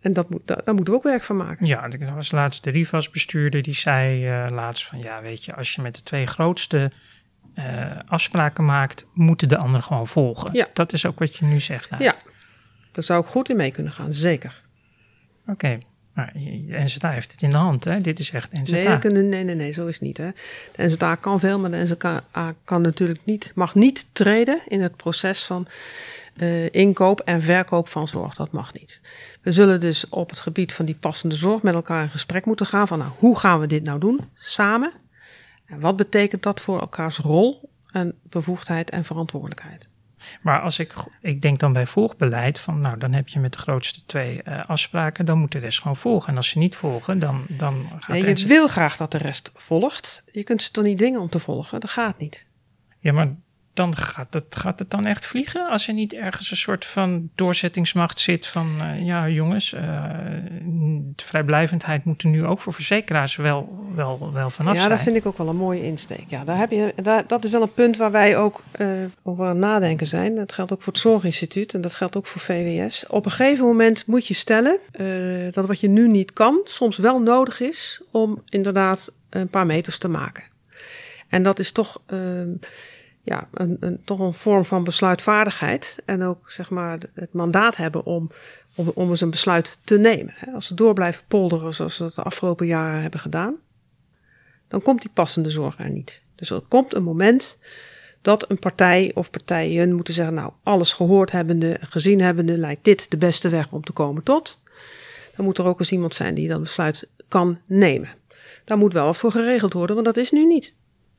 En 0.00 0.12
dat 0.12 0.30
moet, 0.30 0.40
daar, 0.44 0.64
daar, 0.64 0.74
moeten 0.74 0.92
we 0.92 0.98
ook 0.98 1.04
werk 1.06 1.22
van 1.22 1.36
maken. 1.36 1.66
Ja, 1.66 1.88
dat 1.88 2.10
was 2.10 2.30
laatst 2.30 2.64
de 2.64 2.70
Rivas-bestuurder 2.70 3.62
die 3.62 3.74
zei 3.74 4.28
uh, 4.28 4.50
laatst 4.50 4.86
van... 4.86 4.98
ja, 4.98 5.22
weet 5.22 5.44
je, 5.44 5.54
als 5.54 5.74
je 5.74 5.82
met 5.82 5.94
de 5.94 6.02
twee 6.02 6.26
grootste 6.26 6.92
uh, 7.54 7.96
afspraken 8.06 8.64
maakt... 8.64 9.06
moeten 9.14 9.48
de 9.48 9.56
anderen 9.56 9.82
gewoon 9.82 10.06
volgen. 10.06 10.50
Ja. 10.52 10.68
Dat 10.72 10.92
is 10.92 11.06
ook 11.06 11.18
wat 11.18 11.36
je 11.36 11.44
nu 11.44 11.60
zegt. 11.60 11.88
Ja, 11.98 12.14
daar 12.92 13.04
zou 13.04 13.22
ik 13.22 13.26
goed 13.26 13.50
in 13.50 13.56
mee 13.56 13.72
kunnen 13.72 13.92
gaan, 13.92 14.12
zeker. 14.12 14.62
Oké, 15.40 15.50
okay. 15.50 15.82
maar 16.14 16.32
NZA 16.68 17.10
heeft 17.10 17.32
het 17.32 17.42
in 17.42 17.50
de 17.50 17.56
hand, 17.56 17.84
hè? 17.84 18.00
Dit 18.00 18.18
is 18.18 18.30
echt 18.30 18.52
NZA. 18.52 18.76
Nee, 18.76 18.98
kunnen, 18.98 19.28
nee, 19.28 19.44
nee, 19.44 19.54
nee, 19.54 19.72
zo 19.72 19.86
is 19.86 19.94
het 19.94 20.02
niet. 20.02 20.16
Hè? 20.16 20.30
De 20.76 20.84
NZA 20.84 21.14
kan 21.14 21.40
veel, 21.40 21.58
maar 21.58 21.70
de 21.70 21.76
NZA 21.76 22.54
kan 22.64 22.82
natuurlijk 22.82 23.20
niet, 23.24 23.52
mag 23.54 23.74
niet 23.74 24.06
treden 24.12 24.60
in 24.68 24.80
het 24.80 24.96
proces 24.96 25.44
van 25.44 25.66
uh, 26.42 26.68
inkoop 26.70 27.20
en 27.20 27.42
verkoop 27.42 27.88
van 27.88 28.08
zorg. 28.08 28.34
Dat 28.34 28.52
mag 28.52 28.72
niet. 28.72 29.00
We 29.42 29.52
zullen 29.52 29.80
dus 29.80 30.08
op 30.08 30.30
het 30.30 30.40
gebied 30.40 30.72
van 30.72 30.84
die 30.84 30.94
passende 30.94 31.34
zorg 31.34 31.62
met 31.62 31.74
elkaar 31.74 32.02
in 32.02 32.10
gesprek 32.10 32.44
moeten 32.44 32.66
gaan 32.66 32.86
van 32.86 32.98
nou, 32.98 33.10
hoe 33.16 33.38
gaan 33.38 33.60
we 33.60 33.66
dit 33.66 33.84
nou 33.84 34.00
doen 34.00 34.20
samen? 34.34 34.92
En 35.66 35.80
wat 35.80 35.96
betekent 35.96 36.42
dat 36.42 36.60
voor 36.60 36.80
elkaars 36.80 37.18
rol 37.18 37.70
en 37.92 38.14
bevoegdheid 38.22 38.90
en 38.90 39.04
verantwoordelijkheid? 39.04 39.88
Maar 40.40 40.60
als 40.60 40.78
ik, 40.78 40.92
ik 41.20 41.42
denk 41.42 41.58
dan 41.58 41.72
bij 41.72 41.86
volgbeleid 41.86 42.58
van 42.58 42.80
nou, 42.80 42.98
dan 42.98 43.12
heb 43.12 43.28
je 43.28 43.38
met 43.38 43.52
de 43.52 43.58
grootste 43.58 44.00
twee 44.06 44.40
uh, 44.44 44.64
afspraken, 44.64 45.24
dan 45.24 45.38
moet 45.38 45.52
de 45.52 45.58
rest 45.58 45.80
gewoon 45.80 45.96
volgen. 45.96 46.28
En 46.28 46.36
als 46.36 46.48
ze 46.48 46.58
niet 46.58 46.76
volgen, 46.76 47.18
dan, 47.18 47.44
dan 47.48 47.86
gaat 48.00 48.08
nee, 48.08 48.36
Je 48.36 48.46
wil 48.46 48.68
graag 48.68 48.96
dat 48.96 49.10
de 49.10 49.18
rest 49.18 49.50
volgt. 49.54 50.22
Je 50.32 50.42
kunt 50.42 50.62
ze 50.62 50.70
toch 50.70 50.84
niet 50.84 50.98
dwingen 50.98 51.20
om 51.20 51.28
te 51.28 51.38
volgen? 51.38 51.80
Dat 51.80 51.90
gaat 51.90 52.18
niet. 52.18 52.46
Ja, 52.98 53.12
maar 53.12 53.34
dan 53.74 53.96
gaat 53.96 54.34
het, 54.34 54.56
gaat 54.56 54.78
het 54.78 54.90
dan 54.90 55.06
echt 55.06 55.26
vliegen? 55.26 55.68
Als 55.68 55.88
er 55.88 55.94
niet 55.94 56.14
ergens 56.14 56.50
een 56.50 56.56
soort 56.56 56.84
van 56.84 57.30
doorzettingsmacht 57.34 58.18
zit 58.18 58.46
van... 58.46 58.76
Uh, 58.80 59.06
ja, 59.06 59.28
jongens, 59.28 59.72
uh, 59.72 59.80
de 61.16 61.24
vrijblijvendheid 61.24 62.04
moet 62.04 62.22
er 62.22 62.28
nu 62.28 62.44
ook 62.44 62.60
voor 62.60 62.72
verzekeraars 62.72 63.36
wel, 63.36 63.88
wel, 63.94 64.32
wel 64.32 64.50
vanaf 64.50 64.72
ja, 64.72 64.78
zijn. 64.78 64.90
Ja, 64.90 64.96
dat 64.96 65.04
vind 65.04 65.16
ik 65.16 65.26
ook 65.26 65.38
wel 65.38 65.48
een 65.48 65.56
mooie 65.56 65.82
insteek. 65.82 66.24
Ja, 66.26 66.44
daar 66.44 66.56
heb 66.56 66.70
je, 66.70 66.92
daar, 67.02 67.26
dat 67.26 67.44
is 67.44 67.50
wel 67.50 67.62
een 67.62 67.74
punt 67.74 67.96
waar 67.96 68.10
wij 68.10 68.36
ook 68.36 68.62
uh, 68.80 68.88
over 69.22 69.44
aan 69.44 69.50
het 69.50 69.58
nadenken 69.58 70.06
zijn. 70.06 70.34
Dat 70.34 70.52
geldt 70.52 70.72
ook 70.72 70.82
voor 70.82 70.92
het 70.92 71.02
Zorginstituut 71.02 71.74
en 71.74 71.80
dat 71.80 71.94
geldt 71.94 72.16
ook 72.16 72.26
voor 72.26 72.40
VWS. 72.40 73.06
Op 73.06 73.24
een 73.24 73.30
gegeven 73.30 73.66
moment 73.66 74.06
moet 74.06 74.26
je 74.26 74.34
stellen 74.34 74.78
dat 75.50 75.66
wat 75.66 75.80
je 75.80 75.88
nu 75.88 76.08
niet 76.08 76.32
kan... 76.32 76.60
soms 76.64 76.96
wel 76.96 77.20
nodig 77.20 77.60
is 77.60 78.02
om 78.10 78.42
inderdaad 78.48 79.12
een 79.30 79.48
paar 79.48 79.66
meters 79.66 79.98
te 79.98 80.08
maken. 80.08 80.44
En 81.28 81.42
dat 81.42 81.58
is 81.58 81.72
toch 81.72 82.00
ja, 83.22 83.48
toch 84.04 84.18
een 84.18 84.34
vorm 84.34 84.64
van 84.64 84.84
besluitvaardigheid. 84.84 86.02
En 86.04 86.22
ook 86.22 86.50
zeg 86.50 86.70
maar 86.70 86.98
het 87.14 87.32
mandaat 87.32 87.76
hebben 87.76 88.04
om, 88.04 88.30
om, 88.74 89.10
eens 89.10 89.20
een 89.20 89.30
besluit 89.30 89.78
te 89.84 89.98
nemen. 89.98 90.34
Als 90.54 90.66
ze 90.66 90.74
door 90.74 90.94
blijven 90.94 91.22
polderen 91.28 91.74
zoals 91.74 91.94
ze 91.94 92.02
dat 92.02 92.14
de 92.14 92.22
afgelopen 92.22 92.66
jaren 92.66 93.02
hebben 93.02 93.20
gedaan, 93.20 93.56
dan 94.68 94.82
komt 94.82 95.00
die 95.02 95.10
passende 95.14 95.50
zorg 95.50 95.78
er 95.78 95.90
niet. 95.90 96.22
Dus 96.34 96.50
er 96.50 96.62
komt 96.68 96.94
een 96.94 97.02
moment 97.02 97.58
dat 98.22 98.50
een 98.50 98.58
partij 98.58 99.10
of 99.14 99.30
partijen 99.30 99.94
moeten 99.94 100.14
zeggen: 100.14 100.34
Nou, 100.34 100.52
alles 100.62 100.92
gehoord 100.92 101.30
hebbende, 101.30 101.76
gezien 101.80 102.20
hebbende, 102.20 102.58
lijkt 102.58 102.84
dit 102.84 103.10
de 103.10 103.16
beste 103.16 103.48
weg 103.48 103.72
om 103.72 103.84
te 103.84 103.92
komen 103.92 104.22
tot. 104.22 104.60
Dan 105.36 105.44
moet 105.44 105.58
er 105.58 105.64
ook 105.64 105.80
eens 105.80 105.92
iemand 105.92 106.14
zijn 106.14 106.34
die 106.34 106.48
dat 106.48 106.60
besluit 106.60 107.08
kan 107.28 107.58
nemen. 107.66 108.08
Daar 108.64 108.78
moet 108.78 108.92
wel 108.92 109.14
voor 109.14 109.30
geregeld 109.30 109.72
worden, 109.72 109.94
want 109.94 110.06
dat 110.06 110.16
is 110.16 110.30
nu 110.30 110.46
niet. 110.46 110.72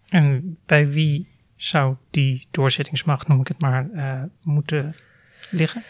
En 0.10 0.58
bij 0.66 0.90
wie 0.90 1.31
zou 1.63 1.95
die 2.10 2.47
doorzettingsmacht, 2.52 3.28
noem 3.28 3.39
ik 3.39 3.47
het 3.47 3.60
maar, 3.60 3.88
uh, 3.93 4.21
moeten 4.41 4.95
liggen? 5.50 5.84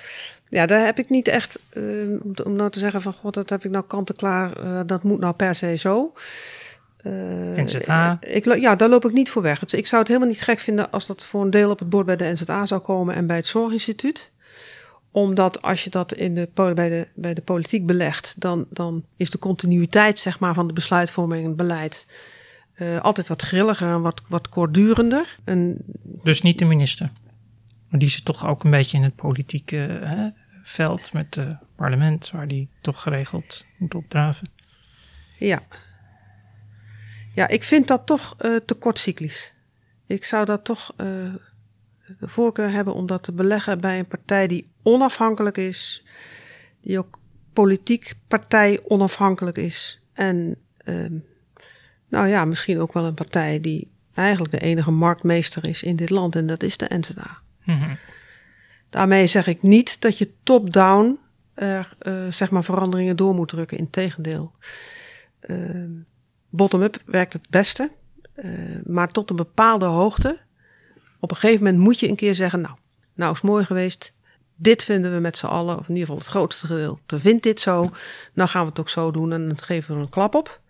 Ja, 0.50 0.66
daar 0.66 0.86
heb 0.86 1.00
ik 1.00 1.10
niet 1.10 1.28
echt, 1.28 1.60
uh, 1.74 2.20
om, 2.44 2.56
nou 2.56 2.70
te 2.70 2.80
zeggen 2.80 3.02
van 3.02 3.14
god, 3.14 3.34
dat 3.34 3.50
heb 3.50 3.66
ik 3.66 3.72
nou 3.72 3.86
kant-en-klaar, 3.86 4.64
uh, 4.64 4.82
dat 4.86 5.04
moet 5.04 5.20
nou 5.20 5.34
per 5.34 5.56
se 5.56 5.76
zo. 5.76 6.14
NZA? 7.56 8.18
Ik, 8.20 8.46
ja, 8.46 8.76
daar 8.76 8.90
loop 8.90 9.06
ik 9.06 9.14
niet 9.14 9.30
voor 9.30 9.42
weg. 9.42 9.60
Dus 9.60 9.74
ik 9.74 9.88
zou 9.88 10.02
het 10.02 10.08
helemaal 10.10 10.30
niet 10.30 10.42
gek 10.42 10.60
vinden 10.60 10.92
als 10.92 11.06
dat 11.06 11.24
voor 11.24 11.42
een 11.42 11.50
deel 11.50 11.70
op 11.70 11.80
het 11.80 11.90
bord 11.90 12.06
bij 12.06 12.16
de 12.16 12.32
NZA 12.32 12.66
zou 12.66 12.82
komen 12.82 13.16
en 13.16 13.28
bij 13.28 13.36
het 13.36 13.48
Zorginstituut 13.48 14.32
omdat 15.12 15.62
als 15.62 15.84
je 15.84 15.90
dat 15.90 16.14
in 16.14 16.36
de, 16.36 16.50
bij, 16.54 16.74
de, 16.74 17.08
bij 17.14 17.34
de 17.34 17.42
politiek 17.42 17.86
belegt, 17.86 18.34
dan, 18.38 18.66
dan 18.70 19.06
is 19.18 19.30
de 19.30 19.38
continuïteit 19.38 20.20
zeg 20.20 20.40
maar, 20.40 20.54
van 20.54 20.68
de 20.68 20.74
besluitvorming 20.74 21.46
en 21.46 21.56
beleid 21.56 22.06
uh, 22.82 23.00
altijd 23.00 23.28
wat 23.28 23.42
grilliger 23.42 23.94
en 23.94 24.02
wat, 24.02 24.22
wat 24.28 24.50
kortdurender. 24.50 25.38
En, 25.44 25.78
dus 26.24 26.42
niet 26.42 26.60
de 26.60 26.66
minister. 26.66 27.12
Maar 27.90 28.00
die 28.00 28.10
zit 28.10 28.26
toch 28.26 28.48
ook 28.48 28.64
een 28.64 28.72
beetje 28.72 28.98
in 28.98 29.04
het 29.04 29.16
politieke 29.16 29.76
hè, 30.04 30.30
veld 30.64 31.14
met 31.14 31.36
het 31.36 31.58
parlement, 31.76 32.32
waar 32.32 32.48
die 32.48 32.70
toch 32.82 33.02
geregeld 33.02 33.66
moet 33.78 33.96
opdraven. 33.96 34.48
Ja. 35.40 35.62
Ja, 37.36 37.48
ik 37.48 37.64
vind 37.64 37.88
dat 37.88 38.06
toch 38.06 38.36
uh, 38.42 38.56
te 38.56 38.74
kortcyclisch. 38.74 39.54
Ik 40.08 40.26
zou 40.26 40.46
dat 40.46 40.64
toch 40.64 40.94
uh, 40.98 41.34
de 42.20 42.28
voorkeur 42.28 42.72
hebben 42.72 42.94
om 42.94 43.06
dat 43.08 43.24
te 43.24 43.32
beleggen 43.32 43.82
bij 43.82 44.00
een 44.00 44.08
partij 44.08 44.48
die 44.48 44.72
onafhankelijk 44.84 45.58
is, 45.58 46.04
die 46.82 46.98
ook 46.98 47.20
politiek 47.54 48.14
partij 48.28 48.80
onafhankelijk 48.84 49.58
is 49.58 50.02
en 50.14 50.58
uh, 50.86 51.22
nou 52.12 52.28
ja, 52.28 52.46
misschien 52.46 52.80
ook 52.80 52.94
wel 52.94 53.06
een 53.06 53.14
partij 53.14 53.62
die 53.62 53.92
eigenlijk 54.14 54.52
de 54.52 54.60
enige 54.60 54.92
marktmeester 54.92 55.66
is 55.66 55.84
in 55.84 55.96
dit 55.96 56.10
land 56.10 56.36
en 56.36 56.48
dat 56.48 56.64
is 56.64 56.78
de 56.78 56.92
NZA. 57.00 57.40
Mm 57.64 57.80
-hmm. 57.80 57.98
Daarmee 58.90 59.28
zeg 59.28 59.48
ik 59.48 59.62
niet 59.62 60.02
dat 60.02 60.18
je 60.18 60.32
top-down 60.44 61.20
er 61.54 61.94
uh, 62.02 62.32
zeg 62.32 62.52
maar 62.52 62.64
veranderingen 62.64 63.16
door 63.16 63.36
moet 63.36 63.50
drukken. 63.50 63.78
Integendeel. 63.78 64.52
Uh, 65.42 65.86
Bottom-up 66.50 67.02
werkt 67.06 67.34
het 67.34 67.50
beste, 67.50 67.92
uh, 68.36 68.82
maar 68.84 69.08
tot 69.08 69.30
een 69.30 69.36
bepaalde 69.36 69.86
hoogte. 69.86 70.40
Op 71.20 71.32
een 71.32 71.38
gegeven 71.38 71.64
moment 71.64 71.84
moet 71.84 72.00
je 72.00 72.10
een 72.10 72.16
keer 72.16 72.36
zeggen, 72.36 72.62
nou, 72.62 72.76
nou 73.14 73.34
is 73.34 73.42
mooi 73.42 73.66
geweest. 73.66 74.14
Dit 74.56 74.84
vinden 74.84 75.14
we 75.14 75.20
met 75.20 75.38
z'n 75.38 75.46
allen, 75.46 75.78
of 75.78 75.88
in 75.88 75.96
ieder 75.96 76.06
geval 76.06 76.18
het 76.18 76.28
grootste 76.28 76.66
gedeelte 76.66 77.20
vindt 77.20 77.44
dit 77.44 77.60
zo. 77.60 77.92
Nou 78.34 78.50
gaan 78.50 78.62
we 78.62 78.70
het 78.70 78.80
ook 78.80 78.90
zo 78.90 79.12
doen 79.12 79.32
en 79.32 79.48
dan 79.48 79.58
geven 79.58 79.90
we 79.90 79.96
er 79.96 80.02
een 80.02 80.10
klap 80.10 80.36
op 80.36 80.61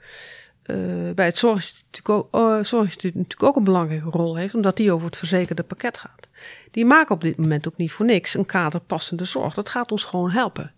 bij 1.15 1.25
het 1.25 1.37
Zorginstituut, 1.37 2.25
Zorginstituut 2.61 3.15
natuurlijk 3.15 3.43
ook 3.43 3.55
een 3.55 3.63
belangrijke 3.63 4.09
rol 4.09 4.35
heeft, 4.35 4.55
omdat 4.55 4.77
die 4.77 4.91
over 4.91 5.05
het 5.05 5.17
verzekerde 5.17 5.63
pakket 5.63 5.97
gaat. 5.97 6.27
Die 6.71 6.85
maken 6.85 7.15
op 7.15 7.21
dit 7.21 7.37
moment 7.37 7.67
ook 7.67 7.77
niet 7.77 7.91
voor 7.91 8.05
niks 8.05 8.33
een 8.33 8.45
kader 8.45 8.79
passende 8.79 9.25
zorg. 9.25 9.53
Dat 9.53 9.69
gaat 9.69 9.91
ons 9.91 10.03
gewoon 10.03 10.31
helpen. 10.31 10.73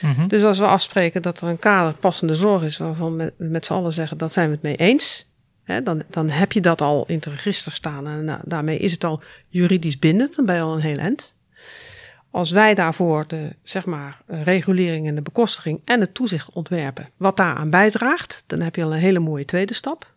Mm 0.00 0.12
-hmm. 0.12 0.28
Dus 0.28 0.42
als 0.42 0.58
we 0.58 0.66
afspreken 0.66 1.22
dat 1.22 1.40
er 1.40 1.48
een 1.48 1.58
kader 1.58 1.94
passende 1.94 2.34
zorg 2.34 2.62
is, 2.62 2.76
waarvan 2.76 3.16
we 3.16 3.34
met 3.36 3.66
z'n 3.66 3.72
allen 3.72 3.92
zeggen 3.92 4.18
dat 4.18 4.32
zijn 4.32 4.46
we 4.46 4.52
het 4.52 4.62
mee 4.62 4.76
eens, 4.76 5.26
hè, 5.62 5.82
dan, 5.82 6.02
dan 6.10 6.28
heb 6.28 6.52
je 6.52 6.60
dat 6.60 6.80
al 6.80 7.04
in 7.06 7.14
het 7.14 7.26
register 7.26 7.72
staan 7.72 8.06
en 8.06 8.24
nou, 8.24 8.40
daarmee 8.44 8.78
is 8.78 8.92
het 8.92 9.04
al 9.04 9.22
juridisch 9.48 9.98
bindend, 9.98 10.36
dan 10.36 10.46
ben 10.46 10.54
je 10.54 10.60
al 10.60 10.74
een 10.74 10.80
heel 10.80 10.98
eind. 10.98 11.34
Als 12.36 12.50
wij 12.50 12.74
daarvoor 12.74 13.24
de 13.26 13.56
zeg 13.62 13.84
maar, 13.84 14.22
regulering 14.26 15.06
en 15.06 15.14
de 15.14 15.22
bekostiging 15.22 15.80
en 15.84 16.00
het 16.00 16.14
toezicht 16.14 16.50
ontwerpen, 16.52 17.08
wat 17.16 17.36
daaraan 17.36 17.70
bijdraagt, 17.70 18.44
dan 18.46 18.60
heb 18.60 18.76
je 18.76 18.84
al 18.84 18.92
een 18.92 18.98
hele 18.98 19.18
mooie 19.18 19.44
tweede 19.44 19.74
stap. 19.74 20.14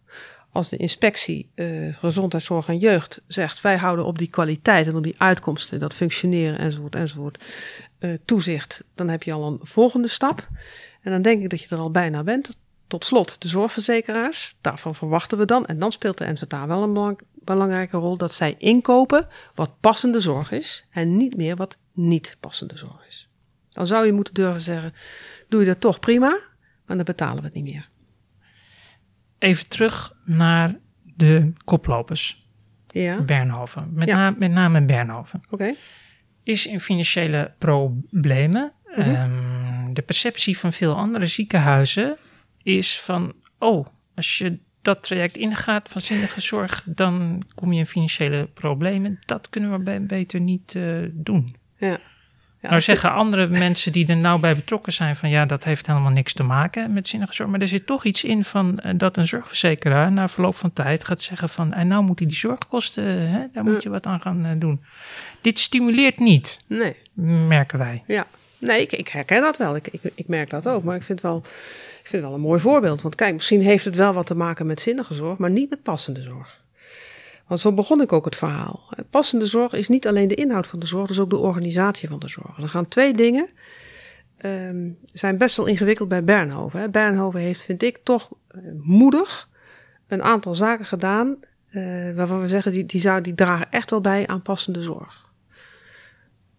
als 0.51 0.69
de 0.69 0.77
inspectie 0.77 1.49
uh, 1.55 1.95
gezondheidszorg 1.97 2.67
en 2.67 2.77
jeugd 2.77 3.21
zegt: 3.27 3.62
wij 3.62 3.77
houden 3.77 4.05
op 4.05 4.17
die 4.17 4.27
kwaliteit 4.27 4.88
en 4.88 4.95
op 4.95 5.03
die 5.03 5.15
uitkomsten, 5.17 5.79
dat 5.79 5.93
functioneren 5.93 6.60
enzovoort 6.60 6.95
enzovoort, 6.95 7.43
uh, 7.99 8.13
toezicht, 8.25 8.84
dan 8.95 9.10
heb 9.10 9.23
je 9.23 9.34
al 9.34 9.47
een 9.47 9.60
volgende 9.62 10.08
stap. 10.08 10.47
En 11.01 11.12
dan 11.12 11.21
denk 11.21 11.43
ik 11.43 11.49
dat 11.49 11.62
je 11.62 11.67
er 11.69 11.82
al 11.82 11.91
bijna 11.91 12.23
bent. 12.23 12.58
Tot 12.88 13.05
slot 13.05 13.41
de 13.41 13.47
zorgverzekeraars, 13.47 14.55
daarvan 14.62 14.95
verwachten 14.95 15.38
we 15.38 15.45
dan, 15.45 15.65
en 15.65 15.79
dan 15.79 15.91
speelt 15.91 16.17
de 16.17 16.32
NZA 16.32 16.67
wel 16.67 16.84
een 16.84 17.17
belangrijke 17.43 17.97
rol, 17.97 18.17
dat 18.17 18.34
zij 18.34 18.55
inkopen 18.58 19.27
wat 19.55 19.79
passende 19.79 20.19
zorg 20.19 20.51
is 20.51 20.86
en 20.91 21.17
niet 21.17 21.36
meer 21.36 21.55
wat 21.55 21.77
niet 21.99 22.38
passende 22.39 22.77
zorg 22.77 23.07
is. 23.07 23.29
Dan 23.69 23.88
zou 23.88 24.05
je 24.05 24.13
moeten 24.13 24.33
durven 24.33 24.62
zeggen: 24.62 24.93
doe 25.49 25.59
je 25.59 25.65
dat 25.65 25.79
toch 25.79 25.99
prima, 25.99 26.39
maar 26.85 26.95
dan 26.95 27.05
betalen 27.05 27.38
we 27.38 27.45
het 27.45 27.53
niet 27.53 27.63
meer 27.63 27.89
even 29.39 29.67
terug 29.69 30.15
naar 30.25 30.75
de 31.03 31.53
koplopers. 31.63 32.38
Ja. 32.88 33.21
Bernhoven. 33.21 33.89
Met, 33.93 34.07
ja. 34.07 34.35
met 34.38 34.51
name 34.51 34.85
Bernhoven. 34.85 35.41
Oké. 35.49 35.73
Is 36.43 36.67
in 36.67 36.79
financiële 36.79 37.53
problemen. 37.57 38.71
Mhm. 38.85 38.99
Ehm, 38.99 39.93
de 39.93 40.01
perceptie 40.01 40.57
van 40.57 40.73
veel 40.73 40.95
andere 40.95 41.25
ziekenhuizen 41.25 42.17
is 42.63 42.99
van: 42.99 43.33
oh, 43.59 43.88
als 44.15 44.38
je 44.38 44.59
dat 44.81 45.03
traject 45.03 45.38
ingaat 45.38 45.89
van 45.89 46.01
zinnige 46.01 46.41
zorg, 46.41 46.83
dan 46.85 47.43
kom 47.55 47.73
je 47.73 47.79
in 47.79 47.85
financiële 47.85 48.49
problemen. 48.53 49.19
Dat 49.25 49.49
kunnen 49.49 49.83
we 49.83 49.99
beter 50.01 50.39
niet 50.39 50.75
uh, 50.75 51.09
doen. 51.12 51.55
Ja. 51.79 51.99
Ja, 52.61 52.69
nou 52.69 52.81
zeggen 52.81 53.13
andere 53.13 53.47
mensen 53.47 53.91
die 53.91 54.07
er 54.07 54.17
nou 54.17 54.39
bij 54.39 54.55
betrokken 54.55 54.93
zijn 54.93 55.15
van 55.15 55.29
ja, 55.29 55.45
dat 55.45 55.63
heeft 55.63 55.87
helemaal 55.87 56.11
niks 56.11 56.33
te 56.33 56.43
maken 56.43 56.93
met 56.93 57.07
zinnige 57.07 57.33
zorg. 57.33 57.49
Maar 57.49 57.61
er 57.61 57.67
zit 57.67 57.85
toch 57.85 58.05
iets 58.05 58.23
in 58.23 58.43
van 58.43 58.79
uh, 58.85 58.91
dat 58.95 59.17
een 59.17 59.27
zorgverzekeraar 59.27 60.11
na 60.11 60.27
verloop 60.27 60.55
van 60.55 60.73
tijd 60.73 61.03
gaat 61.03 61.21
zeggen 61.21 61.49
van 61.49 61.73
en 61.73 61.87
nou 61.87 62.03
moeten 62.03 62.27
die 62.27 62.35
zorgkosten, 62.35 63.29
hè, 63.29 63.45
daar 63.53 63.63
moet 63.63 63.83
je 63.83 63.89
wat 63.89 64.05
aan 64.05 64.21
gaan 64.21 64.45
uh, 64.45 64.51
doen. 64.57 64.83
Dit 65.41 65.59
stimuleert 65.59 66.19
niet, 66.19 66.61
nee. 66.67 66.95
merken 67.47 67.77
wij. 67.77 68.03
Ja, 68.07 68.27
nee, 68.57 68.81
ik, 68.81 68.91
ik 68.91 69.07
herken 69.07 69.41
dat 69.41 69.57
wel. 69.57 69.75
Ik, 69.75 69.87
ik, 69.87 70.01
ik, 70.15 70.27
merk 70.27 70.49
dat 70.49 70.67
ook. 70.67 70.83
Maar 70.83 70.95
ik 70.95 71.03
vind, 71.03 71.21
wel, 71.21 71.37
ik 71.37 72.07
vind 72.07 72.11
het 72.11 72.21
wel 72.21 72.33
een 72.33 72.41
mooi 72.41 72.59
voorbeeld. 72.59 73.01
Want 73.01 73.15
kijk, 73.15 73.33
misschien 73.33 73.61
heeft 73.61 73.85
het 73.85 73.95
wel 73.95 74.13
wat 74.13 74.27
te 74.27 74.35
maken 74.35 74.65
met 74.65 74.81
zinnige 74.81 75.13
zorg, 75.13 75.37
maar 75.37 75.51
niet 75.51 75.69
met 75.69 75.83
passende 75.83 76.21
zorg. 76.21 76.61
Want 77.49 77.62
zo 77.62 77.73
begon 77.73 78.01
ik 78.01 78.12
ook 78.12 78.25
het 78.25 78.35
verhaal. 78.35 78.93
Passende 79.09 79.45
zorg 79.45 79.73
is 79.73 79.88
niet 79.88 80.07
alleen 80.07 80.27
de 80.27 80.35
inhoud 80.35 80.67
van 80.67 80.79
de 80.79 80.85
zorg, 80.85 81.09
is 81.09 81.19
ook 81.19 81.29
de 81.29 81.38
organisatie 81.38 82.09
van 82.09 82.19
de 82.19 82.27
zorg. 82.27 82.57
Er 82.57 82.67
gaan 82.67 82.88
twee 82.88 83.13
dingen, 83.13 83.49
um, 84.45 84.97
zijn 85.13 85.38
best 85.38 85.57
wel 85.57 85.65
ingewikkeld 85.65 86.09
bij 86.09 86.23
Bernhoven. 86.23 86.79
Hè. 86.79 86.89
Bernhoven 86.89 87.39
heeft, 87.39 87.62
vind 87.62 87.83
ik, 87.83 87.99
toch 88.03 88.29
uh, 88.51 88.62
moedig 88.81 89.49
een 90.07 90.23
aantal 90.23 90.53
zaken 90.53 90.85
gedaan 90.85 91.38
uh, 91.71 92.15
waarvan 92.15 92.41
we 92.41 92.47
zeggen, 92.47 92.71
die, 92.71 92.85
die, 92.85 93.01
zou, 93.01 93.21
die 93.21 93.35
dragen 93.35 93.71
echt 93.71 93.89
wel 93.89 94.01
bij 94.01 94.27
aan 94.27 94.41
passende 94.41 94.81
zorg. 94.81 95.27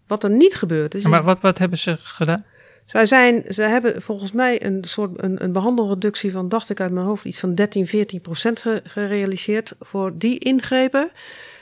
Wat 0.06 0.24
er 0.24 0.30
niet 0.30 0.54
gebeurd 0.54 0.94
is. 0.94 1.04
Maar 1.04 1.24
wat, 1.24 1.40
wat 1.40 1.58
hebben 1.58 1.78
ze 1.78 1.96
gedaan? 1.96 2.44
Zij, 2.90 3.06
zijn, 3.06 3.44
ze 3.48 3.62
hebben 3.62 4.02
volgens 4.02 4.32
mij 4.32 4.64
een 4.64 4.84
soort 4.84 5.22
een, 5.22 5.44
een 5.44 5.52
behandelreductie 5.52 6.32
van, 6.32 6.48
dacht 6.48 6.70
ik 6.70 6.80
uit 6.80 6.92
mijn 6.92 7.06
hoofd, 7.06 7.24
iets 7.24 7.38
van 7.38 7.54
13, 7.54 7.86
14 7.86 8.20
procent 8.20 8.64
gerealiseerd 8.84 9.74
voor 9.80 10.18
die 10.18 10.38
ingrepen. 10.38 11.10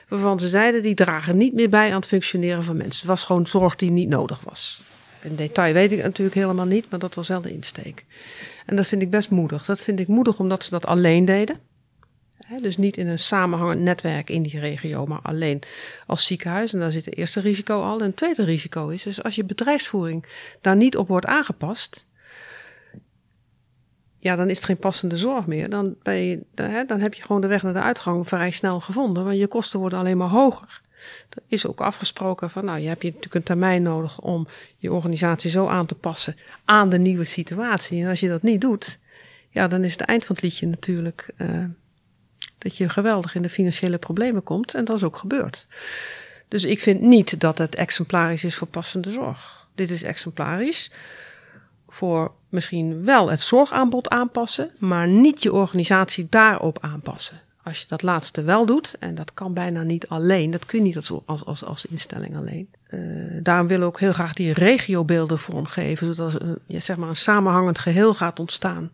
Waarvan 0.09 0.41
ze 0.41 0.49
zeiden, 0.49 0.83
die 0.83 0.95
dragen 0.95 1.37
niet 1.37 1.55
meer 1.55 1.69
bij 1.69 1.89
aan 1.89 2.01
het 2.01 2.07
functioneren 2.07 2.65
van 2.65 2.77
mensen. 2.77 2.97
Het 2.97 3.09
was 3.09 3.25
gewoon 3.25 3.47
zorg 3.47 3.77
die 3.77 3.91
niet 3.91 4.09
nodig 4.09 4.41
was. 4.45 4.83
In 5.23 5.35
detail 5.35 5.73
weet 5.73 5.93
ik 5.93 6.03
natuurlijk 6.03 6.37
helemaal 6.37 6.67
niet, 6.67 6.91
maar 6.91 6.99
dat 6.99 7.15
was 7.15 7.29
wel 7.29 7.41
de 7.41 7.53
insteek. 7.53 8.05
En 8.67 8.77
dat 8.77 8.87
vind 8.87 9.03
ik 9.03 9.11
best 9.11 9.31
moedig. 9.31 9.65
Dat 9.65 9.81
vind 9.81 10.01
ik 10.01 10.09
moedig 10.09 10.39
omdat 10.39 10.65
ze 10.65 10.71
dat 10.71 10.87
alleen 10.87 11.25
deden 11.25 11.61
dus 12.63 12.77
niet 12.77 12.97
in 12.97 13.07
een 13.07 13.19
samenhangend 13.19 13.81
netwerk 13.81 14.31
in 14.31 14.43
die 14.43 14.61
regio, 14.61 15.07
maar 15.07 15.21
alleen 15.23 15.63
als 16.07 16.27
ziekenhuis. 16.27 16.73
En 16.73 16.79
daar 16.79 16.91
zit 16.91 17.05
het 17.05 17.17
eerste 17.17 17.41
risico 17.41 17.83
al. 17.83 17.99
En 17.99 18.07
het 18.07 18.17
tweede 18.17 18.45
risico 18.45 18.89
is, 18.89 19.07
is 19.07 19.23
als 19.23 19.35
je 19.35 19.45
bedrijfsvoering 19.45 20.25
daar 20.61 20.77
niet 20.77 20.97
op 20.97 21.09
wordt 21.09 21.27
aangepast, 21.27 22.07
ja, 24.19 24.37
dan 24.37 24.51
is 24.51 24.57
het 24.57 24.65
geen 24.65 24.79
passende 24.79 25.17
zorg 25.17 25.47
meer. 25.47 25.71
Dan, 25.71 25.97
ben 26.03 26.15
je, 26.15 26.45
dan 26.87 27.01
heb 27.01 27.15
je 27.15 27.23
gewoon 27.23 27.41
de 27.41 27.47
weg 27.47 27.63
naar 27.63 27.73
de 27.73 27.81
uitgang 27.81 28.29
vrij 28.29 28.51
snel 28.51 28.81
gevonden, 28.81 29.25
want 29.25 29.39
je 29.39 29.47
kosten 29.47 29.81
worden 29.81 29.99
alleen 29.99 30.17
maar 30.17 30.29
hoger. 30.29 30.81
Er 31.29 31.43
is 31.49 31.67
ook 31.67 31.81
afgesproken 31.81 32.51
van, 32.51 32.65
nou, 32.65 32.79
je 32.79 32.89
hebt 32.89 33.03
je 33.03 33.09
natuurlijk 33.09 33.35
een 33.35 33.43
termijn 33.43 33.83
nodig 33.83 34.21
om 34.21 34.49
je 34.77 34.93
organisatie 34.93 35.51
zo 35.51 35.67
aan 35.67 35.87
te 35.87 35.95
passen 35.95 36.37
aan 36.65 36.89
de 36.89 36.99
nieuwe 36.99 37.25
situatie. 37.25 38.03
En 38.03 38.09
als 38.09 38.21
je 38.21 38.29
dat 38.29 38.43
niet 38.43 38.61
doet, 38.61 38.99
ja, 39.51 39.69
dan 39.69 39.85
is 39.85 39.93
het 39.93 40.01
eind 40.01 40.25
van 40.25 40.35
het 40.35 40.45
liedje 40.45 40.67
natuurlijk. 40.67 41.31
Uh, 41.39 41.65
dat 42.59 42.77
je 42.77 42.89
geweldig 42.89 43.35
in 43.35 43.43
de 43.43 43.51
financiële 43.51 43.99
problemen 43.99 44.43
komt. 44.43 44.75
En 44.75 44.85
dat 44.85 44.97
is 44.97 45.05
ook 45.05 45.17
gebeurd. 45.17 45.67
Dus 46.49 46.65
ik 46.65 46.81
vind 46.81 47.01
niet 47.01 47.41
dat 47.41 47.59
het 47.59 47.75
exemplarisch 47.75 48.45
is 48.45 48.55
voor 48.55 48.67
passende 48.67 49.11
zorg. 49.11 49.67
Dit 49.75 49.91
is 49.91 50.03
exemplarisch 50.03 50.91
voor 51.89 52.33
misschien 52.49 53.05
wel 53.05 53.31
het 53.31 53.43
zorgaanbod 53.43 54.09
aanpassen, 54.09 54.71
maar 54.79 55.09
niet 55.09 55.43
je 55.43 55.53
organisatie 55.53 56.27
daarop 56.31 56.79
aanpassen. 56.81 57.41
Als 57.63 57.81
je 57.81 57.87
dat 57.89 58.03
laatste 58.03 58.43
wel 58.43 58.67
doet, 58.67 58.97
en 58.99 59.15
dat 59.15 59.35
kan 59.35 59.55
bijna 59.55 59.83
niet 59.83 60.09
alleen, 60.09 60.51
dat 60.51 60.67
kun 60.67 60.79
je 60.79 60.85
niet 60.85 60.97
als, 60.97 61.13
als, 61.45 61.65
als, 61.65 61.87
instelling 61.87 62.37
alleen. 62.37 62.69
Uh, 62.91 63.41
daarom 63.43 63.67
willen 63.67 63.83
we 63.83 63.89
ook 63.89 64.01
heel 64.01 64.13
graag 64.13 64.35
die 64.35 64.53
regiobeelden 64.53 65.39
vormgeven, 65.39 66.15
zodat 66.15 66.35
er 66.35 66.59
ja, 66.67 66.81
zeg 66.81 66.97
maar 66.97 67.09
een 67.09 67.17
samenhangend 67.17 67.79
geheel 67.79 68.15
gaat 68.15 68.41
ontstaan 68.41 68.91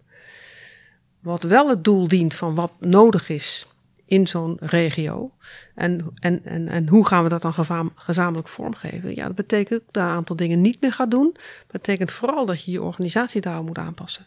wat 1.24 1.42
wel 1.42 1.68
het 1.68 1.84
doel 1.84 2.08
dient 2.08 2.34
van 2.34 2.54
wat 2.54 2.72
nodig 2.78 3.28
is 3.28 3.66
in 4.06 4.26
zo'n 4.26 4.56
regio. 4.60 5.32
En, 5.74 6.14
en, 6.14 6.44
en, 6.44 6.68
en 6.68 6.88
hoe 6.88 7.06
gaan 7.06 7.22
we 7.22 7.28
dat 7.28 7.42
dan 7.42 7.92
gezamenlijk 7.94 8.48
vormgeven? 8.48 9.14
Ja, 9.14 9.26
dat 9.26 9.34
betekent 9.34 9.82
dat 9.90 10.02
je 10.02 10.10
een 10.10 10.16
aantal 10.16 10.36
dingen 10.36 10.60
niet 10.60 10.80
meer 10.80 10.92
gaat 10.92 11.10
doen. 11.10 11.30
Dat 11.32 11.70
betekent 11.70 12.12
vooral 12.12 12.46
dat 12.46 12.64
je 12.64 12.70
je 12.70 12.82
organisatie 12.82 13.40
daar 13.40 13.62
moet 13.62 13.78
aanpassen. 13.78 14.26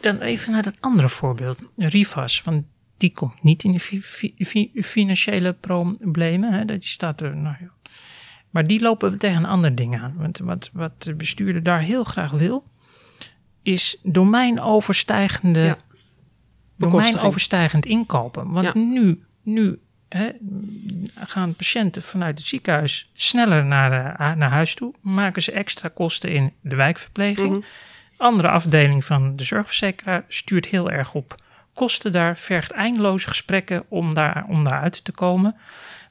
Dan 0.00 0.20
even 0.20 0.52
naar 0.52 0.62
dat 0.62 0.74
andere 0.80 1.08
voorbeeld, 1.08 1.58
Rivas. 1.76 2.42
Want 2.42 2.64
die 2.96 3.12
komt 3.12 3.42
niet 3.42 3.64
in 3.64 3.72
de 3.72 3.80
fi 3.80 4.02
fi 4.02 4.70
financiële 4.74 5.52
problemen. 5.52 6.52
Hè? 6.52 6.64
Die 6.64 6.82
staat 6.82 7.20
er. 7.20 7.36
Nou 7.36 7.56
ja. 7.60 7.72
Maar 8.50 8.66
die 8.66 8.80
lopen 8.80 9.18
tegen 9.18 9.36
een 9.36 9.46
ander 9.46 9.74
ding 9.74 10.00
aan. 10.00 10.14
Want 10.16 10.38
wat, 10.38 10.70
wat 10.72 11.02
de 11.02 11.14
bestuurder 11.14 11.62
daar 11.62 11.80
heel 11.80 12.04
graag 12.04 12.30
wil, 12.30 12.64
is 13.62 13.98
domeinoverstijgende 14.02 15.60
ja 15.60 15.76
overstijgend 17.22 17.86
inkopen. 17.86 18.50
Want 18.50 18.74
nu, 18.74 19.22
nu 19.42 19.78
hè, 20.08 20.30
gaan 21.14 21.54
patiënten 21.54 22.02
vanuit 22.02 22.38
het 22.38 22.46
ziekenhuis 22.46 23.10
sneller 23.12 23.64
naar, 23.64 23.90
de, 23.90 24.34
naar 24.36 24.50
huis 24.50 24.74
toe. 24.74 24.94
Maken 25.00 25.42
ze 25.42 25.52
extra 25.52 25.88
kosten 25.94 26.30
in 26.30 26.52
de 26.60 26.74
wijkverpleging. 26.76 27.50
Mhm. 27.50 27.60
Andere 28.16 28.48
afdeling 28.48 29.04
van 29.04 29.36
de 29.36 29.44
zorgverzekeraar 29.44 30.24
stuurt 30.28 30.66
heel 30.66 30.90
erg 30.90 31.14
op 31.14 31.34
kosten 31.74 32.12
daar, 32.12 32.36
vergt 32.36 32.70
eindeloze 32.70 33.28
gesprekken 33.28 33.84
om 33.88 34.14
daar, 34.14 34.44
om 34.48 34.64
daar 34.64 34.80
uit 34.80 35.04
te 35.04 35.12
komen. 35.12 35.56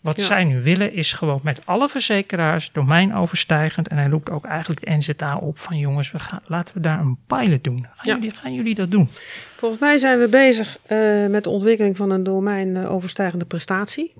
Wat 0.04 0.22
zij 0.22 0.44
nu 0.44 0.62
willen 0.62 0.94
is 0.94 1.14
gewoon 1.14 1.40
met 1.44 1.66
alle 1.66 1.90
verzekeraars 1.90 2.70
domeinoverstijgend. 2.74 3.88
En 3.88 3.98
hij 3.98 4.08
roept 4.08 4.30
ook 4.30 4.46
eigenlijk 4.46 4.82
de 4.82 4.96
NZA 4.96 5.38
op 5.38 5.60
van 5.60 5.78
jongens, 5.78 6.12
we 6.12 6.20
gaan, 6.20 6.42
laten 6.46 6.76
we 6.76 6.82
daar 6.82 7.00
een 7.00 7.18
pilot 7.28 7.64
doen. 7.64 7.88
Gaan, 7.96 8.16
jullie, 8.16 8.32
gaan 8.32 8.54
jullie 8.54 8.76
dat 8.76 8.92
doen? 8.92 9.10
Volgens 9.58 9.82
mij 9.82 9.98
zijn 9.98 10.20
we 10.20 10.28
bezig 10.28 10.78
uh, 10.92 11.28
met 11.28 11.44
de 11.44 11.50
ontwikkeling 11.50 11.98
van 11.98 12.10
een 12.10 12.24
domeinoverstijgende 12.24 13.46
prestatie. 13.46 14.14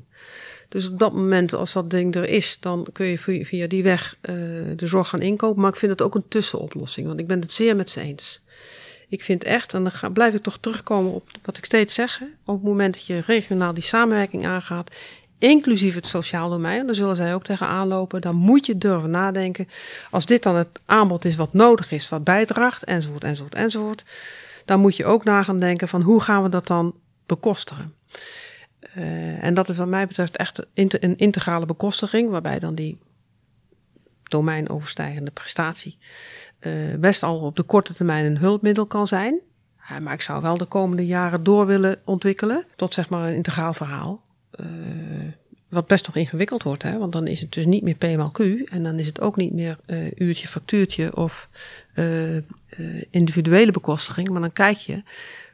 Dus 0.70 0.90
op 0.90 1.00
dat 1.00 1.14
moment, 1.14 1.54
als 1.54 1.74
dat 1.74 1.90
ding 1.90 2.16
er 2.16 2.30
is, 2.30 2.60
dan 2.60 2.88
kun 2.92 3.06
je 3.06 3.46
via 3.46 3.68
die 3.68 3.84
weg 3.84 4.18
uh, 4.22 4.36
de 4.76 4.88
zorg 4.88 5.10
gaan 5.10 5.22
inkopen. 5.22 5.62
Maar 5.62 5.72
ik 5.72 5.78
vind 5.78 5.92
het 5.92 6.02
ook 6.02 6.16
een 6.16 6.28
tussenoplossing, 6.28 7.08
want 7.08 7.20
ik 7.20 7.28
ben 7.28 7.40
het 7.40 7.52
zeer 7.52 7.76
met 7.76 7.90
ze 7.90 8.00
eens. 8.00 8.42
Ik 9.08 9.24
vind 9.24 9.44
echt, 9.44 9.74
en 9.74 9.84
dan 9.84 9.92
ga, 9.92 10.10
blijf 10.10 10.34
ik 10.34 10.42
toch 10.42 10.58
terugkomen 10.58 11.14
op 11.14 11.30
wat 11.44 11.58
ik 11.58 11.66
steeds 11.66 11.94
zeg. 11.94 12.20
Hè, 12.20 12.26
op 12.46 12.56
het 12.56 12.64
moment 12.64 12.94
dat 12.94 13.06
je 13.06 13.20
regionaal 13.26 13.74
die 13.74 13.84
samenwerking 13.84 14.46
aangaat, 14.46 14.96
inclusief 15.44 15.96
het 15.96 16.08
sociaal 16.08 16.50
domein, 16.50 16.86
daar 16.86 16.96
zullen 16.96 17.16
zij 17.16 17.34
ook 17.34 17.44
tegenaan 17.44 17.88
lopen. 17.88 18.22
Dan 18.22 18.36
moet 18.36 18.66
je 18.66 18.78
durven 18.78 19.10
nadenken. 19.10 19.68
Als 20.12 20.26
dit 20.26 20.44
dan 20.44 20.56
het 20.56 20.80
aanbod 20.86 21.26
is 21.26 21.36
wat 21.36 21.54
nodig 21.54 21.92
is, 21.92 22.10
wat 22.10 22.24
bijdraagt, 22.24 22.84
enzovoort, 22.84 23.24
enzovoort, 23.24 23.56
enzovoort. 23.56 24.06
Dan 24.66 24.80
moet 24.80 24.96
je 24.96 25.06
ook 25.06 25.24
na 25.24 25.44
gaan 25.44 25.60
denken 25.60 25.88
van 25.88 26.02
hoe 26.02 26.22
gaan 26.22 26.44
we 26.44 26.50
dat 26.50 26.68
dan 26.68 26.96
bekostigen. 27.26 27.94
Uh, 28.98 29.44
en 29.44 29.54
dat 29.54 29.70
is 29.70 29.78
wat 29.78 29.88
mij 29.88 30.08
betreft 30.08 30.38
echt 30.38 30.60
een 30.74 31.18
integrale 31.18 31.66
bekostiging, 31.66 32.30
waarbij 32.30 32.60
dan 32.60 32.76
die 32.76 32.98
domeinoverstijgende 34.24 35.32
prestatie 35.32 35.98
uh, 36.60 36.96
best 37.00 37.24
al 37.24 37.40
op 37.40 37.56
de 37.56 37.64
korte 37.64 37.94
termijn 37.94 38.26
een 38.26 38.38
hulpmiddel 38.38 38.86
kan 38.86 39.08
zijn. 39.08 39.40
Maar 40.02 40.14
ik 40.14 40.22
zou 40.22 40.42
wel 40.42 40.58
de 40.58 40.66
komende 40.66 41.06
jaren 41.06 41.44
door 41.44 41.66
willen 41.66 42.02
ontwikkelen 42.06 42.66
tot 42.76 42.94
zeg 42.94 43.10
maar 43.10 43.28
een 43.28 43.36
integraal 43.36 43.74
verhaal. 43.74 44.22
Uh, 44.60 44.66
wat 45.70 45.88
best 45.88 46.06
nog 46.06 46.16
ingewikkeld 46.16 46.64
wordt, 46.64 46.84
hè? 46.84 46.98
want 46.98 47.12
dan 47.12 47.28
is 47.28 47.42
het 47.42 47.52
dus 47.52 47.66
niet 47.66 47.84
meer 47.84 47.96
P 47.96 48.04
maal 48.18 48.32
Q 48.32 48.40
en 48.70 48.84
dan 48.84 49.00
is 49.00 49.08
het 49.08 49.22
ook 49.22 49.36
niet 49.36 49.54
meer 49.54 49.78
uh, 49.88 50.12
uurtje, 50.16 50.48
factuurtje 50.48 51.16
of 51.16 51.50
uh, 51.96 52.38
individuele 53.10 53.72
bekostiging, 53.72 54.30
maar 54.30 54.42
dan 54.42 54.54
kijk 54.54 54.78
je 54.78 55.04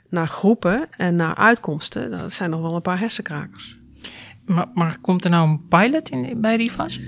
naar 0.09 0.27
groepen 0.27 0.87
en 0.97 1.15
naar 1.15 1.35
uitkomsten, 1.35 2.11
dat 2.11 2.31
zijn 2.31 2.49
nog 2.49 2.61
wel 2.61 2.75
een 2.75 2.81
paar 2.81 2.99
hersenkrakers. 2.99 3.77
Maar, 4.45 4.67
maar 4.73 4.97
komt 5.01 5.23
er 5.23 5.29
nou 5.29 5.49
een 5.49 5.67
pilot 5.67 6.09
in, 6.09 6.41
bij 6.41 6.55
Rivas? 6.55 6.99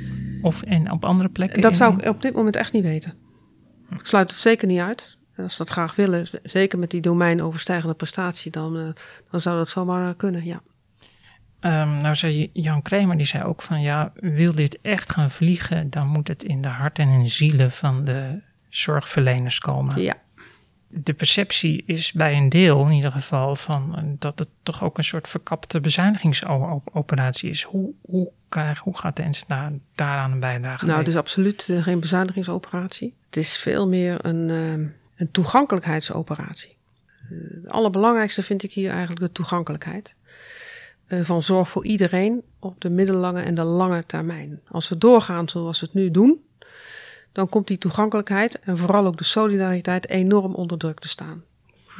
Of 0.41 0.61
en 0.61 0.91
op 0.91 1.05
andere 1.05 1.29
plekken? 1.29 1.61
Dat 1.61 1.71
in- 1.71 1.77
zou 1.77 1.97
ik 1.97 2.05
op 2.07 2.21
dit 2.21 2.33
moment 2.33 2.55
echt 2.55 2.73
niet 2.73 2.83
weten. 2.83 3.13
Ik 3.91 4.05
sluit 4.05 4.31
het 4.31 4.39
zeker 4.39 4.67
niet 4.67 4.79
uit. 4.79 5.17
En 5.35 5.43
Als 5.43 5.51
ze 5.55 5.57
dat 5.63 5.69
graag 5.69 5.95
willen, 5.95 6.27
zeker 6.43 6.79
met 6.79 6.89
die 6.91 7.01
domeinoverstijgende 7.01 7.95
prestatie, 7.95 8.51
dan, 8.51 8.77
eh, 8.77 8.89
dan 9.31 9.41
zou 9.41 9.57
dat 9.57 9.69
zomaar 9.69 10.09
eh, 10.09 10.13
kunnen, 10.17 10.45
ja. 10.45 10.61
Ehm, 11.61 11.97
nou 11.97 12.15
zei 12.15 12.49
Jan 12.53 12.81
Kramer, 12.81 13.17
die 13.17 13.25
zei 13.25 13.43
ook 13.43 13.61
van 13.61 13.81
ja, 13.81 14.11
wil 14.15 14.55
dit 14.55 14.79
echt 14.81 15.11
gaan 15.11 15.29
vliegen, 15.29 15.89
dan 15.89 16.07
moet 16.07 16.27
het 16.27 16.43
in 16.43 16.61
de 16.61 16.67
harten 16.67 17.07
en 17.07 17.13
in 17.13 17.23
de 17.23 17.29
zielen 17.29 17.71
van 17.71 18.05
de 18.05 18.39
zorgverleners 18.69 19.59
komen. 19.59 20.01
Ja, 20.01 20.15
De 20.87 21.13
perceptie 21.13 21.83
is 21.85 22.11
bij 22.11 22.37
een 22.37 22.49
deel 22.49 22.85
in 22.85 22.91
ieder 22.91 23.11
geval 23.11 23.55
van 23.55 23.95
eh, 23.95 24.03
dat 24.19 24.39
het 24.39 24.49
toch 24.63 24.83
ook 24.83 24.97
een 24.97 25.03
soort 25.03 25.27
verkapte 25.27 25.79
bezuinigingsoperatie 25.79 27.49
is. 27.49 27.63
Hoe, 27.63 27.91
hoe, 28.01 28.31
krijg, 28.51 28.79
hoe 28.79 28.97
gaat 28.97 29.15
de 29.15 29.23
NZA 29.23 29.43
daar, 29.47 29.71
daaraan 29.95 30.31
een 30.31 30.39
bijdrage 30.39 30.85
nou, 30.85 30.99
het 30.99 31.07
is 31.07 31.15
absoluut 31.15 31.67
eh, 31.69 31.83
geen 31.83 31.99
bezuinigingsoperatie. 31.99 33.15
Het 33.25 33.37
is 33.37 33.57
veel 33.57 33.87
meer 33.87 34.25
een, 34.25 34.49
eh, 34.49 34.93
een 35.15 35.31
toegankelijkheidsoperatie. 35.31 36.77
Eh, 37.29 37.37
het 37.61 37.71
allerbelangrijkste 37.71 38.43
vind 38.43 38.63
ik 38.63 38.71
hier 38.71 38.89
eigenlijk 38.89 39.19
de 39.19 39.31
toegankelijkheid. 39.31 40.15
Eh, 41.11 41.19
van 41.21 41.41
zorg 41.41 41.69
voor 41.69 41.85
iedereen 41.85 42.41
op 42.59 42.81
de 42.81 42.89
middellange 42.89 43.41
en 43.41 43.55
de 43.55 43.63
lange 43.63 44.03
termijn. 44.05 44.59
Als 44.67 44.89
we 44.89 44.97
doorgaan 44.97 45.49
zoals 45.49 45.79
we 45.79 45.85
het 45.85 45.95
nu 45.95 46.11
doen, 46.11 46.45
dan 47.31 47.49
komt 47.49 47.67
die 47.67 47.77
toegankelijkheid 47.77 48.59
en 48.59 48.77
vooral 48.77 49.05
ook 49.05 49.17
de 49.17 49.23
solidariteit 49.23 50.09
enorm 50.09 50.53
onder 50.53 50.77
druk 50.77 50.99
te 50.99 51.07
staan. 51.07 51.43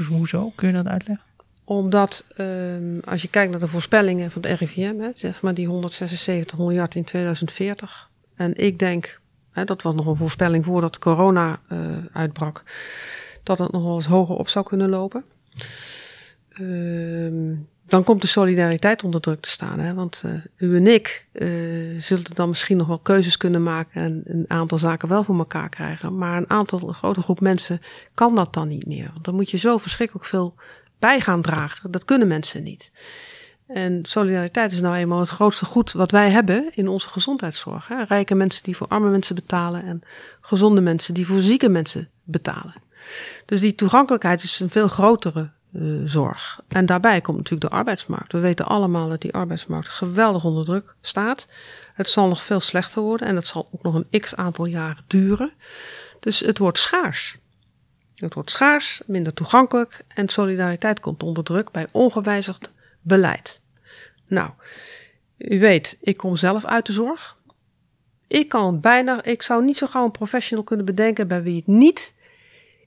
Hoezo? 0.08 0.52
Kun 0.56 0.68
je 0.68 0.74
dat 0.74 0.86
uitleggen? 0.86 1.26
Omdat 1.64 2.26
ehm, 2.36 3.00
als 3.04 3.22
je 3.22 3.28
kijkt 3.28 3.52
naar 3.52 3.60
de 3.60 3.68
voorspellingen 3.68 4.32
van 4.32 4.42
het 4.42 4.60
RIVM, 4.60 5.00
hè, 5.00 5.10
zeg 5.16 5.42
maar 5.42 5.54
die 5.54 5.68
176 5.68 6.58
miljard 6.58 6.96
in 6.96 7.04
2040. 7.04 8.10
En 8.36 8.56
ik 8.56 8.80
denk, 8.80 9.22
hè, 9.52 9.64
dat 9.64 9.82
was 9.82 9.94
nog 9.94 10.06
een 10.06 10.16
voorspelling 10.16 10.66
voordat 10.66 11.00
corona 11.00 11.60
eh, 11.68 11.80
uitbrak, 12.12 12.64
dat 13.44 13.58
het 13.58 13.72
nog 13.72 13.84
wel 13.84 13.96
eens 13.96 14.06
hoger 14.06 14.36
op 14.36 14.48
zou 14.48 14.66
kunnen 14.66 14.90
lopen. 14.90 15.24
Ehm, 16.50 17.54
dan 17.92 18.04
komt 18.04 18.22
de 18.22 18.28
solidariteit 18.28 19.04
onder 19.04 19.22
druk 19.22 19.42
te 19.42 19.50
staan. 19.50 19.80
Hè? 19.80 19.94
Want 19.94 20.22
eh, 20.26 20.32
u 20.58 20.76
en 20.76 20.88
ik 20.88 21.28
eh, 21.32 21.48
zullen 22.00 22.26
dan 22.34 22.50
misschien 22.50 22.78
nog 22.78 22.88
wel 22.88 23.00
keuzes 23.00 23.38
kunnen 23.38 23.64
maken 23.64 24.02
en 24.02 24.22
een 24.26 24.46
aantal 24.48 24.78
zaken 24.78 25.08
wel 25.08 25.24
voor 25.24 25.38
elkaar 25.38 25.70
krijgen. 25.70 26.18
Maar 26.18 26.38
een 26.38 26.50
aantal, 26.50 26.88
een 26.88 26.94
grote 26.94 27.22
groep 27.22 27.40
mensen 27.40 27.82
kan 28.14 28.36
dat 28.36 28.54
dan 28.54 28.68
niet 28.68 28.86
meer. 28.86 29.14
Dan 29.22 29.36
moet 29.36 29.50
je 29.50 29.58
zo 29.58 29.78
verschrikkelijk 29.78 30.26
veel 30.26 30.56
bij 31.00 31.20
gaan 31.20 31.42
dragen. 31.42 31.92
Dat 31.92 32.06
kunnen 32.06 32.28
mensen 32.28 32.64
niet. 32.64 32.92
En 33.68 34.00
solidariteit 34.06 34.72
is 34.72 34.82
nou 34.82 34.96
eenmaal 34.96 35.20
het 35.20 35.30
grootste 35.30 35.66
goed 35.66 35.92
wat 35.92 36.12
wij 36.12 36.30
hebben 36.30 36.72
in 36.74 36.88
onze 36.88 37.10
gezondheidszorg. 37.10 37.88
Hè? 37.88 38.04
Rijke 38.04 38.36
mensen 38.36 38.64
die 38.64 38.76
voor 38.76 38.88
arme 38.88 39.10
mensen 39.10 39.36
betalen 39.36 39.84
en 39.84 40.02
gezonde 40.42 40.82
mensen 40.82 41.14
die 41.14 41.28
voor 41.28 41.42
zieke 41.42 41.70
mensen 41.70 42.10
betalen. 42.24 42.74
Dus 43.46 43.60
die 43.62 43.76
toegankelijkheid 43.76 44.44
is 44.44 44.60
een 44.60 44.70
veel 44.70 44.88
grotere 44.88 45.52
eh, 45.74 45.82
zorg. 46.06 46.62
En 46.68 46.86
daarbij 46.86 47.22
komt 47.22 47.38
natuurlijk 47.38 47.70
de 47.72 47.78
arbeidsmarkt. 47.78 48.32
We 48.32 48.40
weten 48.40 48.66
allemaal 48.66 49.10
dat 49.10 49.22
die 49.22 49.34
arbeidsmarkt 49.34 49.88
geweldig 49.88 50.44
onder 50.44 50.66
druk 50.66 50.96
staat. 51.02 51.48
Het 51.94 52.10
zal 52.10 52.28
nog 52.28 52.44
veel 52.44 52.60
slechter 52.60 53.02
worden 53.02 53.28
en 53.28 53.36
dat 53.36 53.48
zal 53.48 53.70
ook 53.72 53.84
nog 53.84 53.96
een 53.96 54.20
x 54.20 54.36
aantal 54.36 54.66
jaren 54.66 55.04
duren. 55.08 55.52
Dus 56.20 56.40
het 56.40 56.58
wordt 56.58 56.78
schaars. 56.78 57.38
Het 58.16 58.34
wordt 58.34 58.52
schaars, 58.52 59.02
minder 59.06 59.34
toegankelijk 59.34 60.04
en 60.08 60.30
solidariteit 60.30 61.00
komt 61.00 61.24
onder 61.24 61.44
druk 61.44 61.72
bij 61.72 61.88
ongewijzigd 61.92 62.72
beleid. 63.02 63.60
Nou, 64.28 64.50
u 65.38 65.60
weet, 65.60 65.98
ik 66.02 66.18
kom 66.18 66.36
zelf 66.36 66.66
uit 66.66 66.86
de 66.86 66.92
zorg. 66.92 67.38
Ik 68.28 68.50
kan 68.50 68.80
bijna, 68.80 69.24
ik 69.24 69.42
zou 69.42 69.64
niet 69.64 69.78
zo 69.78 69.88
gauw 69.88 70.06
een 70.06 70.12
professional 70.12 70.64
kunnen 70.64 70.86
bedenken 70.86 71.28
bij 71.28 71.44
wie 71.44 71.56
het 71.56 71.68
niet 71.68 72.14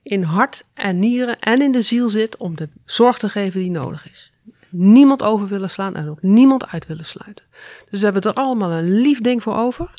in 0.04 0.22
hart 0.22 0.64
en 0.74 0.98
nieren 0.98 1.38
en 1.40 1.62
in 1.62 1.72
de 1.72 1.82
ziel 1.82 2.08
zit 2.08 2.36
om 2.36 2.56
de 2.56 2.68
zorg 2.84 3.18
te 3.18 3.28
geven 3.28 3.60
die 3.60 3.70
nodig 3.70 4.10
is. 4.10 4.32
Niemand 4.68 5.22
over 5.22 5.48
willen 5.48 5.70
slaan 5.70 5.96
en 5.96 6.08
ook 6.08 6.22
niemand 6.22 6.66
uit 6.66 6.86
willen 6.86 7.04
sluiten. 7.04 7.44
Dus 7.90 7.98
we 7.98 8.04
hebben 8.04 8.22
er 8.22 8.32
allemaal 8.32 8.70
een 8.70 9.00
lief 9.00 9.20
ding 9.20 9.42
voor 9.42 9.56
over 9.56 9.94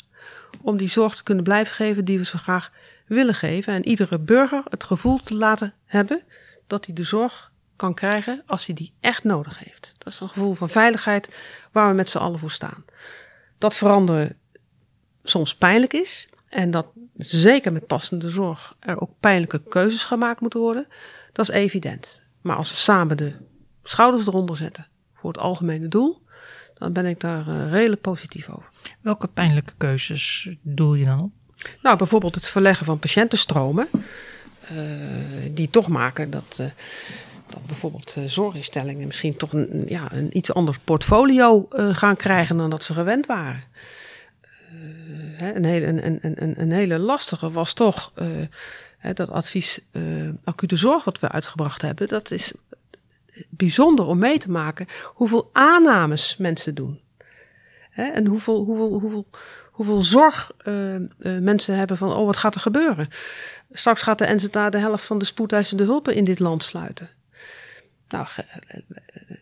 om 0.60 0.76
die 0.76 0.88
zorg 0.88 1.14
te 1.14 1.22
kunnen 1.22 1.44
blijven 1.44 1.74
geven 1.74 2.04
die 2.04 2.18
we 2.18 2.24
zo 2.24 2.38
graag 2.38 2.72
willen 3.06 3.34
geven. 3.34 3.72
En 3.72 3.86
iedere 3.86 4.18
burger 4.18 4.62
het 4.68 4.84
gevoel 4.84 5.20
te 5.22 5.34
laten 5.34 5.74
hebben 5.84 6.22
dat 6.66 6.86
hij 6.86 6.94
de 6.94 7.02
zorg 7.02 7.52
kan 7.76 7.94
krijgen 7.94 8.42
als 8.46 8.66
hij 8.66 8.74
die 8.74 8.92
echt 9.00 9.24
nodig 9.24 9.58
heeft. 9.58 9.94
Dat 9.98 10.12
is 10.12 10.20
een 10.20 10.28
gevoel 10.28 10.54
van 10.54 10.68
veiligheid 10.68 11.28
waar 11.72 11.88
we 11.88 11.94
met 11.94 12.10
z'n 12.10 12.18
allen 12.18 12.38
voor 12.38 12.50
staan. 12.50 12.84
Dat 13.58 13.76
veranderen 13.76 14.38
soms 15.22 15.54
pijnlijk 15.54 15.92
is 15.92 16.28
en 16.48 16.70
dat 16.70 16.86
zeker 17.16 17.72
met 17.72 17.86
passende 17.86 18.30
zorg 18.30 18.76
er 18.80 19.00
ook 19.00 19.10
pijnlijke 19.20 19.62
keuzes 19.68 20.04
gemaakt 20.04 20.40
moeten 20.40 20.60
worden, 20.60 20.86
dat 21.32 21.48
is 21.48 21.54
evident. 21.54 22.24
Maar 22.40 22.56
als 22.56 22.70
we 22.70 22.76
samen 22.76 23.16
de 23.16 23.32
schouders 23.82 24.26
eronder 24.26 24.56
zetten 24.56 24.86
voor 25.14 25.32
het 25.32 25.40
algemene 25.40 25.88
doel, 25.88 26.24
dan 26.78 26.92
ben 26.92 27.06
ik 27.06 27.20
daar 27.20 27.48
eh, 27.48 27.70
redelijk 27.70 28.00
positief 28.00 28.48
over. 28.48 28.70
Welke 29.00 29.26
pijnlijke 29.26 29.72
keuzes 29.76 30.48
doel 30.62 30.94
je 30.94 31.04
dan 31.04 31.20
op? 31.20 31.30
Nou, 31.82 31.96
bijvoorbeeld 31.96 32.34
het 32.34 32.46
verleggen 32.46 32.86
van 32.86 32.98
patiëntenstromen, 32.98 33.88
eh, 34.60 34.76
die 35.50 35.70
toch 35.70 35.88
maken 35.88 36.30
dat, 36.30 36.56
eh, 36.56 36.66
dat 37.48 37.66
bijvoorbeeld 37.66 38.16
zorginstellingen 38.26 39.06
misschien 39.06 39.36
toch 39.36 39.52
een, 39.52 39.84
ja, 39.88 40.12
een 40.12 40.36
iets 40.36 40.52
ander 40.52 40.78
portfolio 40.84 41.66
gaan 41.70 42.16
krijgen 42.16 42.56
dan 42.56 42.70
dat 42.70 42.84
ze 42.84 42.92
gewend 42.92 43.26
waren. 43.26 43.62
Een, 45.38 45.64
hele, 45.64 45.86
een, 45.86 46.06
een, 46.06 46.42
een, 46.42 46.60
een 46.60 46.72
hele 46.72 46.98
lastige 46.98 47.50
was 47.50 47.72
toch 47.72 48.12
eh, 49.06 49.14
dat 49.14 49.30
advies 49.30 49.80
eh, 49.90 50.28
acute 50.44 50.76
zorg 50.76 51.04
wat 51.04 51.20
we 51.20 51.28
uitgebracht 51.28 51.82
hebben. 51.82 52.08
Dat 52.08 52.30
is 52.30 52.52
bijzonder 53.48 54.06
om 54.06 54.18
mee 54.18 54.38
te 54.38 54.50
maken 54.50 54.86
hoeveel 55.04 55.50
aannames 55.52 56.36
mensen 56.36 56.74
doen. 56.74 57.00
Hè, 57.90 58.04
en 58.04 58.26
hoeveel, 58.26 58.64
hoeveel, 58.64 59.00
hoeveel, 59.00 59.26
hoeveel 59.70 60.02
zorg 60.02 60.52
eh, 60.58 60.96
mensen 61.18 61.76
hebben 61.76 61.96
van, 61.96 62.12
oh, 62.12 62.26
wat 62.26 62.36
gaat 62.36 62.54
er 62.54 62.60
gebeuren? 62.60 63.08
Straks 63.70 64.02
gaat 64.02 64.18
de 64.18 64.34
NZA 64.34 64.70
de 64.70 64.78
helft 64.78 65.04
van 65.04 65.18
de 65.18 65.24
spoedeisende 65.24 65.84
hulpen 65.84 66.14
in 66.14 66.24
dit 66.24 66.38
land 66.38 66.64
sluiten. 66.64 67.08
Nou, 68.08 68.26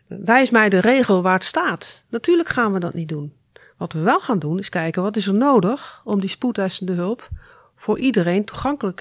wijs 0.07 0.51
mij 0.51 0.69
de 0.69 0.79
regel 0.79 1.23
waar 1.23 1.35
het 1.35 1.45
staat. 1.45 2.03
Natuurlijk 2.09 2.49
gaan 2.49 2.73
we 2.73 2.79
dat 2.79 2.95
niet 2.95 3.09
doen. 3.09 3.33
Wat 3.77 3.93
we 3.93 4.01
wel 4.01 4.21
gaan 4.21 4.39
doen, 4.39 4.59
is 4.59 4.69
kijken 4.69 5.03
wat 5.03 5.17
is 5.17 5.27
er 5.27 5.35
nodig 5.35 6.01
om 6.05 6.21
die 6.21 6.29
spoedeisende 6.29 6.93
hulp 6.93 7.29
voor 7.77 7.99
iedereen 7.99 8.45
toegankelijk, 8.45 9.01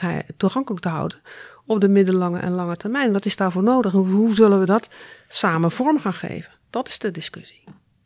te 0.82 0.90
houden 0.90 1.22
op 1.66 1.82
de 1.82 1.90
middellange 1.90 2.40
en 2.40 2.52
lange 2.52 2.78
termijn. 2.78 3.14
Wat 3.14 3.26
is 3.26 3.36
daarvoor 3.36 3.64
nodig? 3.64 3.92
Hoe, 3.92 4.08
hoe 4.08 4.34
zullen 4.34 4.60
we 4.60 4.66
dat 4.66 4.90
samen 5.28 5.72
vorm 5.72 6.00
gaan 6.00 6.14
geven? 6.14 6.52
Dat 6.70 6.88
is 6.88 7.00
de 7.00 7.12
discussie. 7.12 7.64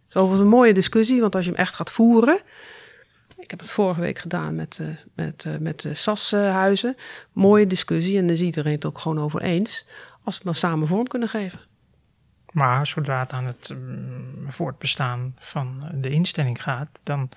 Zo 0.07 0.29
was 0.29 0.39
een 0.39 0.47
mooie 0.47 0.73
discussie, 0.73 1.21
want 1.21 1.35
als 1.35 1.45
je 1.45 1.51
hem 1.51 1.59
echt 1.59 1.75
gaat 1.75 1.91
voeren. 1.91 2.39
Ik 3.37 3.49
heb 3.49 3.59
het 3.59 3.69
vorige 3.69 4.01
week 4.01 4.19
gedaan 4.19 4.55
met, 4.55 4.77
eh, 4.81 4.87
met, 5.15 5.43
eh, 5.45 5.57
met 5.57 5.81
de 5.81 5.95
SAS-huizen. 5.95 6.95
Mooie 7.31 7.67
discussie 7.67 8.17
en 8.17 8.23
daar 8.23 8.35
is 8.35 8.41
iedereen 8.41 8.73
het 8.73 8.85
ook 8.85 8.99
gewoon 8.99 9.19
over 9.19 9.41
eens. 9.41 9.85
Als 10.23 10.23
we 10.23 10.31
het 10.33 10.43
maar 10.43 10.55
samen 10.55 10.87
vorm 10.87 11.07
kunnen 11.07 11.29
geven. 11.29 11.59
Maar 12.51 12.87
zodra 12.87 13.19
het 13.19 13.33
aan 13.33 13.45
het 13.45 13.75
mm, 13.77 14.51
voortbestaan 14.51 15.35
van 15.37 15.89
de 15.93 16.09
instelling 16.09 16.63
gaat, 16.63 16.99
dan 17.03 17.29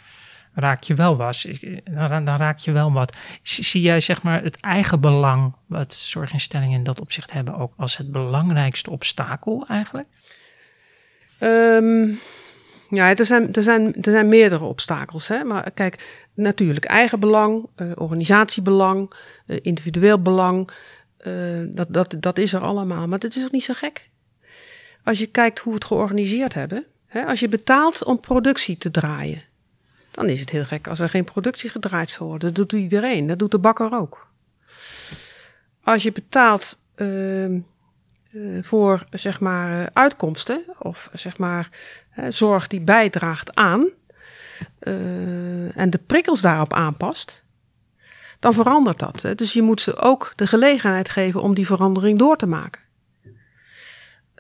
raak 0.55 0.83
je 0.83 0.95
wel 0.95 1.17
was. 1.17 1.47
Dan, 1.85 2.25
dan 2.25 2.37
raak 2.37 2.59
je 2.59 2.73
wel 2.73 2.93
wat. 2.93 3.17
Zie 3.43 3.81
jij 3.83 4.01
zeg 4.01 4.23
maar 4.23 4.43
het 4.43 4.61
eigen 4.61 5.01
belang 5.01 5.55
wat 5.67 5.95
zorginstellingen 5.95 6.79
in 6.79 6.85
dat 6.85 7.01
opzicht 7.01 7.33
hebben 7.33 7.57
ook 7.57 7.73
als 7.77 7.97
het 7.97 8.13
belangrijkste 8.13 8.91
obstakel 8.91 9.67
eigenlijk? 9.69 10.09
Ehm, 11.39 12.09
ja, 12.91 13.17
er 13.17 13.27
zijn, 13.27 13.53
er, 13.53 13.63
zijn, 13.63 13.95
er 13.95 14.13
zijn 14.13 14.29
meerdere 14.29 14.65
obstakels. 14.65 15.29
Hè? 15.29 15.45
Maar 15.45 15.71
kijk, 15.71 16.27
natuurlijk 16.35 16.85
eigenbelang, 16.85 17.69
eh, 17.77 17.93
organisatiebelang, 17.95 19.13
eh, 19.47 19.59
individueel 19.63 20.23
belang. 20.23 20.71
eh, 21.17 21.33
dat, 21.71 21.87
dat, 21.91 22.17
dat 22.21 22.39
is 22.39 22.53
er 22.53 22.61
allemaal. 22.61 23.09
Maar 23.09 23.19
dat 23.19 23.37
is 23.37 23.45
ook 23.45 23.51
niet 23.51 23.65
zo 23.65 23.75
gek. 23.75 24.10
Als 25.05 25.19
je 25.19 25.27
kijkt 25.27 25.59
hoe 25.59 25.73
we 25.73 25.79
het 25.79 25.87
georganiseerd 25.87 26.55
hebben. 26.55 26.85
Hè, 27.07 27.27
als 27.27 27.41
je 27.41 27.49
betaalt 27.49 28.05
om 28.05 28.21
productie 28.21 28.79
te 28.79 28.91
draaien. 28.91 29.43
Dan 30.11 30.29
is 30.29 30.41
het 30.41 30.51
heel 30.51 30.65
gek 30.65 30.89
als 30.89 30.99
er 30.99 31.09
geen 31.09 31.25
productie 31.25 31.71
gedraaid 31.71 32.11
zal 32.11 32.27
worden. 32.27 32.55
Dat 32.55 32.69
doet 32.69 32.81
iedereen. 32.81 33.27
Dat 33.27 33.39
doet 33.39 33.51
de 33.51 33.59
bakker 33.59 33.93
ook. 33.93 34.29
Als 35.83 36.03
je 36.03 36.13
betaalt 36.13 36.79
ehm, 36.95 37.61
eh, 38.33 38.41
voor 38.63 39.07
zeg 39.11 39.41
maar 39.41 39.81
eh, 39.81 39.87
uitkomsten 39.93 40.65
of 40.79 41.11
zeg 41.13 41.39
maar 41.39 41.69
zorg 42.29 42.67
die 42.67 42.81
bijdraagt 42.81 43.55
aan 43.55 43.89
eh, 44.79 45.77
en 45.77 45.91
de 45.91 46.01
prikkels 46.07 46.41
daarop 46.41 46.73
aanpast, 46.73 47.43
dan 48.39 48.55
verandert 48.55 48.99
dat. 48.99 49.39
Dus 49.39 49.53
je 49.53 49.63
moet 49.63 49.81
ze 49.81 49.97
ook 49.97 50.33
de 50.37 50.47
gelegenheid 50.47 51.11
geven 51.11 51.43
om 51.43 51.55
die 51.55 51.67
verandering 51.67 52.19
door 52.19 52.37
te 52.37 52.47
maken. 52.47 52.81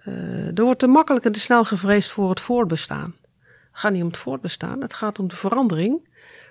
Uh, 0.04 0.58
er 0.58 0.64
wordt 0.64 0.78
te 0.78 0.86
makkelijk 0.86 1.24
en 1.24 1.32
te 1.32 1.40
snel 1.40 1.64
gevreesd 1.64 2.10
voor 2.10 2.30
het 2.30 2.40
voortbestaan. 2.40 3.14
Het 3.40 3.80
gaat 3.80 3.92
niet 3.92 4.02
om 4.02 4.08
het 4.08 4.18
voortbestaan, 4.18 4.82
het 4.82 4.94
gaat 4.94 5.18
om 5.18 5.28
de 5.28 5.36
verandering 5.36 6.08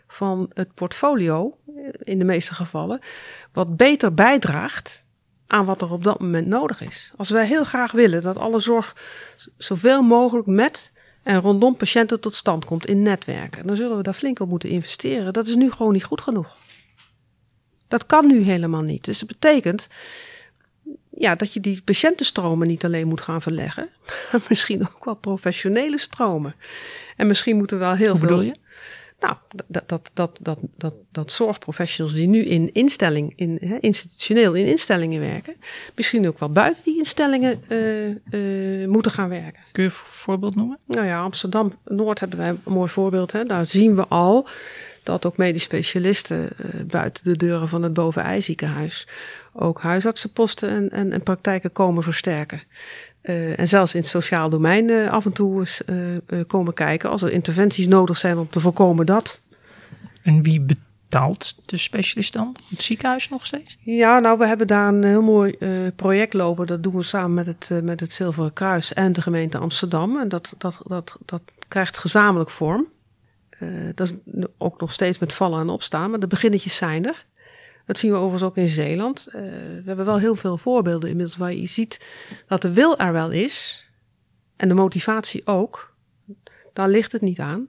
van 0.08 0.52
het 0.54 0.74
portfolio, 0.74 1.58
in 2.04 2.20
de 2.20 2.26
meeste 2.26 2.54
gevallen, 2.54 3.00
wat 3.52 3.78
beter 3.78 4.14
bijdraagt 4.14 5.06
aan 5.48 5.66
wat 5.66 5.82
er 5.82 5.92
op 5.92 6.04
dat 6.04 6.20
moment 6.20 6.48
nodig 6.48 6.82
is. 6.82 7.14
Als 7.18 7.30
wij 7.30 7.48
heel 7.48 7.64
graag 7.64 7.92
willen 7.92 8.22
dat 8.22 8.38
alle 8.38 8.60
zorg 8.60 8.96
zoveel 9.58 10.02
mogelijk 10.02 10.48
met 10.48 10.92
en 11.24 11.40
rondom 11.40 11.76
patiënten 11.76 12.20
tot 12.20 12.36
stand 12.36 12.66
komt 12.66 12.86
in 12.86 13.02
netwerken, 13.02 13.68
dan 13.68 13.76
zullen 13.76 13.98
we 13.98 14.04
daar 14.04 14.14
flink 14.14 14.40
op 14.40 14.50
moeten 14.50 14.70
investeren. 14.70 15.34
Dat 15.34 15.48
is 15.48 15.56
nu 15.56 15.72
gewoon 15.72 15.94
niet 15.94 16.04
goed 16.04 16.22
genoeg. 16.22 16.58
Dat 17.88 18.06
kan 18.06 18.28
nu 18.28 18.42
helemaal 18.42 18.82
niet. 18.82 19.04
Dus 19.04 19.20
dat 19.20 19.28
betekent 19.28 19.88
ja, 21.20 21.36
dat 21.36 21.54
je 21.54 21.60
die 21.60 21.82
patiëntenstromen 21.82 22.68
niet 22.68 22.86
alleen 22.86 23.08
moet 23.08 23.22
gaan 23.22 23.42
verleggen, 23.42 23.90
maar 24.32 24.46
misschien 24.50 24.82
ook 24.82 25.06
wel 25.06 25.16
professionele 25.16 25.98
stromen. 25.98 26.56
En 27.16 27.28
misschien 27.28 27.58
moeten 27.58 27.78
we 27.78 27.84
wel 27.84 27.96
heel 27.96 28.10
Hoe 28.10 28.20
veel. 28.20 28.28
bedoel 28.28 28.44
je? 28.44 28.56
Nou, 29.20 29.36
dat, 29.68 29.90
dat, 29.90 30.10
dat, 30.14 30.40
dat, 30.42 30.60
dat, 30.78 30.94
dat 31.12 31.32
zorgprofessionals 31.32 32.16
die 32.16 32.28
nu 32.28 32.44
in 32.44 32.72
instelling, 32.74 33.34
in, 33.36 33.60
institutioneel 33.82 34.54
in 34.54 34.66
instellingen 34.66 35.20
werken, 35.20 35.56
misschien 35.96 36.28
ook 36.28 36.40
wel 36.40 36.52
buiten 36.52 36.84
die 36.84 36.98
instellingen 36.98 37.62
uh, 37.70 38.08
uh, 38.08 38.88
moeten 38.88 39.12
gaan 39.12 39.30
werken. 39.30 39.62
Kun 39.72 39.84
je 39.84 39.90
een 39.90 39.96
voorbeeld 39.96 40.56
noemen? 40.56 40.80
Nou 40.86 41.06
ja, 41.06 41.22
Amsterdam 41.22 41.74
Noord 41.86 42.20
hebben 42.20 42.38
wij 42.38 42.50
een 42.50 42.62
mooi 42.64 42.90
voorbeeld. 42.90 43.32
Hè. 43.32 43.44
Daar 43.46 43.66
zien 43.66 43.96
we 43.96 44.08
al 44.08 44.48
dat 45.10 45.26
ook 45.26 45.38
medisch 45.38 45.64
specialisten 45.64 46.40
uh, 46.40 46.82
buiten 46.88 47.24
de 47.24 47.38
deuren 47.38 47.68
van 47.68 47.84
het 47.84 47.94
boven 47.94 48.44
ziekenhuis 48.44 49.08
ook 49.54 49.82
huisartsenposten 49.82 50.70
en, 50.70 50.90
en, 50.90 51.12
en 51.12 51.24
praktijken 51.24 51.72
komen 51.72 52.04
versterken. 52.04 52.62
Uh, 53.24 53.60
en 53.60 53.68
zelfs 53.68 53.94
in 53.94 54.00
het 54.00 54.10
sociaal 54.10 54.50
domein 54.50 54.90
uh, 54.90 55.10
af 55.10 55.26
en 55.26 55.34
toe 55.34 55.60
eens 55.60 55.82
uh, 55.86 56.40
komen 56.48 56.74
kijken 56.74 57.10
als 57.10 57.22
er 57.22 57.32
interventies 57.32 57.88
nodig 57.88 58.18
zijn 58.18 58.38
om 58.38 58.50
te 58.50 58.60
voorkomen 58.60 59.06
dat. 59.06 59.42
En 60.24 60.44
wie 60.44 60.62
betaalt 60.62 61.56
de 61.66 61.78
specialist 61.78 62.34
dan? 62.34 62.56
Het 62.70 62.84
ziekenhuis 62.84 63.30
nog 63.30 63.46
steeds? 63.46 63.78
Ja, 63.80 64.20
nou, 64.20 64.38
we 64.38 64.46
hebben 64.46 64.68
daar 64.68 64.88
een 64.88 65.04
heel 65.04 65.22
mooi 65.22 65.58
project 65.96 66.34
lopen. 66.34 66.68
Dat 66.68 66.84
doen 66.84 66.96
we 66.96 67.04
samen 67.04 67.34
met 67.34 67.46
het, 67.46 67.84
met 67.84 68.00
het 68.00 68.14
Zilveren 68.14 68.54
Kruis 68.54 68.94
en 68.94 69.14
de 69.14 69.22
gemeente 69.22 69.58
Amsterdam. 69.58 70.18
En 70.18 70.30
dat, 70.30 70.54
dat, 70.58 70.80
dat, 70.84 71.18
dat 71.26 71.42
krijgt 71.68 71.98
gezamenlijk 71.98 72.50
vorm. 72.50 72.88
Dat 73.96 74.08
is 74.08 74.36
ook 74.58 74.80
nog 74.80 74.92
steeds 74.92 75.20
met 75.20 75.34
vallen 75.34 75.62
en 75.62 75.70
opstaan, 75.70 76.10
maar 76.10 76.20
de 76.20 76.28
beginnetjes 76.28 76.76
zijn 76.76 77.06
er. 77.06 77.26
Dat 77.86 77.98
zien 77.98 78.12
we 78.12 78.18
overigens 78.18 78.44
ook 78.44 78.58
in 78.58 78.70
Zeeland. 78.70 79.28
Uh, 79.28 79.34
we 79.42 79.84
hebben 79.86 80.06
wel 80.06 80.20
heel 80.20 80.36
veel 80.36 80.58
voorbeelden 80.58 81.10
inmiddels 81.10 81.38
waar 81.38 81.54
je 81.54 81.66
ziet 81.66 82.06
dat 82.48 82.62
de 82.62 82.74
wil 82.74 82.98
er 82.98 83.14
wel 83.14 83.32
is. 83.32 83.88
En 84.56 84.68
de 84.68 84.74
motivatie 84.74 85.48
ook. 85.48 85.96
Daar 86.74 86.90
ligt 86.90 87.12
het 87.12 87.22
niet 87.22 87.40
aan. 87.40 87.68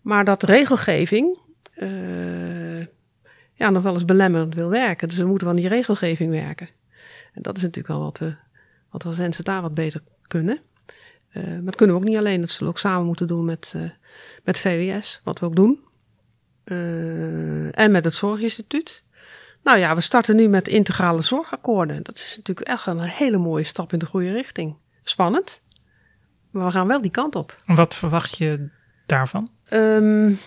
Maar 0.00 0.24
dat 0.24 0.42
regelgeving 0.42 1.38
uh, 1.76 2.80
ja, 3.54 3.70
nog 3.70 3.82
wel 3.82 3.94
eens 3.94 4.04
belemmerend 4.04 4.54
wil 4.54 4.70
werken. 4.70 5.08
Dus 5.08 5.16
we 5.16 5.26
moeten 5.26 5.46
van 5.46 5.56
die 5.56 5.68
regelgeving 5.68 6.30
werken. 6.30 6.68
En 7.32 7.42
dat 7.42 7.56
is 7.56 7.62
natuurlijk 7.62 7.94
wel 7.94 8.02
wat 8.02 8.18
we, 8.18 8.34
wat 8.90 9.04
als 9.04 9.16
NZA 9.16 9.62
wat 9.62 9.74
beter 9.74 10.02
kunnen. 10.26 10.60
Uh, 11.32 11.44
maar 11.44 11.64
dat 11.64 11.74
kunnen 11.74 11.96
we 11.96 12.02
ook 12.02 12.08
niet 12.08 12.18
alleen. 12.18 12.40
Dat 12.40 12.50
zullen 12.50 12.64
we 12.64 12.70
ook 12.70 12.78
samen 12.78 13.06
moeten 13.06 13.26
doen 13.26 13.44
met, 13.44 13.74
met 14.44 14.58
VWS, 14.58 15.20
wat 15.24 15.38
we 15.38 15.46
ook 15.46 15.56
doen. 15.56 15.84
en 17.72 17.90
met 17.90 18.04
het 18.04 18.14
Zorginstituut. 18.14 19.04
Nou 19.62 19.78
ja, 19.78 19.94
we 19.94 20.00
starten 20.00 20.36
nu 20.36 20.48
met 20.48 20.68
integrale 20.68 21.22
zorgakkoorden. 21.22 22.02
Dat 22.02 22.16
is 22.16 22.36
natuurlijk 22.36 22.68
echt 22.68 22.86
een 22.86 23.00
hele 23.00 23.38
mooie 23.38 23.64
stap 23.64 23.92
in 23.92 23.98
de 23.98 24.06
goede 24.06 24.32
richting. 24.32 24.78
Spannend, 25.02 25.60
maar 26.50 26.66
we 26.66 26.72
gaan 26.72 26.86
wel 26.86 27.00
die 27.00 27.10
kant 27.10 27.34
op. 27.34 27.54
Wat 27.66 27.94
verwacht 27.94 28.38
je 28.38 28.68
daarvan? 29.06 29.48
Um, 29.70 30.38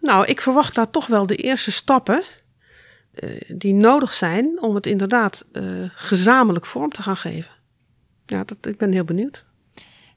nou, 0.00 0.26
ik 0.26 0.40
verwacht 0.40 0.74
daar 0.74 0.90
toch 0.90 1.06
wel 1.06 1.26
de 1.26 1.36
eerste 1.36 1.72
stappen 1.72 2.22
die 3.48 3.74
nodig 3.74 4.12
zijn 4.12 4.62
om 4.62 4.74
het 4.74 4.86
inderdaad 4.86 5.44
gezamenlijk 5.94 6.66
vorm 6.66 6.90
te 6.90 7.02
gaan 7.02 7.16
geven. 7.16 7.52
Ja, 8.26 8.44
dat, 8.44 8.56
ik 8.66 8.76
ben 8.76 8.92
heel 8.92 9.04
benieuwd. 9.04 9.44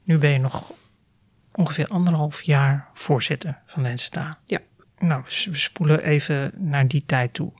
Nu 0.04 0.18
ben 0.18 0.30
je 0.30 0.38
nog 0.38 0.72
ongeveer 1.54 1.86
anderhalf 1.86 2.42
jaar 2.42 2.88
voorzitter 2.94 3.58
van 3.66 3.82
de 3.82 3.88
NSTA. 3.88 4.38
Ja. 4.46 4.60
Nou, 4.98 5.22
we 5.24 5.56
spoelen 5.56 6.02
even 6.02 6.52
naar 6.56 6.88
die 6.88 7.04
tijd 7.06 7.34
toe 7.34 7.52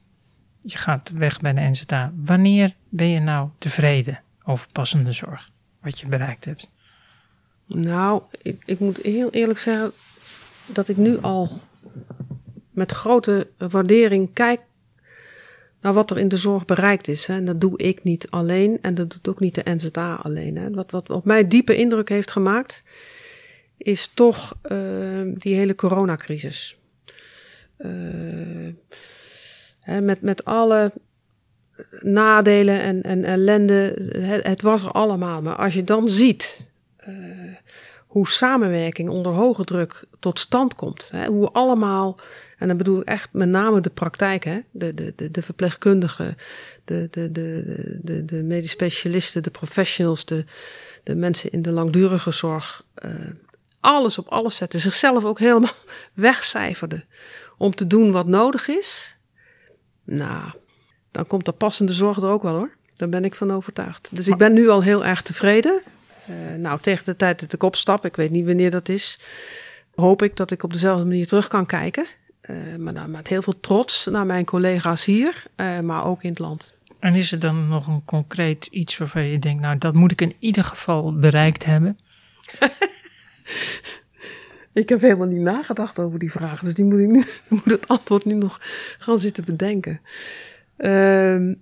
je 0.64 0.78
gaat 0.78 1.11
weg 1.11 1.40
bij 1.40 1.52
de 1.52 1.61
NZA. 1.61 2.12
Wanneer 2.16 2.74
ben 2.88 3.09
je 3.09 3.20
nou 3.20 3.48
tevreden 3.59 4.20
over 4.44 4.66
passende 4.72 5.12
zorg? 5.12 5.50
Wat 5.80 6.00
je 6.00 6.07
bereikt 6.07 6.44
hebt? 6.44 6.70
Nou, 7.66 8.22
ik, 8.42 8.62
ik 8.64 8.78
moet 8.78 8.96
heel 8.96 9.30
eerlijk 9.30 9.59
zeggen 9.59 9.92
dat 10.66 10.88
ik 10.88 10.96
nu 10.96 11.18
al 11.20 11.61
met 12.70 12.92
grote 12.92 13.48
waardering 13.59 14.33
kijk 14.33 14.61
naar 15.85 15.92
wat 15.92 16.11
er 16.11 16.18
in 16.18 16.29
de 16.29 16.37
zorg 16.37 16.64
bereikt 16.64 17.09
is. 17.09 17.27
Hè. 17.27 17.35
En 17.35 17.44
dat 17.44 17.61
doe 17.61 17.79
ik 17.79 18.05
niet 18.05 18.31
alleen 18.31 18.79
en 18.81 18.94
dat 18.94 19.11
doet 19.11 19.29
ook 19.29 19.40
niet 19.40 19.55
de 19.55 19.62
NZA 19.64 20.14
alleen. 20.14 20.57
Hè. 20.57 20.70
Wat, 20.70 20.90
wat 20.90 21.11
op 21.11 21.25
mij 21.25 21.49
diepe 21.49 21.77
indruk 21.77 22.09
heeft 22.09 22.31
gemaakt, 22.31 22.83
is 23.77 24.11
toch 24.14 24.57
uh, 24.73 24.79
die 25.35 25.55
hele 25.55 25.75
coronacrisis. 25.75 26.77
Uh, 27.79 28.73
met, 30.01 30.20
met 30.20 30.44
alle 30.44 30.92
nadelen 32.01 32.81
en, 32.81 33.03
en 33.03 33.25
ellende. 33.25 34.09
Het, 34.18 34.47
het, 34.47 34.62
was 34.62 34.83
er 34.83 34.90
allemaal. 34.90 35.42
Maar 35.42 35.57
als 35.57 35.75
je 35.75 35.85
dan 35.85 36.09
ziet 36.09 36.66
uh, 37.09 37.16
hoe 38.07 38.29
samenwerking 38.29 39.09
onder 39.09 39.33
hoge 39.33 39.64
druk 39.64 40.05
tot 40.18 40.38
stand 40.38 40.75
komt. 40.75 41.09
Hè, 41.12 41.27
hoe 41.27 41.51
allemaal, 41.51 42.18
en 42.64 42.70
dan 42.70 42.79
bedoel 42.79 43.00
ik 43.00 43.07
echt 43.07 43.29
met 43.33 43.48
name 43.48 43.81
de 43.81 43.90
praktijk, 43.90 44.44
hè, 44.44 44.61
de, 44.70 44.94
de, 44.94 45.12
de, 45.16 45.31
de 45.31 45.42
verpleegkundigen, 45.42 46.37
de, 46.85 47.09
de, 47.11 47.33
de, 47.33 47.98
de, 48.03 48.24
de 48.24 48.42
medisch 48.42 48.70
specialisten, 48.70 49.42
de 49.42 49.50
professionals, 49.50 50.24
de, 50.24 50.44
de 51.03 51.14
mensen 51.14 51.50
in 51.50 51.62
de 51.62 51.72
langdurige 51.72 52.31
zorg. 52.31 52.85
Uh, 53.05 53.11
alles 53.81 54.18
op 54.18 54.29
alles 54.29 54.57
zetten. 54.57 54.81
Zichzelf 54.81 55.24
ook 55.24 55.38
helemaal 55.38 55.72
wegcijferden. 56.14 57.05
Om 57.59 57.74
te 57.74 57.87
doen 57.87 58.12
wat 58.12 58.27
nodig 58.27 58.68
is. 58.68 59.16
Nou, 60.05 60.50
dan 61.11 61.27
komt 61.27 61.44
de 61.44 61.53
passende 61.53 61.92
zorg 61.92 62.16
er 62.16 62.29
ook 62.29 62.42
wel 62.42 62.57
hoor. 62.57 62.70
Daar 62.96 63.09
ben 63.09 63.24
ik 63.24 63.35
van 63.35 63.53
overtuigd. 63.53 64.09
Dus 64.16 64.29
ik 64.29 64.37
ben 64.37 64.53
nu 64.53 64.68
al 64.68 64.83
heel 64.83 65.05
erg 65.05 65.22
tevreden. 65.22 65.83
Uh, 66.31 66.57
nou, 66.57 66.81
tegen 66.81 67.05
de 67.05 67.16
tijd 67.16 67.40
dat 67.40 67.53
ik 67.53 67.62
opstap, 67.62 68.05
ik 68.05 68.16
weet 68.16 68.31
niet 68.31 68.46
wanneer 68.46 68.70
dat 68.70 68.88
is, 68.88 69.18
hoop 69.94 70.22
ik 70.22 70.37
dat 70.37 70.50
ik 70.50 70.62
op 70.62 70.72
dezelfde 70.72 71.05
manier 71.05 71.27
terug 71.27 71.48
kan 71.48 71.66
kijken. 71.66 72.07
Uh, 72.50 72.76
maar 72.78 72.94
dan 72.94 73.11
met 73.11 73.28
heel 73.28 73.42
veel 73.42 73.61
trots 73.61 74.07
naar 74.07 74.26
mijn 74.26 74.44
collega's 74.44 75.04
hier, 75.04 75.44
uh, 75.57 75.80
maar 75.80 76.04
ook 76.04 76.22
in 76.22 76.30
het 76.30 76.38
land. 76.38 76.74
En 76.98 77.14
is 77.14 77.33
er 77.33 77.38
dan 77.38 77.68
nog 77.68 77.87
een 77.87 78.04
concreet 78.04 78.66
iets 78.66 78.98
waarvan 78.98 79.24
je 79.24 79.38
denkt, 79.38 79.62
nou, 79.62 79.78
dat 79.78 79.94
moet 79.94 80.12
ik 80.12 80.20
in 80.20 80.35
ieder 80.38 80.64
geval 80.64 81.18
bereikt 81.18 81.64
hebben? 81.64 81.98
Ik 84.74 84.88
heb 84.88 85.00
helemaal 85.00 85.26
niet 85.26 85.40
nagedacht 85.40 85.98
over 85.98 86.18
die 86.18 86.30
vraag. 86.30 86.61
Dus 86.61 86.74
die 86.74 86.85
moet 86.85 86.98
ik 86.98 87.09
nu, 87.09 87.24
moet 87.48 87.64
het 87.64 87.88
antwoord 87.88 88.24
nu 88.24 88.35
nog 88.35 88.61
gaan 88.98 89.18
zitten 89.18 89.44
bedenken. 89.44 90.00
Uh, 90.78 91.52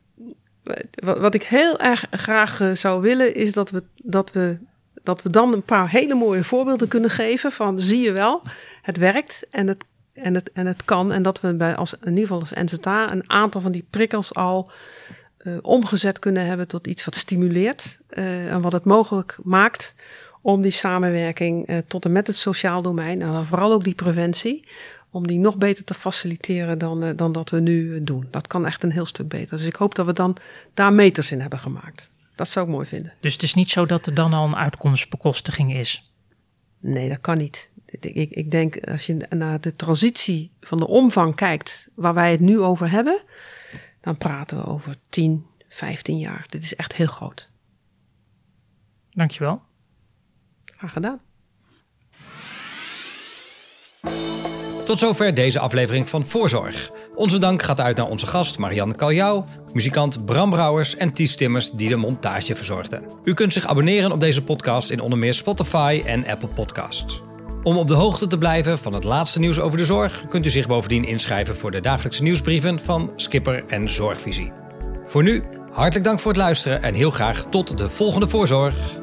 wat, 0.94 1.18
wat, 1.18 1.34
ik 1.34 1.42
heel 1.42 1.80
erg 1.80 2.06
graag 2.10 2.60
uh, 2.60 2.72
zou 2.72 3.02
willen, 3.02 3.34
is 3.34 3.52
dat 3.52 3.70
we, 3.70 3.82
dat, 3.96 4.32
we, 4.32 4.58
dat 5.02 5.22
we 5.22 5.30
dan 5.30 5.52
een 5.52 5.62
paar 5.62 5.90
hele 5.90 6.14
mooie 6.14 6.44
voorbeelden 6.44 6.88
kunnen 6.88 7.10
geven 7.10 7.52
van 7.52 7.80
zie 7.80 8.00
je 8.00 8.12
wel, 8.12 8.42
het 8.82 8.96
werkt 8.96 9.46
en 9.50 9.66
het, 9.66 9.84
en 10.12 10.34
het, 10.34 10.52
en 10.52 10.66
het 10.66 10.84
kan. 10.84 11.12
En 11.12 11.22
dat 11.22 11.40
we 11.40 11.54
bij 11.54 11.76
als, 11.76 11.94
in 11.94 12.08
ieder 12.08 12.22
geval 12.22 12.40
als 12.40 12.52
NZA 12.52 13.12
een 13.12 13.30
aantal 13.30 13.60
van 13.60 13.72
die 13.72 13.86
prikkels 13.90 14.34
al 14.34 14.70
uh, 15.42 15.58
omgezet 15.62 16.18
kunnen 16.18 16.46
hebben 16.46 16.68
tot 16.68 16.86
iets 16.86 17.04
wat 17.04 17.14
stimuleert 17.14 17.98
uh, 18.10 18.52
en 18.52 18.60
wat 18.60 18.72
het 18.72 18.84
mogelijk 18.84 19.38
maakt 19.42 19.94
om 20.40 20.62
die 20.62 20.70
samenwerking 20.70 21.68
uh, 21.68 21.78
tot 21.86 22.04
en 22.04 22.12
met 22.12 22.26
het 22.26 22.36
sociaal 22.36 22.82
domein, 22.82 23.22
en 23.22 23.32
dan 23.32 23.44
vooral 23.44 23.72
ook 23.72 23.84
die 23.84 23.94
preventie, 23.94 24.64
om 25.10 25.26
die 25.26 25.38
nog 25.38 25.58
beter 25.58 25.84
te 25.84 25.94
faciliteren 25.94 26.78
dan, 26.78 27.16
dan 27.16 27.32
dat 27.32 27.50
we 27.50 27.60
nu 27.60 28.02
doen. 28.02 28.26
Dat 28.30 28.46
kan 28.46 28.66
echt 28.66 28.82
een 28.82 28.90
heel 28.90 29.06
stuk 29.06 29.28
beter. 29.28 29.56
Dus 29.56 29.66
ik 29.66 29.74
hoop 29.74 29.94
dat 29.94 30.06
we 30.06 30.12
dan 30.12 30.36
daar 30.74 30.92
meters 30.92 31.32
in 31.32 31.40
hebben 31.40 31.58
gemaakt. 31.58 32.10
Dat 32.34 32.48
zou 32.48 32.66
ik 32.66 32.72
mooi 32.72 32.86
vinden. 32.86 33.12
Dus 33.20 33.32
het 33.32 33.42
is 33.42 33.54
niet 33.54 33.70
zo 33.70 33.86
dat 33.86 34.06
er 34.06 34.14
dan 34.14 34.32
al 34.32 34.46
een 34.46 34.56
uitkomstbekostiging 34.56 35.74
is? 35.74 36.12
Nee, 36.78 37.08
dat 37.08 37.20
kan 37.20 37.38
niet. 37.38 37.70
Ik, 38.00 38.30
ik, 38.30 38.50
denk, 38.50 38.86
als 38.86 39.06
je 39.06 39.16
naar 39.28 39.60
de 39.60 39.72
transitie 39.72 40.52
van 40.60 40.78
de 40.78 40.86
omvang 40.86 41.34
kijkt, 41.34 41.88
waar 41.94 42.14
wij 42.14 42.30
het 42.30 42.40
nu 42.40 42.60
over 42.60 42.90
hebben, 42.90 43.22
dan 44.00 44.16
praten 44.16 44.56
we 44.56 44.66
over 44.66 44.96
10, 45.08 45.46
15 45.68 46.18
jaar. 46.18 46.44
Dit 46.48 46.62
is 46.62 46.76
echt 46.76 46.92
heel 46.92 47.06
groot. 47.06 47.50
Dankjewel. 49.10 49.62
Graag 50.64 50.92
gedaan. 50.92 51.20
Tot 54.84 54.98
zover 54.98 55.34
deze 55.34 55.58
aflevering 55.58 56.08
van 56.08 56.26
Voorzorg. 56.26 56.90
Onze 57.14 57.38
dank 57.38 57.62
gaat 57.62 57.80
uit 57.80 57.96
naar 57.96 58.08
onze 58.08 58.26
gast 58.26 58.58
Marianne 58.58 58.94
Kaljouw, 58.94 59.46
muzikant 59.72 60.24
Bram 60.24 60.50
Brouwers 60.50 60.96
en 60.96 61.12
Ties 61.12 61.36
Timmers 61.36 61.70
die 61.70 61.88
de 61.88 61.96
montage 61.96 62.54
verzorgden. 62.54 63.04
U 63.24 63.34
kunt 63.34 63.52
zich 63.52 63.66
abonneren 63.66 64.12
op 64.12 64.20
deze 64.20 64.42
podcast 64.42 64.90
in 64.90 65.00
onder 65.00 65.18
meer 65.18 65.34
Spotify 65.34 66.02
en 66.06 66.26
Apple 66.26 66.48
Podcasts. 66.48 67.22
Om 67.62 67.76
op 67.76 67.88
de 67.88 67.94
hoogte 67.94 68.26
te 68.26 68.38
blijven 68.38 68.78
van 68.78 68.92
het 68.92 69.04
laatste 69.04 69.38
nieuws 69.38 69.58
over 69.58 69.78
de 69.78 69.84
zorg, 69.84 70.24
kunt 70.28 70.46
u 70.46 70.50
zich 70.50 70.66
bovendien 70.66 71.04
inschrijven 71.04 71.56
voor 71.56 71.70
de 71.70 71.80
dagelijkse 71.80 72.22
nieuwsbrieven 72.22 72.80
van 72.80 73.12
Skipper 73.16 73.64
en 73.66 73.90
Zorgvisie. 73.90 74.52
Voor 75.04 75.22
nu, 75.22 75.42
hartelijk 75.72 76.04
dank 76.04 76.20
voor 76.20 76.32
het 76.32 76.40
luisteren 76.40 76.82
en 76.82 76.94
heel 76.94 77.10
graag 77.10 77.46
tot 77.50 77.78
de 77.78 77.88
volgende 77.88 78.28
voorzorg. 78.28 79.01